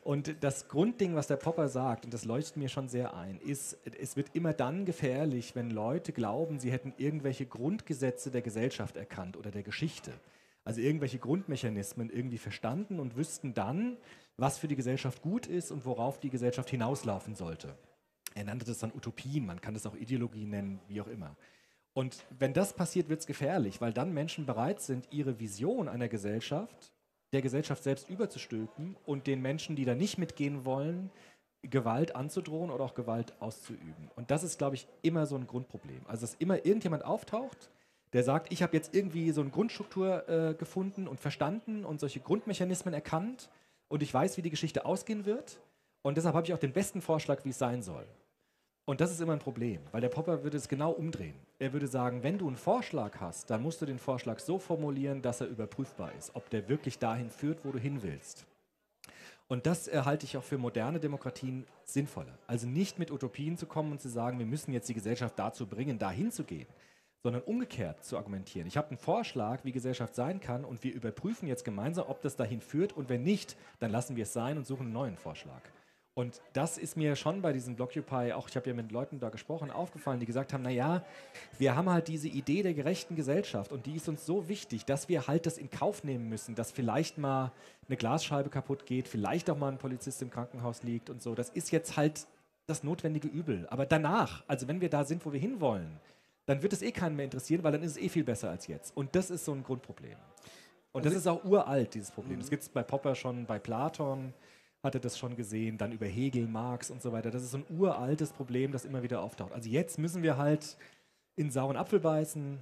[0.03, 3.77] Und das Grundding, was der Popper sagt, und das leuchtet mir schon sehr ein, ist,
[4.01, 9.37] es wird immer dann gefährlich, wenn Leute glauben, sie hätten irgendwelche Grundgesetze der Gesellschaft erkannt
[9.37, 10.13] oder der Geschichte.
[10.65, 13.97] Also irgendwelche Grundmechanismen irgendwie verstanden und wüssten dann,
[14.37, 17.77] was für die Gesellschaft gut ist und worauf die Gesellschaft hinauslaufen sollte.
[18.35, 21.37] Er nannte das dann Utopien, man kann das auch Ideologie nennen, wie auch immer.
[21.95, 26.09] Und wenn das passiert, wird es gefährlich, weil dann Menschen bereit sind, ihre Vision einer
[26.09, 26.93] Gesellschaft
[27.33, 31.11] der Gesellschaft selbst überzustülpen und den Menschen, die da nicht mitgehen wollen,
[31.63, 34.11] Gewalt anzudrohen oder auch Gewalt auszuüben.
[34.17, 36.01] Und das ist, glaube ich, immer so ein Grundproblem.
[36.07, 37.71] Also, dass immer irgendjemand auftaucht,
[38.13, 42.21] der sagt, ich habe jetzt irgendwie so eine Grundstruktur äh, gefunden und verstanden und solche
[42.21, 43.49] Grundmechanismen erkannt
[43.93, 45.61] und ich weiß, wie die Geschichte ausgehen wird.
[46.01, 48.07] Und deshalb habe ich auch den besten Vorschlag, wie es sein soll.
[48.87, 51.35] Und das ist immer ein Problem, weil der Popper würde es genau umdrehen.
[51.59, 55.21] Er würde sagen, wenn du einen Vorschlag hast, dann musst du den Vorschlag so formulieren,
[55.21, 58.47] dass er überprüfbar ist, ob der wirklich dahin führt, wo du hin willst.
[59.47, 62.39] Und das halte ich auch für moderne Demokratien sinnvoller.
[62.47, 65.67] Also nicht mit Utopien zu kommen und zu sagen, wir müssen jetzt die Gesellschaft dazu
[65.67, 66.67] bringen, dahin zu gehen,
[67.23, 68.67] sondern umgekehrt zu argumentieren.
[68.67, 72.37] Ich habe einen Vorschlag, wie Gesellschaft sein kann und wir überprüfen jetzt gemeinsam, ob das
[72.37, 75.63] dahin führt und wenn nicht, dann lassen wir es sein und suchen einen neuen Vorschlag.
[76.15, 79.31] Und das ist mir schon bei diesem Blockupy, auch ich habe ja mit Leuten da
[79.31, 81.03] gesprochen, aufgefallen, die gesagt haben, naja,
[81.59, 85.09] wir haben halt diese Idee der gerechten Gesellschaft und die ist uns so wichtig, dass
[85.09, 87.51] wir halt das in Kauf nehmen müssen, dass vielleicht mal
[87.89, 91.35] eine Glasscheibe kaputt geht, vielleicht auch mal ein Polizist im Krankenhaus liegt und so.
[91.35, 92.27] Das ist jetzt halt
[92.67, 93.67] das notwendige Übel.
[93.71, 95.99] Aber danach, also wenn wir da sind, wo wir hinwollen,
[96.47, 98.67] dann wird es eh keinen mehr interessieren, weil dann ist es eh viel besser als
[98.67, 98.97] jetzt.
[98.97, 100.17] Und das ist so ein Grundproblem.
[100.93, 102.39] Und das also ist auch uralt, dieses Problem.
[102.39, 104.35] Das gibt es bei Popper schon, bei Platon
[104.83, 107.31] hat er das schon gesehen, dann über Hegel, Marx und so weiter.
[107.31, 109.53] Das ist so ein uraltes Problem, das immer wieder auftaucht.
[109.53, 110.77] Also jetzt müssen wir halt
[111.37, 112.59] in sauren Apfel beißen,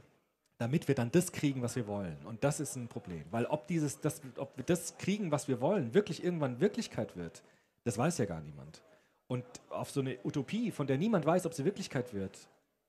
[0.59, 2.19] damit wir dann das kriegen, was wir wollen.
[2.27, 3.25] Und das ist ein Problem.
[3.31, 7.43] Weil ob, dieses, das, ob wir das kriegen, was wir wollen, wirklich irgendwann Wirklichkeit wird,
[7.85, 8.83] das weiß ja gar niemand.
[9.27, 12.39] Und auf so eine Utopie, von der niemand weiß, ob sie Wirklichkeit wird,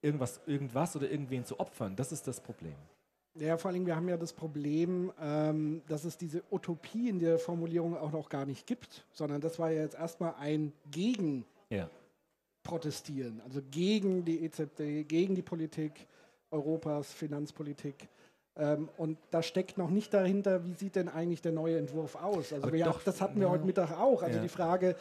[0.01, 2.75] irgendwas, irgendwas oder irgendwen zu opfern, das ist das Problem.
[3.35, 7.39] Ja, vor allem, wir haben ja das Problem, ähm, dass es diese Utopie in der
[7.39, 11.89] Formulierung auch noch gar nicht gibt, sondern das war ja jetzt erstmal ein Gegen Ja.
[12.63, 16.07] protestieren, also gegen die EZB, gegen die Politik
[16.51, 18.09] Europas, Finanzpolitik.
[18.57, 22.51] Ähm, und da steckt noch nicht dahinter, wie sieht denn eigentlich der neue Entwurf aus?
[22.51, 23.49] Also wir, doch, das hatten wir ja.
[23.53, 24.21] heute Mittag auch.
[24.23, 24.43] Also Ja.
[24.43, 24.97] die Frage,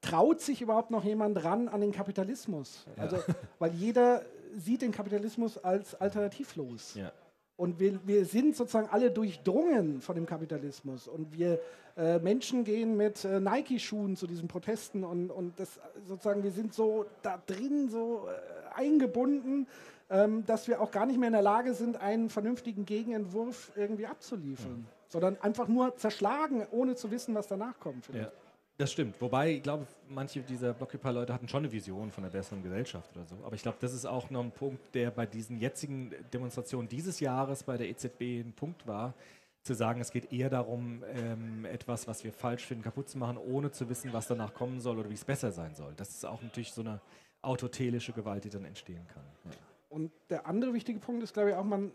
[0.00, 2.86] traut sich überhaupt noch jemand ran an den Kapitalismus?
[2.96, 3.16] Also,
[3.58, 4.22] weil jeder
[4.56, 6.94] sieht den Kapitalismus als alternativlos.
[6.94, 7.12] Ja.
[7.56, 11.06] Und wir, wir sind sozusagen alle durchdrungen von dem Kapitalismus.
[11.06, 11.60] Und wir
[11.96, 16.72] äh, Menschen gehen mit äh, Nike-Schuhen zu diesen Protesten und, und das sozusagen, wir sind
[16.72, 19.66] so da drin, so äh, eingebunden,
[20.10, 24.06] ähm, dass wir auch gar nicht mehr in der Lage sind, einen vernünftigen Gegenentwurf irgendwie
[24.06, 24.86] abzuliefern.
[25.08, 28.06] Sondern einfach nur zerschlagen, ohne zu wissen, was danach kommt.
[28.06, 28.32] vielleicht.
[28.32, 28.41] Ja,
[28.78, 29.20] das stimmt.
[29.20, 33.26] Wobei, ich glaube, manche dieser Blockupy-Leute hatten schon eine Vision von einer besseren Gesellschaft oder
[33.26, 33.36] so.
[33.44, 37.20] Aber ich glaube, das ist auch noch ein Punkt, der bei diesen jetzigen Demonstrationen dieses
[37.20, 39.14] Jahres bei der EZB ein Punkt war,
[39.62, 43.36] zu sagen, es geht eher darum, ähm, etwas, was wir falsch finden, kaputt zu machen,
[43.36, 45.92] ohne zu wissen, was danach kommen soll oder wie es besser sein soll.
[45.96, 47.00] Das ist auch natürlich so eine
[47.42, 49.22] autotelische Gewalt, die dann entstehen kann.
[49.44, 49.50] Ja.
[49.88, 51.92] Und der andere wichtige Punkt ist, glaube ich, auch, man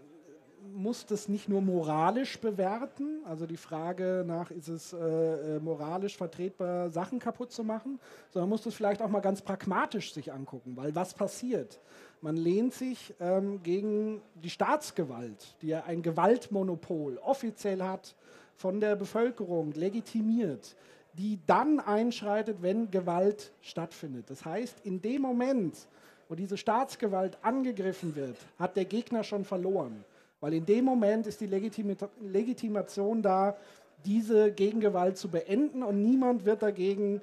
[0.73, 6.17] muss das nicht nur moralisch bewerten, also die Frage nach, ist es äh, äh, moralisch
[6.17, 7.99] vertretbar, Sachen kaputt zu machen,
[8.31, 11.79] sondern muss das vielleicht auch mal ganz pragmatisch sich angucken, weil was passiert?
[12.21, 18.15] Man lehnt sich ähm, gegen die Staatsgewalt, die ja ein Gewaltmonopol offiziell hat,
[18.55, 20.75] von der Bevölkerung legitimiert,
[21.13, 24.29] die dann einschreitet, wenn Gewalt stattfindet.
[24.29, 25.87] Das heißt, in dem Moment,
[26.27, 30.03] wo diese Staatsgewalt angegriffen wird, hat der Gegner schon verloren.
[30.39, 33.57] Weil in dem Moment ist die Legitimation da,
[34.05, 37.21] diese Gegengewalt zu beenden und niemand wird dagegen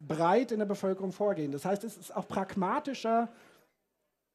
[0.00, 1.52] breit in der Bevölkerung vorgehen.
[1.52, 3.28] Das heißt, es ist auch pragmatischer,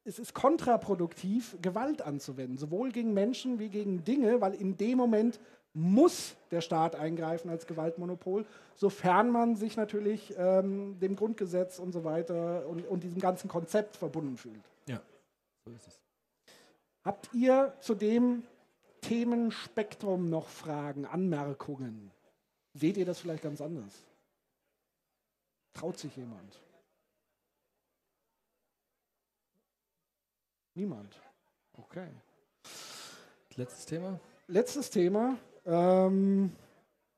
[0.04, 5.40] es ist kontraproduktiv, Gewalt anzuwenden, sowohl gegen Menschen wie gegen Dinge, weil in dem Moment
[5.72, 8.44] muss der Staat eingreifen als Gewaltmonopol,
[8.74, 13.96] sofern man sich natürlich ähm, dem Grundgesetz und so weiter und, und diesem ganzen Konzept
[13.96, 14.62] verbunden fühlt.
[14.88, 15.00] Ja,
[15.64, 16.00] so ist es.
[17.02, 18.42] Habt ihr zu dem
[19.00, 22.10] Themenspektrum noch Fragen, Anmerkungen?
[22.74, 24.06] Seht ihr das vielleicht ganz anders?
[25.72, 26.60] Traut sich jemand?
[30.74, 31.20] Niemand.
[31.72, 32.08] Okay.
[33.56, 34.20] Letztes Thema?
[34.46, 35.36] Letztes Thema.
[35.64, 36.54] Ähm,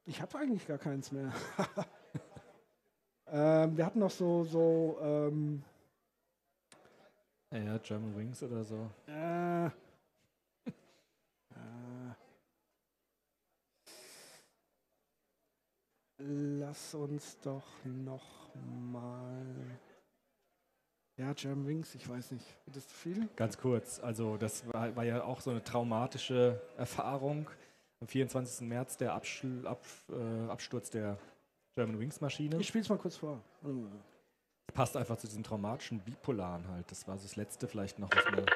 [0.04, 1.32] ich habe eigentlich gar keins mehr.
[3.26, 5.64] ähm, wir hatten noch so, so ähm,
[7.52, 8.90] Ja, German Wings oder so.
[9.06, 9.70] Äh, äh,
[16.18, 18.48] lass uns doch noch
[18.90, 19.44] mal.
[21.18, 22.46] Ja, German Wings, ich weiß nicht.
[22.64, 23.28] Wird das zu viel?
[23.36, 27.50] Ganz kurz, also das war, war ja auch so eine traumatische Erfahrung.
[28.00, 28.66] Am 24.
[28.66, 31.18] März der Abschl Ab, äh, Absturz der
[31.74, 32.56] German Wings Maschine.
[32.58, 33.42] Ich spiele es mal kurz vor.
[34.68, 34.74] Mal.
[34.74, 36.90] Passt einfach zu diesem traumatischen Bipolaren halt.
[36.90, 38.46] Das war so das letzte vielleicht noch, was man.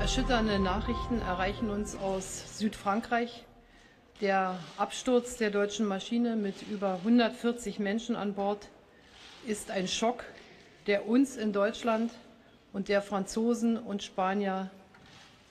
[0.00, 3.44] Erschütternde Nachrichten erreichen uns aus Südfrankreich.
[4.20, 8.68] Der Absturz der deutschen Maschine mit über 140 Menschen an Bord
[9.46, 10.24] ist ein Schock,
[10.86, 12.12] der uns in Deutschland
[12.72, 14.70] und der Franzosen und Spanier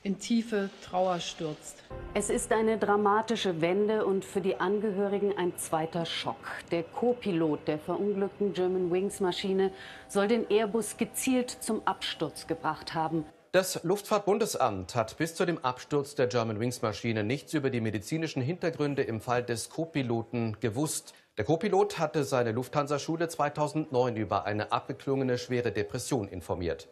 [0.03, 1.77] in tiefe Trauer stürzt.
[2.13, 6.35] Es ist eine dramatische Wende und für die Angehörigen ein zweiter Schock.
[6.71, 9.71] Der Co-Pilot der verunglückten German Wings Maschine
[10.09, 13.25] soll den Airbus gezielt zum Absturz gebracht haben.
[13.53, 19.21] Das Luftfahrtbundesamt hat bis zu dem Absturz der Germanwings-Maschine nichts über die medizinischen Hintergründe im
[19.21, 21.13] Fall des Co-Piloten gewusst.
[21.37, 26.87] Der Co-Pilot hatte seine Lufthansa-Schule 2009 über eine abgeklungene schwere Depression informiert.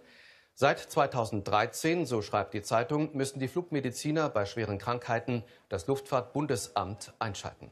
[0.61, 7.71] Seit 2013, so schreibt die Zeitung, müssen die Flugmediziner bei schweren Krankheiten das Luftfahrtbundesamt einschalten.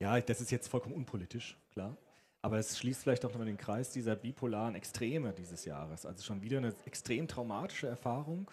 [0.00, 1.96] Ja, das ist jetzt vollkommen unpolitisch, klar.
[2.42, 6.04] Aber es schließt vielleicht auch nochmal den Kreis dieser bipolaren Extreme dieses Jahres.
[6.04, 8.50] Also schon wieder eine extrem traumatische Erfahrung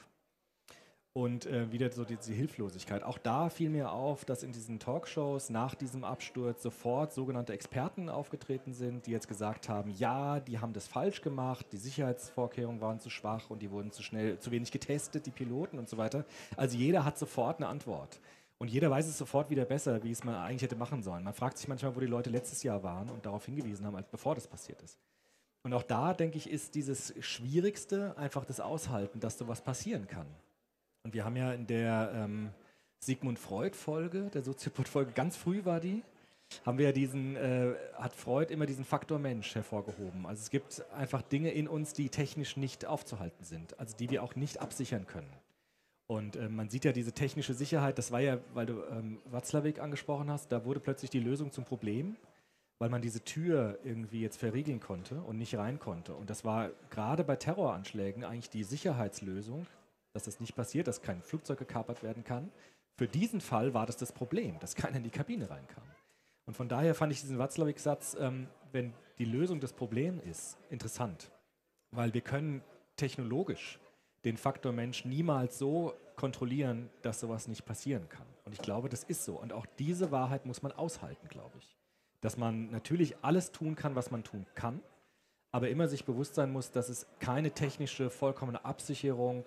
[1.14, 3.04] und äh, wieder so diese Hilflosigkeit.
[3.04, 8.10] Auch da fiel mir auf, dass in diesen Talkshows nach diesem Absturz sofort sogenannte Experten
[8.10, 13.00] aufgetreten sind, die jetzt gesagt haben, ja, die haben das falsch gemacht, die Sicherheitsvorkehrungen waren
[13.00, 16.26] zu schwach und die wurden zu schnell, zu wenig getestet, die Piloten und so weiter.
[16.56, 18.20] Also jeder hat sofort eine Antwort.
[18.60, 21.24] Und jeder weiß es sofort wieder besser, wie es man eigentlich hätte machen sollen.
[21.24, 24.10] Man fragt sich manchmal, wo die Leute letztes Jahr waren und darauf hingewiesen haben, als
[24.10, 25.00] bevor das passiert ist.
[25.64, 30.28] Und auch da, denke ich, ist dieses Schwierigste einfach das Aushalten, dass sowas passieren kann.
[31.04, 32.50] Und wir haben ja in der ähm,
[33.00, 36.04] Sigmund Freud-Folge, der Soziopod-Folge, ganz früh war die,
[36.66, 40.26] haben wir ja diesen, äh, hat Freud immer diesen Faktor Mensch hervorgehoben.
[40.26, 44.24] Also es gibt einfach Dinge in uns, die technisch nicht aufzuhalten sind, also die wir
[44.24, 45.32] auch nicht absichern können.
[46.08, 49.80] Und äh, man sieht ja diese technische Sicherheit, das war ja, weil du ähm, Watzlawick
[49.80, 52.16] angesprochen hast, da wurde plötzlich die Lösung zum Problem,
[52.80, 56.16] weil man diese Tür irgendwie jetzt verriegeln konnte und nicht rein konnte.
[56.16, 59.68] Und das war gerade bei Terroranschlägen eigentlich die Sicherheitslösung,
[60.20, 62.52] dass das nicht passiert, dass kein Flugzeug gekapert werden kann.
[62.98, 65.84] Für diesen Fall war das das Problem, dass keiner in die Kabine reinkam.
[66.46, 71.32] Und von daher fand ich diesen Watzlawick-Satz, ähm, wenn die Lösung des Problems ist, interessant.
[71.92, 72.62] Weil wir können
[72.98, 73.80] technologisch
[74.26, 78.28] den Faktor Mensch niemals so kontrollieren, dass sowas nicht passieren kann.
[78.44, 79.40] Und ich glaube, das ist so.
[79.40, 81.78] Und auch diese Wahrheit muss man aushalten, glaube ich.
[82.20, 84.82] Dass man natürlich alles tun kann, was man tun kann,
[85.52, 89.46] aber immer sich bewusst sein muss, dass es keine technische, vollkommene Absicherung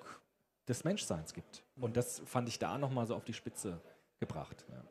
[0.68, 1.62] des Menschseins gibt.
[1.80, 3.80] Und das fand ich da nochmal so auf die Spitze
[4.20, 4.64] gebracht.
[4.70, 4.82] Ja.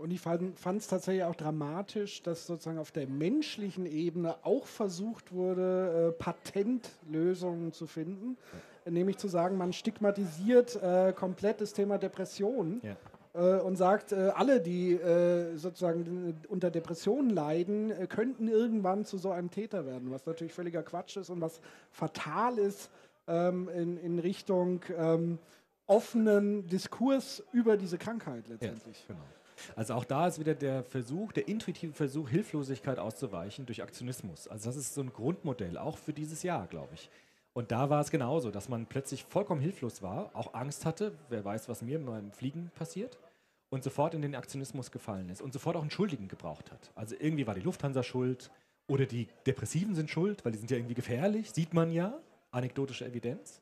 [0.00, 5.32] Und ich fand es tatsächlich auch dramatisch, dass sozusagen auf der menschlichen Ebene auch versucht
[5.32, 8.38] wurde, äh, Patentlösungen zu finden.
[8.86, 8.92] Ja.
[8.92, 12.80] Nämlich zu sagen, man stigmatisiert äh, komplett das Thema Depression.
[12.82, 12.96] Ja.
[13.32, 19.18] Äh, und sagt, äh, alle, die äh, sozusagen unter Depressionen leiden, äh, könnten irgendwann zu
[19.18, 21.60] so einem Täter werden, was natürlich völliger Quatsch ist und was
[21.90, 22.90] fatal ist
[23.30, 25.38] ähm, in, in, Richtung ähm,
[25.86, 29.04] offenen Diskurs über diese Krankheit letztendlich.
[29.08, 29.24] Ja, genau.
[29.76, 34.48] Also auch da ist wieder der Versuch, der intuitive Versuch, Hilflosigkeit auszuweichen durch Aktionismus.
[34.48, 37.10] Also das ist so ein Grundmodell, auch für dieses Jahr, glaube ich.
[37.52, 41.44] Und da war es genauso, dass man plötzlich vollkommen hilflos war, auch Angst hatte, wer
[41.44, 43.18] weiß, was mir beim Fliegen passiert,
[43.70, 46.90] und sofort in den Aktionismus gefallen ist und sofort auch einen Schuldigen gebraucht hat.
[46.94, 48.50] Also irgendwie war die Lufthansa schuld
[48.88, 52.18] oder die Depressiven sind schuld, weil die sind ja irgendwie gefährlich, sieht man ja,
[52.50, 53.60] anekdotische Evidenz.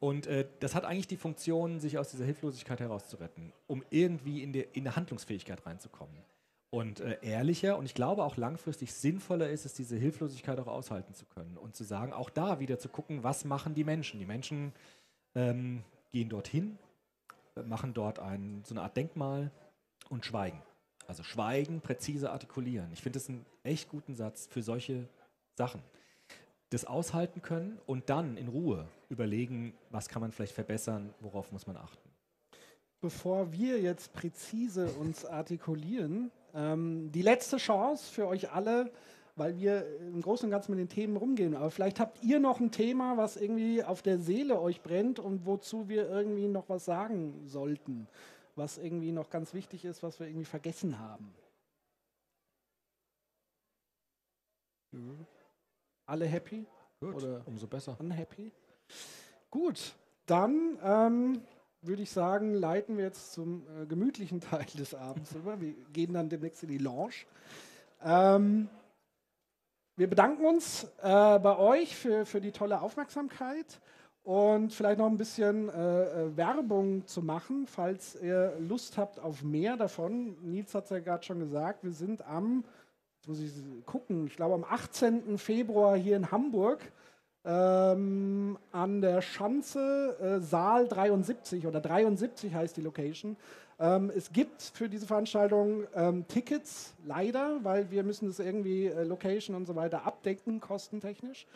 [0.00, 4.52] Und äh, das hat eigentlich die Funktion, sich aus dieser Hilflosigkeit herauszuretten, um irgendwie in,
[4.52, 6.16] der, in eine Handlungsfähigkeit reinzukommen.
[6.70, 11.14] Und äh, ehrlicher und ich glaube auch langfristig sinnvoller ist es, diese Hilflosigkeit auch aushalten
[11.14, 14.18] zu können und zu sagen, auch da wieder zu gucken, was machen die Menschen.
[14.18, 14.72] Die Menschen
[15.34, 16.78] ähm, gehen dorthin,
[17.66, 19.50] machen dort ein, so eine Art Denkmal
[20.08, 20.62] und schweigen.
[21.06, 22.90] Also schweigen, präzise artikulieren.
[22.92, 25.08] Ich finde das einen echt guten Satz für solche
[25.54, 25.82] Sachen
[26.72, 31.66] das aushalten können und dann in Ruhe überlegen, was kann man vielleicht verbessern, worauf muss
[31.66, 32.08] man achten.
[33.00, 38.90] Bevor wir jetzt präzise uns artikulieren, ähm, die letzte Chance für euch alle,
[39.34, 41.54] weil wir im Großen und Ganzen mit den Themen rumgehen.
[41.54, 45.46] Aber vielleicht habt ihr noch ein Thema, was irgendwie auf der Seele euch brennt und
[45.46, 48.06] wozu wir irgendwie noch was sagen sollten,
[48.56, 51.34] was irgendwie noch ganz wichtig ist, was wir irgendwie vergessen haben.
[54.92, 55.26] Mhm.
[56.06, 56.66] Alle happy?
[57.00, 57.96] Gut, Oder umso besser.
[57.98, 58.52] Unhappy?
[59.50, 59.94] Gut,
[60.26, 61.42] dann ähm,
[61.82, 65.60] würde ich sagen, leiten wir jetzt zum äh, gemütlichen Teil des Abends über.
[65.60, 67.26] Wir gehen dann demnächst in die Lounge.
[68.04, 68.68] Ähm,
[69.96, 73.80] wir bedanken uns äh, bei euch für, für die tolle Aufmerksamkeit
[74.22, 79.42] und vielleicht noch ein bisschen äh, äh Werbung zu machen, falls ihr Lust habt auf
[79.42, 80.36] mehr davon.
[80.40, 82.64] Nils hat es ja gerade schon gesagt, wir sind am
[83.28, 83.52] muss ich
[83.86, 85.38] gucken, ich glaube am 18.
[85.38, 86.80] Februar hier in Hamburg
[87.44, 93.36] ähm, an der Schanze, äh, Saal 73 oder 73 heißt die Location.
[93.80, 99.02] Ähm, es gibt für diese Veranstaltung ähm, Tickets, leider, weil wir müssen das irgendwie äh,
[99.02, 101.46] Location und so weiter abdecken, kostentechnisch.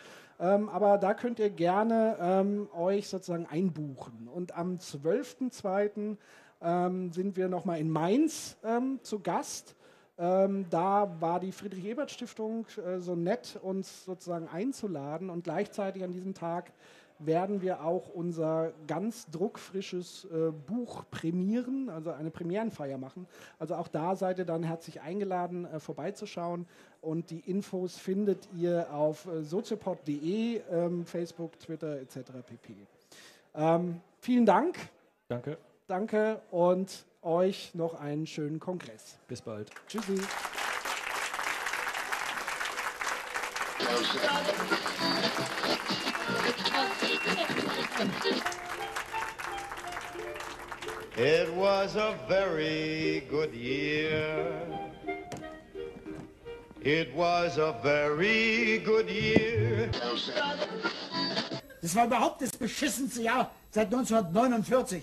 [0.41, 4.29] Ähm, aber da könnt ihr gerne ähm, euch sozusagen einbuchen.
[4.33, 6.17] Und am 12.02.
[6.63, 8.57] Ähm, sind wir nochmal in Mainz
[9.03, 9.77] zu Gast.
[10.19, 16.33] Ähm, da war die Friedrich-Ebert-Stiftung äh, so nett, uns sozusagen einzuladen und gleichzeitig an diesem
[16.33, 16.73] Tag
[17.19, 23.27] werden wir auch unser ganz druckfrisches äh, Buch prämieren, also eine Premierenfeier machen.
[23.59, 26.67] Also auch da seid ihr dann herzlich eingeladen, äh, vorbeizuschauen.
[27.01, 32.17] Und die Infos findet ihr auf äh, soziopod.de, ähm, Facebook, Twitter etc.
[32.47, 32.75] pp.
[33.55, 34.77] Ähm, vielen Dank.
[35.29, 35.57] Danke.
[35.87, 39.19] Danke und euch noch einen schönen Kongress.
[39.29, 39.71] Bis bald.
[39.89, 40.15] Tschüssi.
[51.19, 54.53] It was a very good year.
[56.83, 59.91] It was a very good year.
[61.83, 65.03] Das war überhaupt das beschissenste Jahr seit 1949.